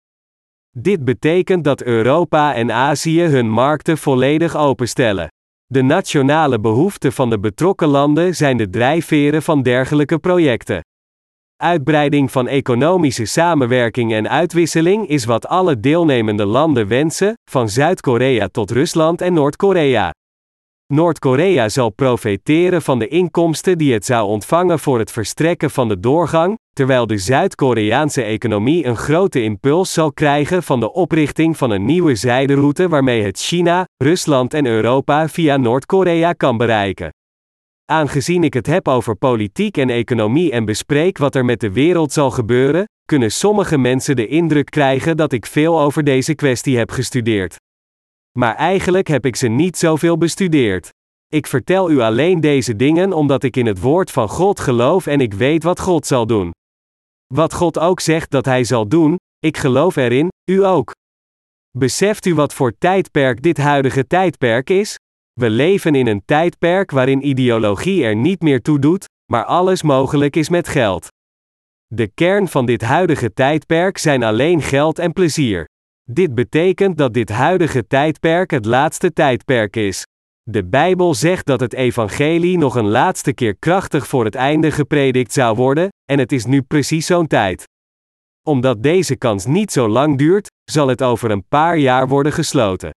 Dit 0.78 1.06
betekent 1.06 1.64
dat 1.64 1.82
Europa 1.82 2.54
en 2.54 2.72
Azië 2.72 3.22
hun 3.22 3.50
markten 3.50 3.98
volledig 3.98 4.56
openstellen. 4.56 5.28
De 5.66 5.82
nationale 5.82 6.60
behoeften 6.60 7.14
van 7.14 7.30
de 7.30 7.40
betrokken 7.40 7.88
landen 7.88 8.36
zijn 8.36 8.58
de 8.58 8.70
drijfveren 8.70 9.42
van 9.42 9.62
dergelijke 9.62 10.20
projecten. 10.20 10.82
Uitbreiding 11.56 12.32
van 12.32 12.48
economische 12.48 13.26
samenwerking 13.26 14.14
en 14.14 14.30
uitwisseling 14.30 15.08
is 15.08 15.26
wat 15.26 15.48
alle 15.48 15.80
deelnemende 15.80 16.46
landen 16.46 16.88
wensen, 16.88 17.34
van 17.50 17.70
Zuid-Korea 17.70 18.48
tot 18.48 18.72
Rusland 18.72 19.22
en 19.22 19.34
Noord-Korea. 19.34 20.12
Noord-Korea 20.94 21.70
zal 21.70 21.90
profiteren 21.90 22.82
van 22.82 23.00
de 23.00 23.08
inkomsten 23.08 23.78
die 23.78 23.94
het 23.94 24.06
zou 24.06 24.28
ontvangen 24.28 24.80
voor 24.80 25.00
het 25.00 25.12
verstrekken 25.12 25.72
van 25.72 25.88
de 25.88 26.00
doorgang, 26.00 26.58
terwijl 26.74 27.08
de 27.08 27.18
Zuid-Koreaanse 27.18 28.24
economie 28.24 28.86
een 28.86 28.96
grote 28.96 29.42
impuls 29.42 29.94
zal 29.94 30.14
krijgen 30.14 30.64
van 30.64 30.80
de 30.80 30.94
oprichting 30.94 31.58
van 31.58 31.70
een 31.70 31.86
nieuwe 31.86 32.16
zijderoute 32.16 32.88
waarmee 32.90 33.24
het 33.24 33.40
China, 33.40 33.88
Rusland 34.04 34.54
en 34.54 34.66
Europa 34.66 35.30
via 35.30 35.58
Noord-Korea 35.58 36.34
kan 36.34 36.58
bereiken. 36.58 37.10
Aangezien 37.86 38.44
ik 38.44 38.54
het 38.54 38.68
heb 38.68 38.88
over 38.88 39.16
politiek 39.16 39.78
en 39.78 39.90
economie 39.90 40.52
en 40.52 40.66
bespreek 40.66 41.18
wat 41.18 41.36
er 41.36 41.46
met 41.46 41.60
de 41.60 41.72
wereld 41.72 42.12
zal 42.12 42.32
gebeuren, 42.32 42.86
kunnen 43.06 43.32
sommige 43.32 43.78
mensen 43.78 44.16
de 44.16 44.28
indruk 44.28 44.70
krijgen 44.70 45.18
dat 45.18 45.32
ik 45.32 45.46
veel 45.46 45.80
over 45.80 46.04
deze 46.04 46.36
kwestie 46.36 46.78
heb 46.78 46.92
gestudeerd. 46.92 47.58
Maar 48.38 48.56
eigenlijk 48.56 49.08
heb 49.08 49.26
ik 49.26 49.36
ze 49.36 49.48
niet 49.48 49.78
zoveel 49.78 50.18
bestudeerd. 50.18 50.90
Ik 51.28 51.48
vertel 51.48 51.92
u 51.92 52.00
alleen 52.00 52.40
deze 52.40 52.76
dingen 52.76 53.14
omdat 53.14 53.44
ik 53.44 53.56
in 53.56 53.66
het 53.66 53.80
woord 53.80 54.12
van 54.12 54.30
God 54.30 54.60
geloof 54.60 55.08
en 55.08 55.22
ik 55.22 55.34
weet 55.34 55.64
wat 55.64 55.80
God 55.80 56.06
zal 56.06 56.28
doen. 56.28 56.52
Wat 57.34 57.54
God 57.54 57.80
ook 57.80 58.00
zegt 58.00 58.32
dat 58.32 58.46
Hij 58.46 58.64
zal 58.64 58.88
doen, 58.88 59.16
ik 59.40 59.58
geloof 59.58 59.96
erin, 59.96 60.30
u 60.52 60.66
ook. 60.66 60.92
Beseft 61.78 62.26
u 62.26 62.36
wat 62.36 62.54
voor 62.54 62.78
tijdperk 62.78 63.42
dit 63.42 63.58
huidige 63.58 64.08
tijdperk 64.08 64.70
is? 64.70 64.96
We 65.34 65.50
leven 65.50 65.96
in 65.96 66.08
een 66.08 66.26
tijdperk 66.26 66.92
waarin 66.92 67.28
ideologie 67.28 68.04
er 68.04 68.16
niet 68.16 68.42
meer 68.42 68.62
toe 68.62 68.80
doet, 68.80 69.06
maar 69.32 69.46
alles 69.46 69.82
mogelijk 69.82 70.36
is 70.36 70.50
met 70.50 70.68
geld. 70.68 71.08
De 71.88 72.08
kern 72.08 72.48
van 72.48 72.66
dit 72.66 72.82
huidige 72.82 73.34
tijdperk 73.34 73.98
zijn 73.98 74.24
alleen 74.24 74.62
geld 74.62 75.00
en 75.00 75.14
plezier. 75.14 75.66
Dit 76.12 76.36
betekent 76.36 76.98
dat 76.98 77.14
dit 77.14 77.30
huidige 77.30 77.88
tijdperk 77.88 78.52
het 78.52 78.66
laatste 78.66 79.14
tijdperk 79.14 79.76
is. 79.76 80.04
De 80.44 80.66
Bijbel 80.66 81.14
zegt 81.14 81.46
dat 81.46 81.60
het 81.60 81.74
evangelie 81.74 82.58
nog 82.58 82.76
een 82.76 82.88
laatste 82.88 83.34
keer 83.34 83.56
krachtig 83.56 84.08
voor 84.08 84.26
het 84.26 84.36
einde 84.36 84.72
gepredikt 84.72 85.34
zou 85.34 85.56
worden, 85.56 85.90
en 86.12 86.20
het 86.20 86.32
is 86.32 86.46
nu 86.46 86.62
precies 86.62 87.06
zo'n 87.06 87.28
tijd. 87.28 87.64
Omdat 88.48 88.84
deze 88.84 89.16
kans 89.16 89.46
niet 89.46 89.72
zo 89.72 89.88
lang 89.88 90.18
duurt, 90.18 90.48
zal 90.72 90.88
het 90.88 91.04
over 91.04 91.32
een 91.32 91.48
paar 91.48 91.78
jaar 91.78 92.08
worden 92.08 92.32
gesloten. 92.32 92.90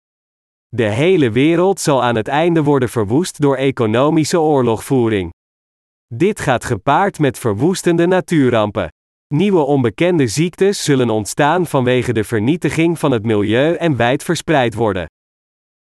De 0.68 0.88
hele 0.88 1.30
wereld 1.30 1.80
zal 1.80 2.02
aan 2.02 2.16
het 2.16 2.28
einde 2.28 2.62
worden 2.62 2.88
verwoest 2.88 3.40
door 3.40 3.56
economische 3.56 4.40
oorlogvoering. 4.40 5.30
Dit 6.14 6.40
gaat 6.40 6.64
gepaard 6.64 7.18
met 7.18 7.38
verwoestende 7.38 8.06
natuurrampen. 8.06 8.88
Nieuwe 9.34 9.60
onbekende 9.60 10.26
ziektes 10.26 10.84
zullen 10.84 11.10
ontstaan 11.10 11.66
vanwege 11.66 12.12
de 12.12 12.24
vernietiging 12.24 12.98
van 12.98 13.10
het 13.10 13.24
milieu 13.24 13.74
en 13.74 13.96
wijd 13.96 14.22
verspreid 14.22 14.74
worden. 14.74 15.06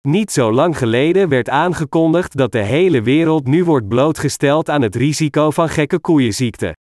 Niet 0.07 0.31
zo 0.31 0.51
lang 0.51 0.77
geleden 0.77 1.29
werd 1.29 1.49
aangekondigd 1.49 2.37
dat 2.37 2.51
de 2.51 2.59
hele 2.59 3.01
wereld 3.01 3.47
nu 3.47 3.63
wordt 3.63 3.87
blootgesteld 3.87 4.69
aan 4.69 4.81
het 4.81 4.95
risico 4.95 5.51
van 5.51 5.69
gekke 5.69 5.99
koeienziekte. 5.99 6.75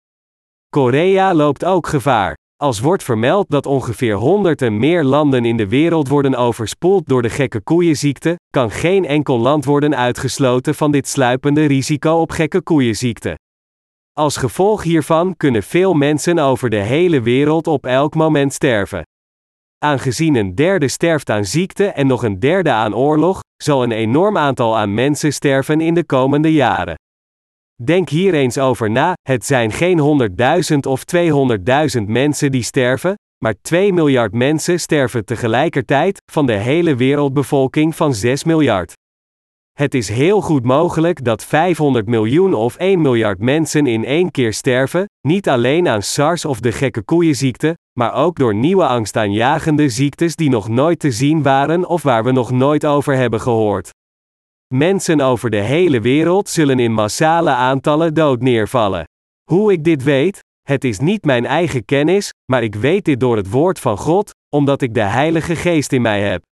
Korea 0.69 1.33
loopt 1.33 1.65
ook 1.65 1.87
gevaar. 1.87 2.37
Als 2.55 2.79
wordt 2.79 3.03
vermeld 3.03 3.49
dat 3.49 3.65
ongeveer 3.65 4.15
100 4.15 4.61
en 4.61 4.77
meer 4.77 5.03
landen 5.03 5.45
in 5.45 5.57
de 5.57 5.67
wereld 5.67 6.07
worden 6.07 6.35
overspoeld 6.35 7.07
door 7.07 7.21
de 7.21 7.29
gekke 7.29 7.61
koeienziekte, 7.61 8.35
kan 8.49 8.71
geen 8.71 9.05
enkel 9.05 9.39
land 9.39 9.65
worden 9.65 9.95
uitgesloten 9.95 10.75
van 10.75 10.91
dit 10.91 11.07
sluipende 11.07 11.65
risico 11.65 12.13
op 12.13 12.31
gekke 12.31 12.61
koeienziekte. 12.61 13.37
Als 14.19 14.37
gevolg 14.37 14.83
hiervan 14.83 15.37
kunnen 15.37 15.63
veel 15.63 15.93
mensen 15.93 16.39
over 16.39 16.69
de 16.69 16.77
hele 16.77 17.21
wereld 17.21 17.67
op 17.67 17.85
elk 17.85 18.15
moment 18.15 18.53
sterven. 18.53 19.03
Aangezien 19.77 20.35
een 20.35 20.55
derde 20.55 20.87
sterft 20.87 21.29
aan 21.29 21.45
ziekte 21.45 21.85
en 21.85 22.07
nog 22.07 22.23
een 22.23 22.39
derde 22.39 22.71
aan 22.71 22.95
oorlog, 22.95 23.39
zal 23.63 23.83
een 23.83 23.91
enorm 23.91 24.37
aantal 24.37 24.77
aan 24.77 24.93
mensen 24.93 25.33
sterven 25.33 25.81
in 25.81 25.93
de 25.93 26.03
komende 26.05 26.53
jaren. 26.53 26.95
Denk 27.83 28.09
hier 28.09 28.33
eens 28.33 28.57
over 28.57 28.91
na: 28.91 29.13
het 29.21 29.45
zijn 29.45 29.71
geen 29.71 30.29
100.000 30.71 30.77
of 30.79 31.03
200.000 31.97 32.01
mensen 32.05 32.51
die 32.51 32.63
sterven, 32.63 33.13
maar 33.43 33.55
2 33.61 33.93
miljard 33.93 34.33
mensen 34.33 34.79
sterven 34.79 35.25
tegelijkertijd, 35.25 36.21
van 36.31 36.45
de 36.45 36.53
hele 36.53 36.95
wereldbevolking 36.95 37.95
van 37.95 38.13
6 38.13 38.43
miljard. 38.43 38.93
Het 39.73 39.93
is 39.93 40.09
heel 40.09 40.41
goed 40.41 40.63
mogelijk 40.63 41.23
dat 41.23 41.43
500 41.43 42.07
miljoen 42.07 42.53
of 42.53 42.75
1 42.75 43.01
miljard 43.01 43.39
mensen 43.39 43.87
in 43.87 44.05
één 44.05 44.31
keer 44.31 44.53
sterven, 44.53 45.05
niet 45.27 45.49
alleen 45.49 45.87
aan 45.87 46.01
SARS 46.01 46.45
of 46.45 46.59
de 46.59 46.71
gekke 46.71 47.01
koeienziekte, 47.01 47.77
maar 47.99 48.13
ook 48.13 48.37
door 48.37 48.55
nieuwe 48.55 48.87
angstaanjagende 48.87 49.89
ziektes 49.89 50.35
die 50.35 50.49
nog 50.49 50.67
nooit 50.67 50.99
te 50.99 51.11
zien 51.11 51.41
waren 51.43 51.87
of 51.87 52.03
waar 52.03 52.23
we 52.23 52.31
nog 52.31 52.51
nooit 52.51 52.85
over 52.85 53.15
hebben 53.15 53.41
gehoord. 53.41 53.89
Mensen 54.73 55.21
over 55.21 55.49
de 55.49 55.61
hele 55.61 56.01
wereld 56.01 56.49
zullen 56.49 56.79
in 56.79 56.93
massale 56.93 57.51
aantallen 57.51 58.13
dood 58.13 58.41
neervallen. 58.41 59.07
Hoe 59.51 59.71
ik 59.71 59.83
dit 59.83 60.03
weet? 60.03 60.39
Het 60.61 60.83
is 60.83 60.99
niet 60.99 61.25
mijn 61.25 61.45
eigen 61.45 61.85
kennis, 61.85 62.33
maar 62.51 62.63
ik 62.63 62.75
weet 62.75 63.05
dit 63.05 63.19
door 63.19 63.37
het 63.37 63.49
woord 63.49 63.79
van 63.79 63.97
God, 63.97 64.31
omdat 64.49 64.81
ik 64.81 64.93
de 64.93 65.01
Heilige 65.01 65.55
Geest 65.55 65.91
in 65.91 66.01
mij 66.01 66.21
heb. 66.21 66.43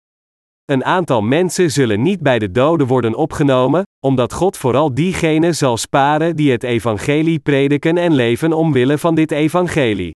Een 0.71 0.85
aantal 0.85 1.23
mensen 1.23 1.71
zullen 1.71 2.03
niet 2.03 2.21
bij 2.21 2.39
de 2.39 2.51
doden 2.51 2.87
worden 2.87 3.15
opgenomen, 3.15 3.83
omdat 4.07 4.33
God 4.33 4.57
vooral 4.57 4.95
diegenen 4.95 5.55
zal 5.55 5.77
sparen 5.77 6.37
die 6.37 6.53
het 6.53 6.63
evangelie 6.63 7.39
prediken 7.39 7.97
en 7.97 8.13
leven 8.13 8.53
omwille 8.53 8.99
van 8.99 9.15
dit 9.15 9.31
evangelie. 9.31 10.15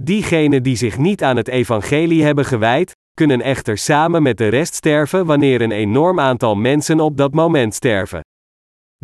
Diegenen 0.00 0.62
die 0.62 0.76
zich 0.76 0.98
niet 0.98 1.22
aan 1.22 1.36
het 1.36 1.48
evangelie 1.48 2.22
hebben 2.22 2.44
gewijd, 2.44 2.92
kunnen 3.14 3.40
echter 3.40 3.78
samen 3.78 4.22
met 4.22 4.38
de 4.38 4.48
rest 4.48 4.74
sterven 4.74 5.26
wanneer 5.26 5.60
een 5.60 5.72
enorm 5.72 6.20
aantal 6.20 6.54
mensen 6.54 7.00
op 7.00 7.16
dat 7.16 7.34
moment 7.34 7.74
sterven. 7.74 8.20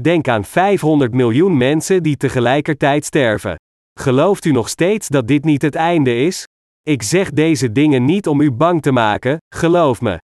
Denk 0.00 0.28
aan 0.28 0.44
500 0.44 1.12
miljoen 1.12 1.56
mensen 1.56 2.02
die 2.02 2.16
tegelijkertijd 2.16 3.04
sterven. 3.04 3.56
Gelooft 4.00 4.44
u 4.44 4.52
nog 4.52 4.68
steeds 4.68 5.08
dat 5.08 5.28
dit 5.28 5.44
niet 5.44 5.62
het 5.62 5.74
einde 5.74 6.16
is? 6.16 6.44
Ik 6.82 7.02
zeg 7.02 7.30
deze 7.30 7.72
dingen 7.72 8.04
niet 8.04 8.26
om 8.26 8.40
u 8.40 8.50
bang 8.50 8.82
te 8.82 8.92
maken, 8.92 9.36
geloof 9.54 10.00
me. 10.00 10.22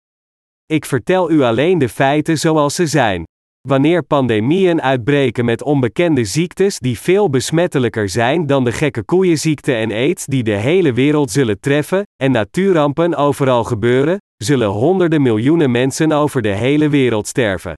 Ik 0.68 0.86
vertel 0.86 1.32
u 1.32 1.42
alleen 1.42 1.78
de 1.78 1.90
feiten 1.90 2.38
zoals 2.38 2.76
ze 2.76 2.88
zijn. 2.88 3.24
Wanneer 3.68 4.04
pandemieën 4.04 4.82
uitbreken 4.82 5.46
met 5.46 5.64
onbekende 5.64 6.26
ziektes 6.26 6.80
die 6.80 7.00
veel 7.00 7.30
besmettelijker 7.30 8.10
zijn 8.10 8.48
dan 8.48 8.64
de 8.64 8.72
gekke 8.72 9.04
koeienziekte 9.04 9.74
en 9.74 9.92
aids 9.92 10.26
die 10.26 10.44
de 10.44 10.56
hele 10.56 10.94
wereld 10.94 11.32
zullen 11.32 11.60
treffen, 11.60 12.04
en 12.24 12.32
natuurrampen 12.32 13.16
overal 13.16 13.64
gebeuren, 13.64 14.18
zullen 14.44 14.68
honderden 14.68 15.22
miljoenen 15.22 15.72
mensen 15.72 16.12
over 16.12 16.42
de 16.42 16.56
hele 16.56 16.90
wereld 16.90 17.28
sterven. 17.28 17.74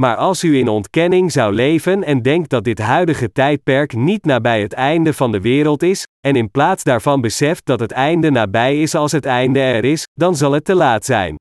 Maar 0.00 0.16
als 0.16 0.44
u 0.44 0.58
in 0.58 0.68
ontkenning 0.68 1.32
zou 1.32 1.54
leven 1.54 2.04
en 2.04 2.22
denkt 2.22 2.50
dat 2.50 2.64
dit 2.64 2.78
huidige 2.78 3.32
tijdperk 3.32 3.94
niet 3.94 4.24
nabij 4.24 4.62
het 4.62 4.72
einde 4.72 5.12
van 5.12 5.32
de 5.32 5.40
wereld 5.40 5.82
is, 5.82 6.06
en 6.26 6.36
in 6.36 6.50
plaats 6.50 6.84
daarvan 6.84 7.20
beseft 7.20 7.64
dat 7.64 7.80
het 7.80 7.92
einde 7.92 8.30
nabij 8.30 8.82
is 8.82 8.94
als 8.94 9.12
het 9.12 9.24
einde 9.24 9.60
er 9.60 9.84
is, 9.84 10.04
dan 10.14 10.36
zal 10.36 10.52
het 10.52 10.64
te 10.64 10.74
laat 10.74 11.04
zijn. 11.04 11.36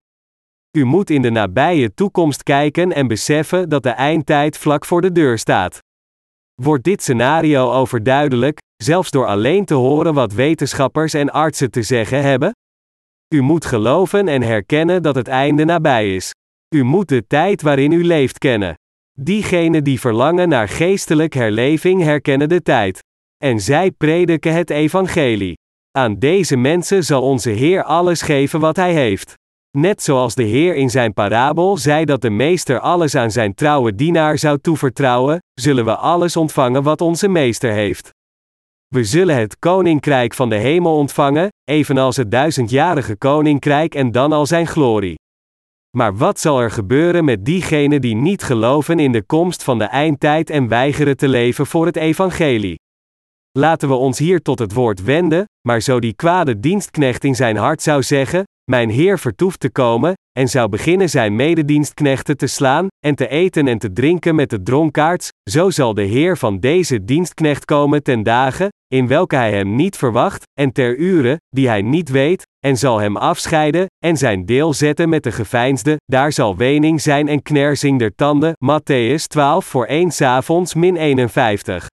U 0.78 0.86
moet 0.86 1.10
in 1.10 1.22
de 1.22 1.30
nabije 1.30 1.94
toekomst 1.94 2.44
kijken 2.44 2.94
en 2.94 3.08
beseffen 3.08 3.70
dat 3.70 3.84
de 3.84 3.90
eindtijd 3.90 4.58
vlak 4.58 4.86
voor 4.86 5.02
de 5.02 5.12
deur 5.12 5.38
staat. 5.38 5.80
Wordt 6.62 6.84
dit 6.84 7.02
scenario 7.02 7.72
overduidelijk, 7.72 8.60
zelfs 8.84 9.12
door 9.12 9.26
alleen 9.26 9.66
te 9.66 9.74
horen 9.74 10.14
wat 10.14 10.34
wetenschappers 10.34 11.14
en 11.14 11.32
artsen 11.32 11.72
te 11.72 11.82
zeggen 11.82 12.22
hebben? 12.22 12.52
U 13.36 13.42
moet 13.42 13.66
geloven 13.66 14.28
en 14.28 14.42
herkennen 14.42 15.04
dat 15.04 15.16
het 15.16 15.28
einde 15.28 15.66
nabij 15.66 16.16
is. 16.16 16.32
U 16.76 16.84
moet 16.84 17.08
de 17.08 17.28
tijd 17.28 17.62
waarin 17.62 17.92
u 17.92 18.04
leeft 18.04 18.38
kennen. 18.38 18.76
Diegenen 19.20 19.84
die 19.84 20.00
verlangen 20.00 20.50
naar 20.50 20.70
geestelijk 20.70 21.34
herleving 21.34 22.04
herkennen 22.04 22.50
de 22.50 22.62
tijd. 22.62 23.00
En 23.44 23.60
zij 23.60 23.92
prediken 23.92 24.54
het 24.54 24.70
evangelie. 24.70 25.54
Aan 25.92 26.20
deze 26.20 26.56
mensen 26.56 27.04
zal 27.04 27.22
onze 27.22 27.50
Heer 27.50 27.84
alles 27.84 28.22
geven 28.22 28.60
wat 28.60 28.76
Hij 28.76 28.94
heeft. 28.94 29.34
Net 29.78 30.04
zoals 30.04 30.36
de 30.36 30.44
Heer 30.44 30.76
in 30.76 30.90
zijn 30.90 31.14
parabel 31.14 31.78
zei 31.78 32.06
dat 32.06 32.22
de 32.22 32.30
meester 32.30 32.80
alles 32.80 33.16
aan 33.16 33.32
zijn 33.32 33.54
trouwe 33.54 33.96
dienaar 33.96 34.38
zou 34.38 34.60
toevertrouwen, 34.62 35.40
zullen 35.54 35.86
we 35.86 35.96
alles 35.96 36.36
ontvangen 36.36 36.84
wat 36.84 37.02
onze 37.02 37.28
meester 37.28 37.72
heeft. 37.72 38.10
We 38.88 39.04
zullen 39.04 39.36
het 39.36 39.60
koninkrijk 39.60 40.34
van 40.34 40.50
de 40.50 40.56
hemel 40.56 40.96
ontvangen, 40.96 41.50
evenals 41.64 42.16
het 42.16 42.32
duizendjarige 42.32 43.18
koninkrijk 43.18 43.96
en 43.96 44.12
dan 44.12 44.32
al 44.32 44.46
zijn 44.46 44.68
glorie. 44.68 45.16
Maar 45.98 46.16
wat 46.16 46.40
zal 46.40 46.60
er 46.60 46.72
gebeuren 46.72 47.26
met 47.26 47.46
diegenen 47.46 48.02
die 48.02 48.16
niet 48.16 48.44
geloven 48.44 49.00
in 49.00 49.12
de 49.12 49.24
komst 49.24 49.64
van 49.64 49.78
de 49.78 49.86
eindtijd 49.86 50.50
en 50.50 50.68
weigeren 50.68 51.18
te 51.18 51.28
leven 51.28 51.66
voor 51.66 51.86
het 51.86 51.96
evangelie? 51.96 52.80
Laten 53.52 53.88
we 53.88 53.96
ons 53.96 54.20
hier 54.20 54.42
tot 54.42 54.60
het 54.60 54.74
woord 54.74 55.04
wenden, 55.04 55.46
maar 55.68 55.82
zo 55.82 56.00
die 56.00 56.14
kwade 56.14 56.60
dienstknecht 56.60 57.24
in 57.24 57.36
zijn 57.36 57.58
hart 57.58 57.82
zou 57.82 58.04
zeggen: 58.04 58.44
Mijn 58.72 58.90
Heer 58.90 59.20
vertoeft 59.20 59.60
te 59.60 59.70
komen, 59.70 60.14
en 60.40 60.48
zou 60.48 60.70
beginnen 60.70 61.10
zijn 61.10 61.36
mededienstknechten 61.36 62.38
te 62.38 62.48
slaan, 62.48 62.88
en 63.06 63.16
te 63.16 63.28
eten 63.28 63.68
en 63.68 63.78
te 63.78 63.94
drinken 63.94 64.36
met 64.36 64.50
de 64.50 64.64
dronkaards, 64.64 65.30
zo 65.50 65.70
zal 65.70 65.94
de 65.94 66.02
Heer 66.02 66.38
van 66.38 66.60
deze 66.60 67.04
dienstknecht 67.04 67.66
komen 67.66 68.04
ten 68.04 68.24
dagen, 68.24 68.70
in 68.88 69.08
welke 69.08 69.36
hij 69.36 69.52
hem 69.52 69.76
niet 69.76 69.98
verwacht, 69.98 70.44
en 70.60 70.72
ter 70.72 70.98
uren, 70.98 71.38
die 71.50 71.68
hij 71.68 71.82
niet 71.82 72.10
weet, 72.10 72.44
en 72.66 72.78
zal 72.78 73.00
hem 73.00 73.18
afscheiden, 73.18 73.86
en 74.06 74.18
zijn 74.18 74.46
deel 74.46 74.74
zetten 74.74 75.10
met 75.10 75.24
de 75.24 75.32
geveinsde, 75.32 75.96
daar 76.06 76.32
zal 76.32 76.58
wening 76.58 77.02
zijn 77.02 77.28
en 77.28 77.42
knersing 77.42 78.00
der 78.00 78.16
tanden, 78.16 78.54
Matthäus 78.66 79.24
12 79.28 79.66
voor 79.66 79.86
1 79.86 80.12
avonds 80.22 80.74
min 80.74 80.96
51. 80.96 81.88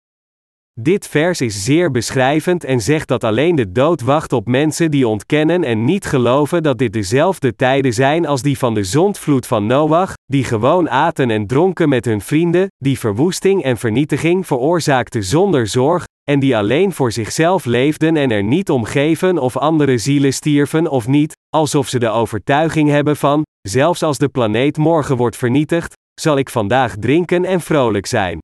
Dit 0.81 1.09
vers 1.09 1.41
is 1.41 1.65
zeer 1.65 1.91
beschrijvend 1.91 2.65
en 2.65 2.81
zegt 2.81 3.09
dat 3.09 3.25
alleen 3.25 3.55
de 3.55 3.73
dood 3.73 4.01
wacht 4.01 4.33
op 4.33 4.47
mensen 4.47 4.91
die 4.91 5.09
ontkennen 5.09 5.65
en 5.65 5.85
niet 5.85 6.07
geloven 6.07 6.63
dat 6.63 6.79
dit 6.79 6.93
dezelfde 6.93 7.57
tijden 7.57 7.93
zijn 7.93 8.27
als 8.27 8.43
die 8.43 8.59
van 8.59 8.75
de 8.75 8.85
zondvloed 8.85 9.47
van 9.47 9.67
Noach, 9.67 10.13
die 10.27 10.45
gewoon 10.45 10.91
aten 10.91 11.31
en 11.31 11.47
dronken 11.47 11.89
met 11.89 12.05
hun 12.05 12.21
vrienden, 12.21 12.67
die 12.77 12.99
verwoesting 12.99 13.63
en 13.63 13.77
vernietiging 13.77 14.47
veroorzaakte 14.47 15.23
zonder 15.23 15.67
zorg, 15.67 16.05
en 16.31 16.41
die 16.41 16.57
alleen 16.57 16.93
voor 16.93 17.13
zichzelf 17.13 17.65
leefden 17.65 18.17
en 18.17 18.31
er 18.31 18.45
niet 18.45 18.71
om 18.71 18.85
geven 18.85 19.39
of 19.39 19.57
andere 19.57 19.99
zielen 19.99 20.33
stierven 20.33 20.91
of 20.91 21.07
niet, 21.07 21.33
alsof 21.57 21.89
ze 21.89 21.99
de 21.99 22.09
overtuiging 22.09 22.89
hebben 22.89 23.17
van, 23.17 23.43
zelfs 23.69 24.03
als 24.03 24.19
de 24.19 24.29
planeet 24.29 24.77
morgen 24.77 25.17
wordt 25.17 25.37
vernietigd, 25.37 25.93
zal 26.21 26.39
ik 26.39 26.51
vandaag 26.51 26.95
drinken 26.97 27.45
en 27.45 27.61
vrolijk 27.61 28.07
zijn. 28.07 28.39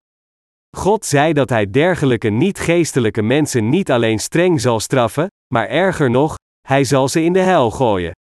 God 0.77 1.05
zei 1.05 1.33
dat 1.33 1.49
hij 1.49 1.71
dergelijke 1.71 2.29
niet-geestelijke 2.29 3.23
mensen 3.23 3.69
niet 3.69 3.91
alleen 3.91 4.19
streng 4.19 4.61
zal 4.61 4.81
straffen, 4.81 5.27
maar 5.55 5.69
erger 5.69 6.11
nog, 6.11 6.35
hij 6.61 6.85
zal 6.85 7.09
ze 7.09 7.23
in 7.23 7.33
de 7.33 7.39
hel 7.39 7.71
gooien. 7.71 8.13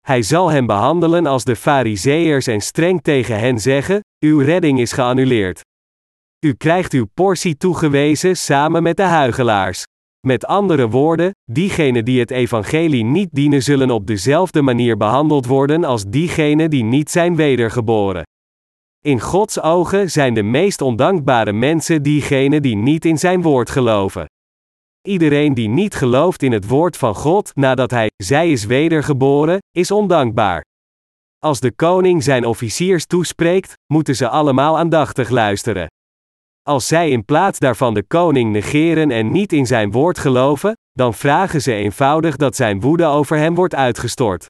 Hij 0.00 0.22
zal 0.22 0.50
hen 0.50 0.66
behandelen 0.66 1.26
als 1.26 1.44
de 1.44 1.56
Fariseërs 1.56 2.46
en 2.46 2.60
streng 2.60 3.02
tegen 3.02 3.38
hen 3.38 3.58
zeggen: 3.60 4.00
Uw 4.24 4.38
redding 4.38 4.80
is 4.80 4.92
geannuleerd. 4.92 5.60
U 6.46 6.54
krijgt 6.54 6.92
uw 6.92 7.06
portie 7.14 7.56
toegewezen 7.56 8.36
samen 8.36 8.82
met 8.82 8.96
de 8.96 9.02
huigelaars. 9.02 9.84
Met 10.26 10.46
andere 10.46 10.88
woorden, 10.88 11.30
diegenen 11.44 12.04
die 12.04 12.20
het 12.20 12.30
evangelie 12.30 13.04
niet 13.04 13.28
dienen 13.32 13.62
zullen 13.62 13.90
op 13.90 14.06
dezelfde 14.06 14.62
manier 14.62 14.96
behandeld 14.96 15.46
worden 15.46 15.84
als 15.84 16.04
diegenen 16.04 16.70
die 16.70 16.84
niet 16.84 17.10
zijn 17.10 17.36
wedergeboren. 17.36 18.22
In 19.04 19.20
Gods 19.20 19.60
ogen 19.60 20.10
zijn 20.10 20.34
de 20.34 20.42
meest 20.42 20.80
ondankbare 20.80 21.52
mensen 21.52 22.02
diegenen 22.02 22.62
die 22.62 22.76
niet 22.76 23.04
in 23.04 23.18
zijn 23.18 23.42
woord 23.42 23.70
geloven. 23.70 24.24
Iedereen 25.08 25.54
die 25.54 25.68
niet 25.68 25.94
gelooft 25.94 26.42
in 26.42 26.52
het 26.52 26.66
woord 26.66 26.96
van 26.96 27.14
God 27.14 27.54
nadat 27.54 27.90
hij, 27.90 28.10
zij 28.16 28.50
is 28.50 28.64
wedergeboren, 28.64 29.58
is 29.70 29.90
ondankbaar. 29.90 30.64
Als 31.38 31.60
de 31.60 31.72
koning 31.72 32.22
zijn 32.22 32.44
officiers 32.44 33.06
toespreekt, 33.06 33.72
moeten 33.92 34.16
ze 34.16 34.28
allemaal 34.28 34.78
aandachtig 34.78 35.28
luisteren. 35.28 35.86
Als 36.62 36.86
zij 36.86 37.10
in 37.10 37.24
plaats 37.24 37.58
daarvan 37.58 37.94
de 37.94 38.02
koning 38.02 38.52
negeren 38.52 39.10
en 39.10 39.32
niet 39.32 39.52
in 39.52 39.66
zijn 39.66 39.90
woord 39.90 40.18
geloven, 40.18 40.72
dan 40.92 41.14
vragen 41.14 41.62
ze 41.62 41.72
eenvoudig 41.72 42.36
dat 42.36 42.56
zijn 42.56 42.80
woede 42.80 43.04
over 43.04 43.36
hem 43.36 43.54
wordt 43.54 43.74
uitgestort. 43.74 44.46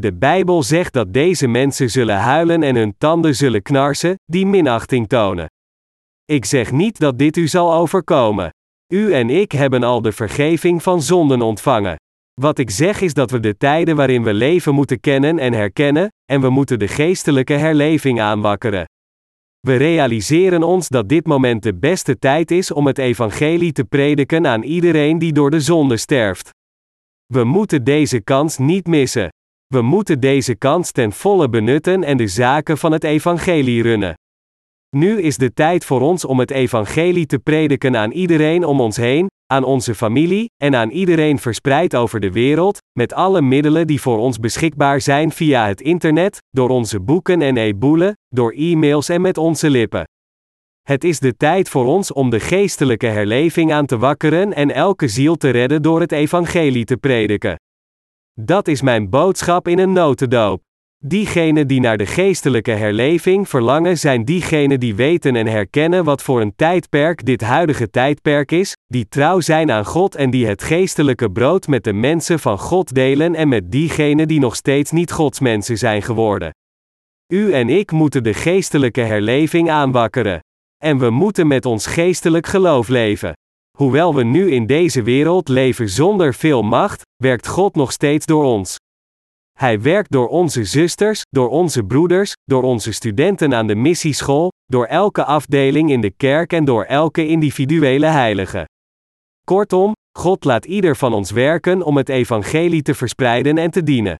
De 0.00 0.14
Bijbel 0.14 0.62
zegt 0.62 0.92
dat 0.92 1.12
deze 1.12 1.46
mensen 1.46 1.90
zullen 1.90 2.16
huilen 2.16 2.62
en 2.62 2.76
hun 2.76 2.94
tanden 2.98 3.34
zullen 3.34 3.62
knarsen, 3.62 4.14
die 4.24 4.46
minachting 4.46 5.08
tonen. 5.08 5.46
Ik 6.24 6.44
zeg 6.44 6.72
niet 6.72 6.98
dat 6.98 7.18
dit 7.18 7.36
u 7.36 7.48
zal 7.48 7.74
overkomen. 7.74 8.50
U 8.92 9.12
en 9.12 9.30
ik 9.30 9.52
hebben 9.52 9.82
al 9.82 10.02
de 10.02 10.12
vergeving 10.12 10.82
van 10.82 11.02
zonden 11.02 11.42
ontvangen. 11.42 11.96
Wat 12.40 12.58
ik 12.58 12.70
zeg 12.70 13.00
is 13.00 13.14
dat 13.14 13.30
we 13.30 13.40
de 13.40 13.56
tijden 13.56 13.96
waarin 13.96 14.22
we 14.22 14.34
leven 14.34 14.74
moeten 14.74 15.00
kennen 15.00 15.38
en 15.38 15.52
herkennen, 15.52 16.08
en 16.24 16.40
we 16.40 16.50
moeten 16.50 16.78
de 16.78 16.88
geestelijke 16.88 17.54
herleving 17.54 18.20
aanwakkeren. 18.20 18.84
We 19.60 19.76
realiseren 19.76 20.62
ons 20.62 20.88
dat 20.88 21.08
dit 21.08 21.26
moment 21.26 21.62
de 21.62 21.74
beste 21.74 22.18
tijd 22.18 22.50
is 22.50 22.72
om 22.72 22.86
het 22.86 22.98
evangelie 22.98 23.72
te 23.72 23.84
prediken 23.84 24.46
aan 24.46 24.62
iedereen 24.62 25.18
die 25.18 25.32
door 25.32 25.50
de 25.50 25.60
zonde 25.60 25.96
sterft. 25.96 26.50
We 27.26 27.44
moeten 27.44 27.84
deze 27.84 28.20
kans 28.20 28.58
niet 28.58 28.86
missen. 28.86 29.28
We 29.74 29.82
moeten 29.82 30.20
deze 30.20 30.54
kans 30.54 30.90
ten 30.92 31.12
volle 31.12 31.48
benutten 31.48 32.04
en 32.04 32.16
de 32.16 32.26
zaken 32.26 32.78
van 32.78 32.92
het 32.92 33.04
evangelie 33.04 33.82
runnen. 33.82 34.14
Nu 34.96 35.20
is 35.20 35.36
de 35.36 35.52
tijd 35.52 35.84
voor 35.84 36.00
ons 36.00 36.24
om 36.24 36.38
het 36.38 36.50
evangelie 36.50 37.26
te 37.26 37.38
prediken 37.38 37.96
aan 37.96 38.10
iedereen 38.10 38.64
om 38.64 38.80
ons 38.80 38.96
heen, 38.96 39.26
aan 39.46 39.64
onze 39.64 39.94
familie 39.94 40.50
en 40.56 40.74
aan 40.74 40.90
iedereen 40.90 41.38
verspreid 41.38 41.94
over 41.94 42.20
de 42.20 42.32
wereld, 42.32 42.78
met 42.98 43.12
alle 43.12 43.42
middelen 43.42 43.86
die 43.86 44.00
voor 44.00 44.18
ons 44.18 44.38
beschikbaar 44.38 45.00
zijn 45.00 45.32
via 45.32 45.66
het 45.66 45.80
internet, 45.80 46.38
door 46.50 46.68
onze 46.68 47.00
boeken 47.00 47.42
en 47.42 47.56
e-boelen, 47.56 48.12
door 48.28 48.52
e-mails 48.52 49.08
en 49.08 49.20
met 49.20 49.38
onze 49.38 49.70
lippen. 49.70 50.04
Het 50.82 51.04
is 51.04 51.18
de 51.18 51.36
tijd 51.36 51.68
voor 51.68 51.86
ons 51.86 52.12
om 52.12 52.30
de 52.30 52.40
geestelijke 52.40 53.06
herleving 53.06 53.72
aan 53.72 53.86
te 53.86 53.98
wakkeren 53.98 54.52
en 54.52 54.70
elke 54.70 55.08
ziel 55.08 55.36
te 55.36 55.50
redden 55.50 55.82
door 55.82 56.00
het 56.00 56.12
evangelie 56.12 56.84
te 56.84 56.96
prediken. 56.96 57.56
Dat 58.40 58.68
is 58.68 58.82
mijn 58.82 59.10
boodschap 59.10 59.68
in 59.68 59.78
een 59.78 59.92
notendoop. 59.92 60.62
Diegenen 60.98 61.66
die 61.66 61.80
naar 61.80 61.96
de 61.96 62.06
geestelijke 62.06 62.70
herleving 62.70 63.48
verlangen 63.48 63.98
zijn 63.98 64.24
diegenen 64.24 64.80
die 64.80 64.94
weten 64.94 65.36
en 65.36 65.46
herkennen 65.46 66.04
wat 66.04 66.22
voor 66.22 66.40
een 66.40 66.54
tijdperk 66.56 67.24
dit 67.24 67.40
huidige 67.40 67.90
tijdperk 67.90 68.52
is, 68.52 68.76
die 68.86 69.08
trouw 69.08 69.40
zijn 69.40 69.70
aan 69.70 69.84
God 69.84 70.14
en 70.14 70.30
die 70.30 70.46
het 70.46 70.62
geestelijke 70.62 71.30
brood 71.30 71.66
met 71.66 71.84
de 71.84 71.92
mensen 71.92 72.38
van 72.38 72.58
God 72.58 72.94
delen 72.94 73.34
en 73.34 73.48
met 73.48 73.70
diegenen 73.70 74.28
die 74.28 74.40
nog 74.40 74.56
steeds 74.56 74.90
niet 74.90 75.12
Godsmensen 75.12 75.78
zijn 75.78 76.02
geworden. 76.02 76.50
U 77.32 77.52
en 77.52 77.68
ik 77.68 77.92
moeten 77.92 78.22
de 78.22 78.34
geestelijke 78.34 79.00
herleving 79.00 79.70
aanwakkeren. 79.70 80.40
En 80.84 80.98
we 80.98 81.10
moeten 81.10 81.46
met 81.46 81.66
ons 81.66 81.86
geestelijk 81.86 82.46
geloof 82.46 82.88
leven. 82.88 83.32
Hoewel 83.78 84.14
we 84.14 84.24
nu 84.24 84.50
in 84.50 84.66
deze 84.66 85.02
wereld 85.02 85.48
leven 85.48 85.88
zonder 85.88 86.34
veel 86.34 86.62
macht, 86.62 87.02
werkt 87.16 87.46
God 87.46 87.74
nog 87.74 87.92
steeds 87.92 88.26
door 88.26 88.44
ons. 88.44 88.76
Hij 89.58 89.80
werkt 89.80 90.10
door 90.10 90.28
onze 90.28 90.64
zusters, 90.64 91.22
door 91.28 91.48
onze 91.48 91.84
broeders, 91.84 92.32
door 92.44 92.62
onze 92.62 92.92
studenten 92.92 93.54
aan 93.54 93.66
de 93.66 93.74
missieschool, 93.74 94.48
door 94.64 94.86
elke 94.86 95.24
afdeling 95.24 95.90
in 95.90 96.00
de 96.00 96.10
kerk 96.10 96.52
en 96.52 96.64
door 96.64 96.84
elke 96.84 97.26
individuele 97.26 98.06
heilige. 98.06 98.64
Kortom, 99.44 99.92
God 100.18 100.44
laat 100.44 100.64
ieder 100.64 100.96
van 100.96 101.12
ons 101.12 101.30
werken 101.30 101.82
om 101.82 101.96
het 101.96 102.08
evangelie 102.08 102.82
te 102.82 102.94
verspreiden 102.94 103.58
en 103.58 103.70
te 103.70 103.82
dienen. 103.82 104.16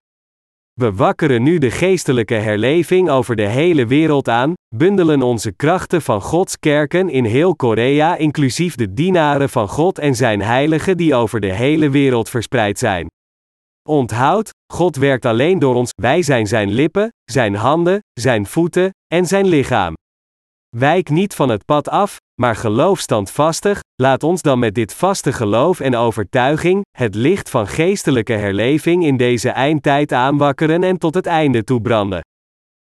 We 0.79 0.93
wakkeren 0.93 1.43
nu 1.43 1.57
de 1.57 1.71
geestelijke 1.71 2.33
herleving 2.33 3.09
over 3.09 3.35
de 3.35 3.47
hele 3.47 3.85
wereld 3.85 4.29
aan, 4.29 4.53
bundelen 4.75 5.21
onze 5.21 5.51
krachten 5.51 6.01
van 6.01 6.21
Gods 6.21 6.59
kerken 6.59 7.09
in 7.09 7.25
heel 7.25 7.55
Korea, 7.55 8.15
inclusief 8.15 8.75
de 8.75 8.93
dienaren 8.93 9.49
van 9.49 9.67
God 9.67 9.99
en 9.99 10.15
zijn 10.15 10.41
heiligen 10.41 10.97
die 10.97 11.15
over 11.15 11.39
de 11.39 11.53
hele 11.53 11.89
wereld 11.89 12.29
verspreid 12.29 12.79
zijn. 12.79 13.07
Onthoud, 13.89 14.49
God 14.73 14.95
werkt 14.95 15.25
alleen 15.25 15.59
door 15.59 15.75
ons, 15.75 15.91
wij 15.95 16.21
zijn 16.21 16.47
zijn 16.47 16.71
lippen, 16.71 17.13
zijn 17.31 17.55
handen, 17.55 17.99
zijn 18.13 18.45
voeten 18.45 18.89
en 19.07 19.25
zijn 19.25 19.47
lichaam. 19.47 19.93
Wijk 20.77 21.09
niet 21.09 21.35
van 21.35 21.49
het 21.49 21.65
pad 21.65 21.89
af, 21.89 22.17
maar 22.41 22.55
geloof 22.55 22.99
standvastig, 22.99 23.79
laat 23.95 24.23
ons 24.23 24.41
dan 24.41 24.59
met 24.59 24.75
dit 24.75 24.93
vaste 24.93 25.33
geloof 25.33 25.79
en 25.79 25.95
overtuiging, 25.95 26.85
het 26.97 27.15
licht 27.15 27.49
van 27.49 27.67
geestelijke 27.67 28.33
herleving 28.33 29.05
in 29.05 29.17
deze 29.17 29.49
eindtijd 29.49 30.11
aanwakkeren 30.11 30.83
en 30.83 30.97
tot 30.97 31.13
het 31.13 31.25
einde 31.25 31.63
toe 31.63 31.81
branden. 31.81 32.21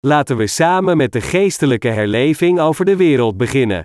Laten 0.00 0.36
we 0.36 0.46
samen 0.46 0.96
met 0.96 1.12
de 1.12 1.20
geestelijke 1.20 1.88
herleving 1.88 2.60
over 2.60 2.84
de 2.84 2.96
wereld 2.96 3.36
beginnen. 3.36 3.82